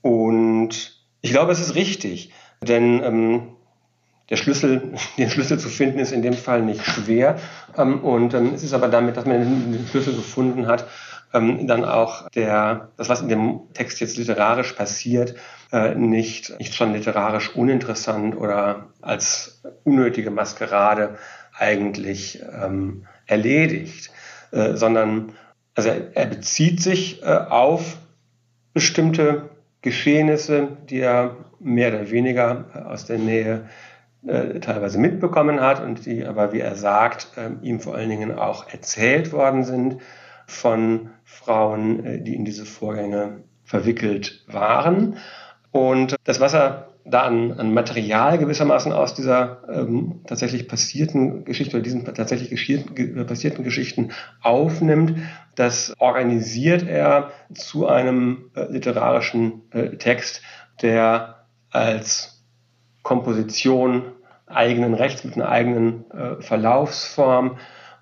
[0.03, 3.57] Und ich glaube, es ist richtig, denn ähm,
[4.31, 7.39] der Schlüssel, den Schlüssel zu finden, ist in dem Fall nicht schwer.
[7.77, 10.87] Ähm, und ähm, es ist aber damit, dass man den Schlüssel gefunden hat,
[11.33, 15.35] ähm, dann auch der, das, was in dem Text jetzt literarisch passiert,
[15.73, 21.19] äh, nicht, nicht schon literarisch uninteressant oder als unnötige Maskerade
[21.57, 22.43] eigentlich
[23.27, 24.11] erledigt,
[24.51, 25.33] äh, sondern
[25.75, 27.97] also er, er bezieht sich äh, auf
[28.73, 29.51] bestimmte
[29.83, 33.69] Geschehnisse, die er mehr oder weniger aus der Nähe
[34.27, 38.33] äh, teilweise mitbekommen hat und die aber, wie er sagt, äh, ihm vor allen Dingen
[38.33, 39.99] auch erzählt worden sind
[40.47, 45.17] von Frauen, äh, die in diese Vorgänge verwickelt waren.
[45.73, 51.77] Und das, was er da an, an Material gewissermaßen aus dieser ähm, tatsächlich passierten Geschichte
[51.77, 52.51] oder diesen tatsächlich
[53.27, 55.19] passierten Geschichten aufnimmt,
[55.55, 60.41] das organisiert er zu einem äh, literarischen äh, Text,
[60.81, 62.34] der als
[63.05, 64.03] Komposition
[64.47, 67.59] eigenen Rechts, mit einer eigenen äh, Verlaufsform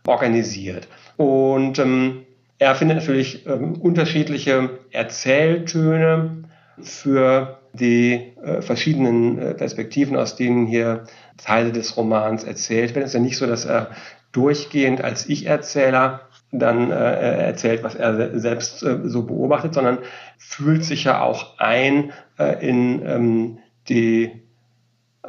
[0.07, 0.89] organisiert.
[1.17, 2.23] Und ähm,
[2.59, 6.45] er findet natürlich ähm, unterschiedliche Erzähltöne
[6.81, 11.05] für die äh, verschiedenen äh, Perspektiven, aus denen hier
[11.39, 13.05] Teile des Romans erzählt werden.
[13.05, 13.91] Es ist ja nicht so, dass er
[14.33, 19.99] durchgehend als Ich-Erzähler dann äh, erzählt, was er selbst äh, so beobachtet, sondern
[20.39, 23.59] fühlt sich ja auch ein äh, in ähm,
[23.89, 24.42] die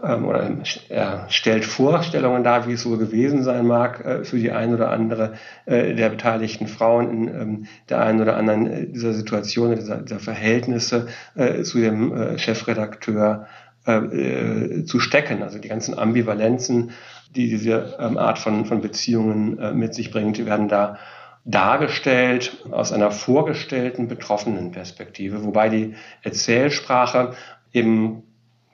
[0.02, 0.49] ähm, oder
[0.90, 4.90] er stellt Vorstellungen dar, wie es so gewesen sein mag äh, für die ein oder
[4.90, 5.34] andere
[5.65, 10.20] äh, der beteiligten Frauen in ähm, der einen oder anderen äh, dieser Situationen, dieser, dieser
[10.20, 13.48] Verhältnisse äh, zu dem äh, Chefredakteur
[13.86, 15.44] zu stecken.
[15.44, 16.91] Also die ganzen Ambivalenzen,
[17.36, 20.99] die diese ähm, Art von, von Beziehungen mit sich bringt, werden da
[21.44, 27.34] dargestellt aus einer vorgestellten betroffenen Perspektive, wobei die Erzählsprache
[27.74, 28.24] eben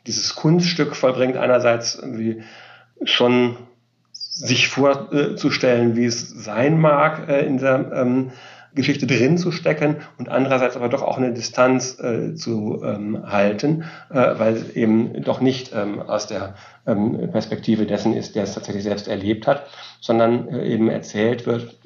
[0.09, 2.41] dieses Kunststück vollbringt, einerseits irgendwie
[3.03, 3.57] schon
[4.11, 8.31] sich vorzustellen, wie es sein mag äh, in der ähm,
[8.73, 13.83] Geschichte drin zu stecken und andererseits aber doch auch eine Distanz äh, zu ähm, halten,
[14.09, 16.55] äh, weil es eben doch nicht ähm, aus der
[16.87, 19.67] ähm, Perspektive dessen ist, der es tatsächlich selbst erlebt hat,
[20.01, 21.77] sondern äh, eben erzählt wird,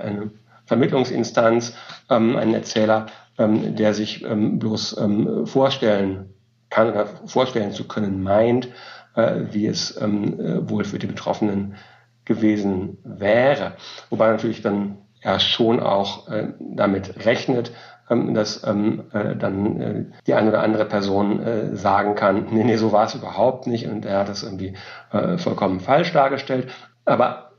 [0.00, 0.30] eine
[0.66, 1.74] Vermittlungsinstanz,
[2.10, 3.06] ähm, ein Erzähler,
[3.38, 5.00] ähm, der sich bloß
[5.46, 6.32] vorstellen
[6.72, 8.68] kann oder vorstellen zu können meint,
[9.14, 11.76] äh, wie es ähm, äh, wohl für die Betroffenen
[12.24, 13.72] gewesen wäre.
[14.10, 17.72] Wobei natürlich dann er schon auch äh, damit rechnet,
[18.10, 22.64] ähm, dass ähm, äh, dann äh, die eine oder andere Person äh, sagen kann, nee,
[22.64, 24.74] nee, so war es überhaupt nicht und er hat das irgendwie
[25.36, 26.68] vollkommen falsch dargestellt.
[27.04, 27.52] Aber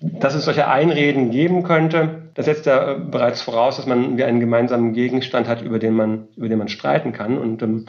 [0.00, 4.92] dass es solche Einreden geben könnte, das setzt ja bereits voraus, dass man einen gemeinsamen
[4.92, 7.36] Gegenstand hat, über den man, über den man streiten kann.
[7.36, 7.86] Und ähm,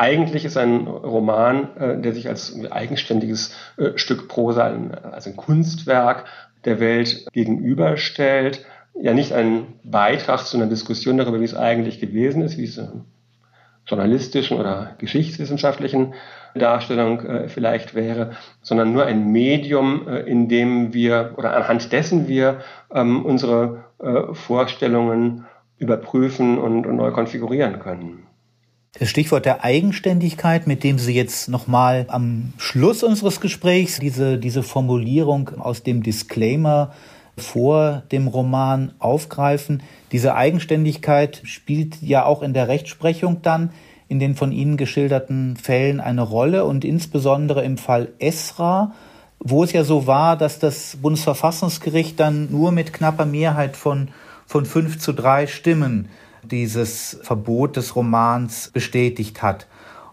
[0.00, 6.24] eigentlich ist ein Roman, äh, der sich als eigenständiges äh, Stück Prosa, als ein Kunstwerk
[6.64, 8.64] der Welt gegenüberstellt,
[8.94, 12.78] ja nicht ein Beitrag zu einer Diskussion darüber, wie es eigentlich gewesen ist, wie es
[12.78, 13.04] in
[13.86, 16.14] journalistischen oder geschichtswissenschaftlichen
[16.54, 18.32] Darstellung äh, vielleicht wäre,
[18.62, 22.60] sondern nur ein Medium, äh, in dem wir oder anhand dessen wir
[22.90, 25.44] ähm, unsere äh, Vorstellungen
[25.76, 28.29] überprüfen und, und neu konfigurieren können.
[28.98, 34.64] Das Stichwort der Eigenständigkeit, mit dem Sie jetzt nochmal am Schluss unseres Gesprächs diese, diese
[34.64, 36.92] Formulierung aus dem Disclaimer
[37.36, 39.84] vor dem Roman aufgreifen.
[40.10, 43.70] Diese Eigenständigkeit spielt ja auch in der Rechtsprechung dann
[44.08, 48.92] in den von Ihnen geschilderten Fällen eine Rolle und insbesondere im Fall Esra,
[49.38, 54.08] wo es ja so war, dass das Bundesverfassungsgericht dann nur mit knapper Mehrheit von,
[54.46, 56.08] von fünf zu drei Stimmen
[56.42, 59.66] dieses Verbot des Romans bestätigt hat.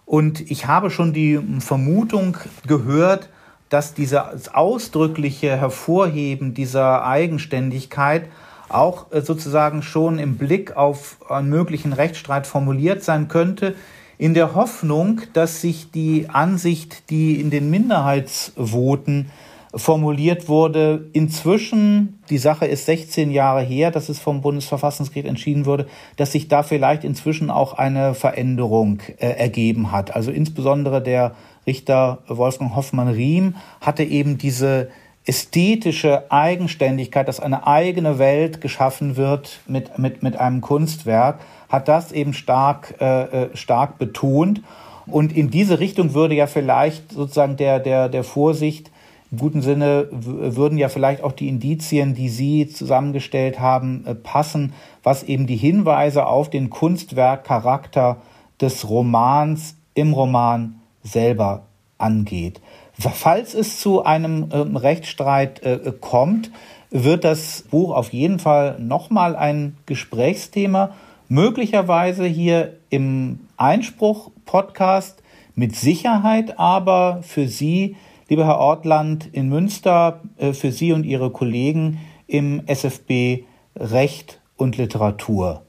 [0.05, 3.29] Und ich habe schon die Vermutung gehört,
[3.69, 8.29] dass dieses ausdrückliche Hervorheben dieser Eigenständigkeit
[8.69, 13.75] auch äh, sozusagen schon im Blick auf einen möglichen Rechtsstreit formuliert sein könnte,
[14.17, 19.29] in der Hoffnung, dass sich die Ansicht, die in den Minderheitsvoten
[19.77, 21.09] formuliert wurde.
[21.13, 26.47] Inzwischen, die Sache ist 16 Jahre her, dass es vom Bundesverfassungsgericht entschieden wurde, dass sich
[26.47, 30.15] da vielleicht inzwischen auch eine Veränderung äh, ergeben hat.
[30.15, 31.35] Also insbesondere der
[31.65, 34.89] Richter Wolfgang Hoffmann-Riem hatte eben diese
[35.25, 42.13] ästhetische Eigenständigkeit, dass eine eigene Welt geschaffen wird mit, mit, mit einem Kunstwerk, hat das
[42.13, 44.61] eben stark, äh, äh stark betont.
[45.05, 48.89] Und in diese Richtung würde ja vielleicht sozusagen der, der, der Vorsicht
[49.31, 54.73] im guten Sinne würden ja vielleicht auch die Indizien, die Sie zusammengestellt haben, äh, passen,
[55.03, 58.17] was eben die Hinweise auf den Kunstwerkcharakter
[58.61, 61.63] des Romans im Roman selber
[61.97, 62.61] angeht.
[62.93, 66.51] Falls es zu einem ähm, Rechtsstreit äh, kommt,
[66.89, 70.91] wird das Buch auf jeden Fall nochmal ein Gesprächsthema,
[71.27, 75.21] möglicherweise hier im Einspruch-Podcast,
[75.55, 77.95] mit Sicherheit aber für Sie
[78.29, 83.43] lieber Herr Ortland, in Münster äh, für Sie und Ihre Kollegen im SFB
[83.75, 85.63] Recht und Literatur.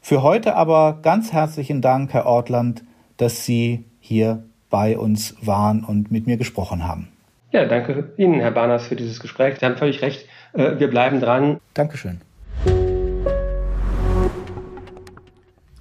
[0.00, 2.84] Für heute aber ganz herzlichen Dank, Herr Ortland,
[3.16, 7.08] dass Sie hier bei uns waren und mit mir gesprochen haben.
[7.52, 9.58] Ja, danke Ihnen, Herr Barners, für dieses Gespräch.
[9.58, 10.26] Sie haben völlig recht.
[10.52, 11.58] Äh, wir bleiben dran.
[11.74, 12.20] Dankeschön.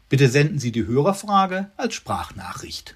[0.09, 2.95] Bitte senden Sie die Hörerfrage als Sprachnachricht.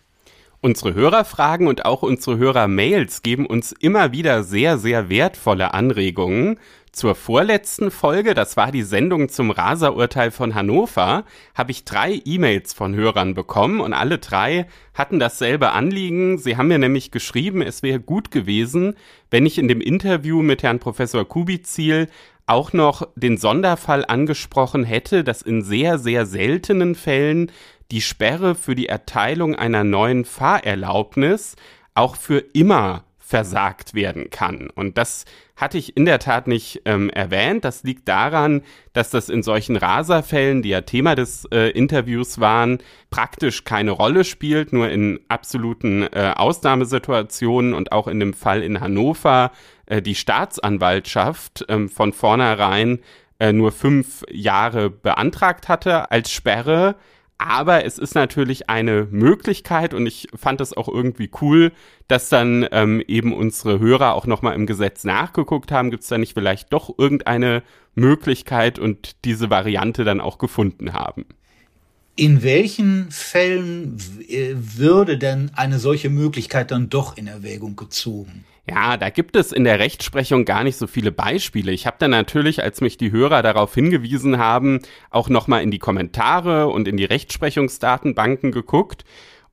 [0.61, 6.57] Unsere Hörerfragen und auch unsere Hörermails geben uns immer wieder sehr, sehr wertvolle Anregungen.
[6.93, 11.25] Zur vorletzten Folge, das war die Sendung zum Rasa-Urteil von Hannover,
[11.55, 16.37] habe ich drei E-Mails von Hörern bekommen und alle drei hatten dasselbe Anliegen.
[16.37, 18.93] Sie haben mir nämlich geschrieben, es wäre gut gewesen,
[19.31, 22.09] wenn ich in dem Interview mit Herrn Professor Kubizil
[22.45, 27.51] auch noch den Sonderfall angesprochen hätte, dass in sehr, sehr seltenen Fällen
[27.89, 31.55] die Sperre für die Erteilung einer neuen Fahrerlaubnis
[31.95, 33.03] auch für immer
[33.33, 34.69] versagt werden kann.
[34.75, 37.65] Und das hatte ich in der Tat nicht ähm, erwähnt.
[37.65, 38.61] Das liegt daran,
[38.93, 42.77] dass das in solchen Raserfällen, die ja Thema des äh, Interviews waren,
[43.09, 48.79] praktisch keine Rolle spielt, nur in absoluten äh, Ausnahmesituationen und auch in dem Fall in
[48.79, 49.51] Hannover
[49.87, 52.99] äh, die Staatsanwaltschaft ähm, von vornherein
[53.39, 56.97] äh, nur fünf Jahre beantragt hatte als Sperre
[57.45, 61.73] Aber es ist natürlich eine Möglichkeit und ich fand es auch irgendwie cool,
[62.07, 65.91] dass dann ähm, eben unsere Hörer auch nochmal im Gesetz nachgeguckt haben.
[65.91, 67.61] Gibt es da nicht vielleicht doch irgendeine
[67.95, 71.25] Möglichkeit und diese Variante dann auch gefunden haben?
[72.15, 78.45] In welchen Fällen äh, würde denn eine solche Möglichkeit dann doch in Erwägung gezogen?
[78.69, 81.71] Ja, da gibt es in der Rechtsprechung gar nicht so viele Beispiele.
[81.71, 84.79] Ich habe dann natürlich, als mich die Hörer darauf hingewiesen haben,
[85.09, 89.03] auch nochmal in die Kommentare und in die Rechtsprechungsdatenbanken geguckt.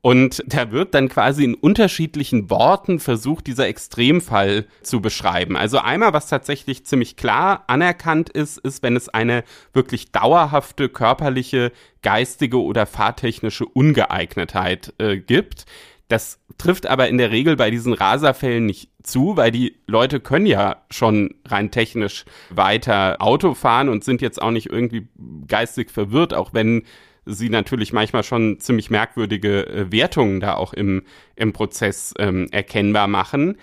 [0.02, 5.56] Und da wird dann quasi in unterschiedlichen Worten versucht, dieser Extremfall zu beschreiben.
[5.56, 9.44] Also einmal, was tatsächlich ziemlich klar anerkannt ist, ist, wenn es eine
[9.74, 11.70] wirklich dauerhafte körperliche,
[12.02, 15.66] geistige oder fahrtechnische Ungeeignetheit äh, gibt.
[16.08, 20.46] Das trifft aber in der Regel bei diesen Raserfällen nicht zu, weil die Leute können
[20.46, 25.08] ja schon rein technisch weiter Auto fahren und sind jetzt auch nicht irgendwie
[25.46, 26.84] geistig verwirrt, auch wenn
[27.26, 31.02] sie natürlich manchmal schon ziemlich merkwürdige äh, Wertungen da auch im,
[31.36, 33.56] im Prozess ähm, erkennbar machen.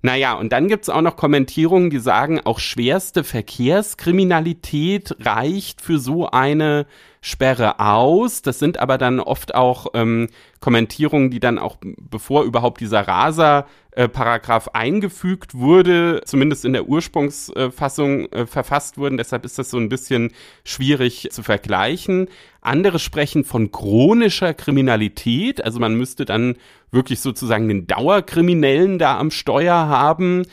[0.00, 6.30] Naja, und dann gibt's auch noch Kommentierungen, die sagen, auch schwerste Verkehrskriminalität reicht für so
[6.30, 6.86] eine
[7.20, 8.42] Sperre aus.
[8.42, 10.28] Das sind aber dann oft auch ähm,
[10.60, 18.30] Kommentierungen, die dann auch, bevor überhaupt dieser Raser-Paragraph äh, eingefügt wurde, zumindest in der Ursprungsfassung
[18.30, 19.16] äh, verfasst wurden.
[19.16, 20.32] Deshalb ist das so ein bisschen
[20.64, 22.28] schwierig zu vergleichen.
[22.60, 25.64] Andere sprechen von chronischer Kriminalität.
[25.64, 26.56] Also man müsste dann
[26.90, 30.44] wirklich sozusagen den Dauerkriminellen da am Steuer haben.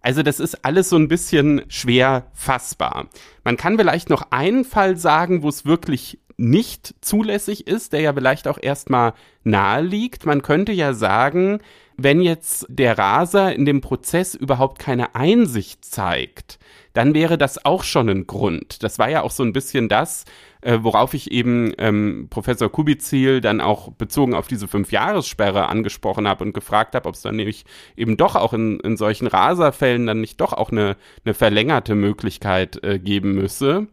[0.00, 3.08] Also das ist alles so ein bisschen schwer fassbar.
[3.44, 8.12] Man kann vielleicht noch einen Fall sagen, wo es wirklich nicht zulässig ist, der ja
[8.12, 9.14] vielleicht auch erstmal
[9.44, 10.26] nahe liegt.
[10.26, 11.60] Man könnte ja sagen,
[11.96, 16.58] wenn jetzt der Raser in dem Prozess überhaupt keine Einsicht zeigt,
[16.92, 18.82] dann wäre das auch schon ein Grund.
[18.82, 20.24] Das war ja auch so ein bisschen das,
[20.60, 26.44] äh, worauf ich eben ähm, Professor Kubizil dann auch bezogen auf diese Fünfjahressperre angesprochen habe
[26.44, 27.64] und gefragt habe, ob es dann nämlich
[27.96, 32.82] eben doch auch in, in solchen Raserfällen dann nicht doch auch eine, eine verlängerte Möglichkeit
[32.84, 33.88] äh, geben müsse.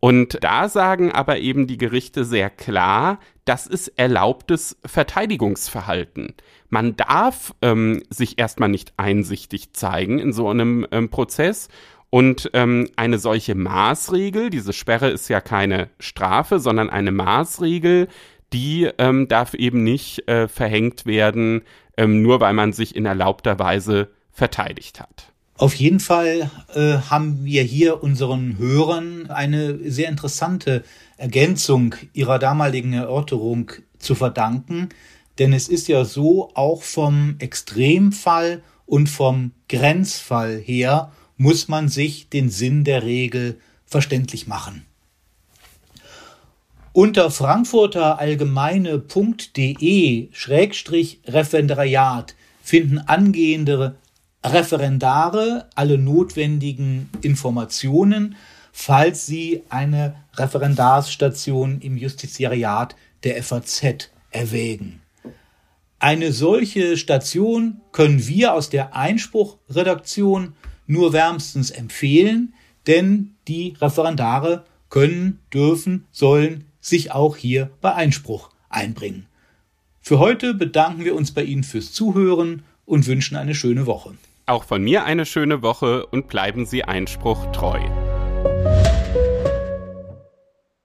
[0.00, 6.34] Und da sagen aber eben die Gerichte sehr klar, das ist erlaubtes Verteidigungsverhalten.
[6.70, 11.68] Man darf ähm, sich erstmal nicht einsichtig zeigen in so einem ähm, Prozess
[12.10, 18.08] und ähm, eine solche Maßregel, diese Sperre ist ja keine Strafe, sondern eine Maßregel,
[18.52, 21.62] die ähm, darf eben nicht äh, verhängt werden,
[21.96, 25.32] ähm, nur weil man sich in erlaubter Weise verteidigt hat.
[25.56, 30.82] Auf jeden Fall äh, haben wir hier unseren Hörern eine sehr interessante
[31.16, 34.88] Ergänzung ihrer damaligen Erörterung zu verdanken,
[35.38, 42.28] denn es ist ja so, auch vom Extremfall und vom Grenzfall her muss man sich
[42.28, 44.84] den Sinn der Regel verständlich machen.
[46.92, 50.28] Unter frankfurter allgemeine.de
[51.26, 53.94] Referendariat finden angehende
[54.44, 58.36] Referendare alle notwendigen Informationen,
[58.70, 62.94] falls sie eine Referendarsstation im Justiziariat
[63.24, 65.00] der FAZ erwägen.
[66.00, 70.52] Eine solche Station können wir aus der Einspruchredaktion
[70.90, 72.52] nur wärmstens empfehlen,
[72.86, 79.26] denn die Referendare können, dürfen, sollen sich auch hier bei Einspruch einbringen.
[80.00, 84.14] Für heute bedanken wir uns bei Ihnen fürs Zuhören und wünschen eine schöne Woche.
[84.46, 87.78] Auch von mir eine schöne Woche und bleiben Sie Einspruch treu.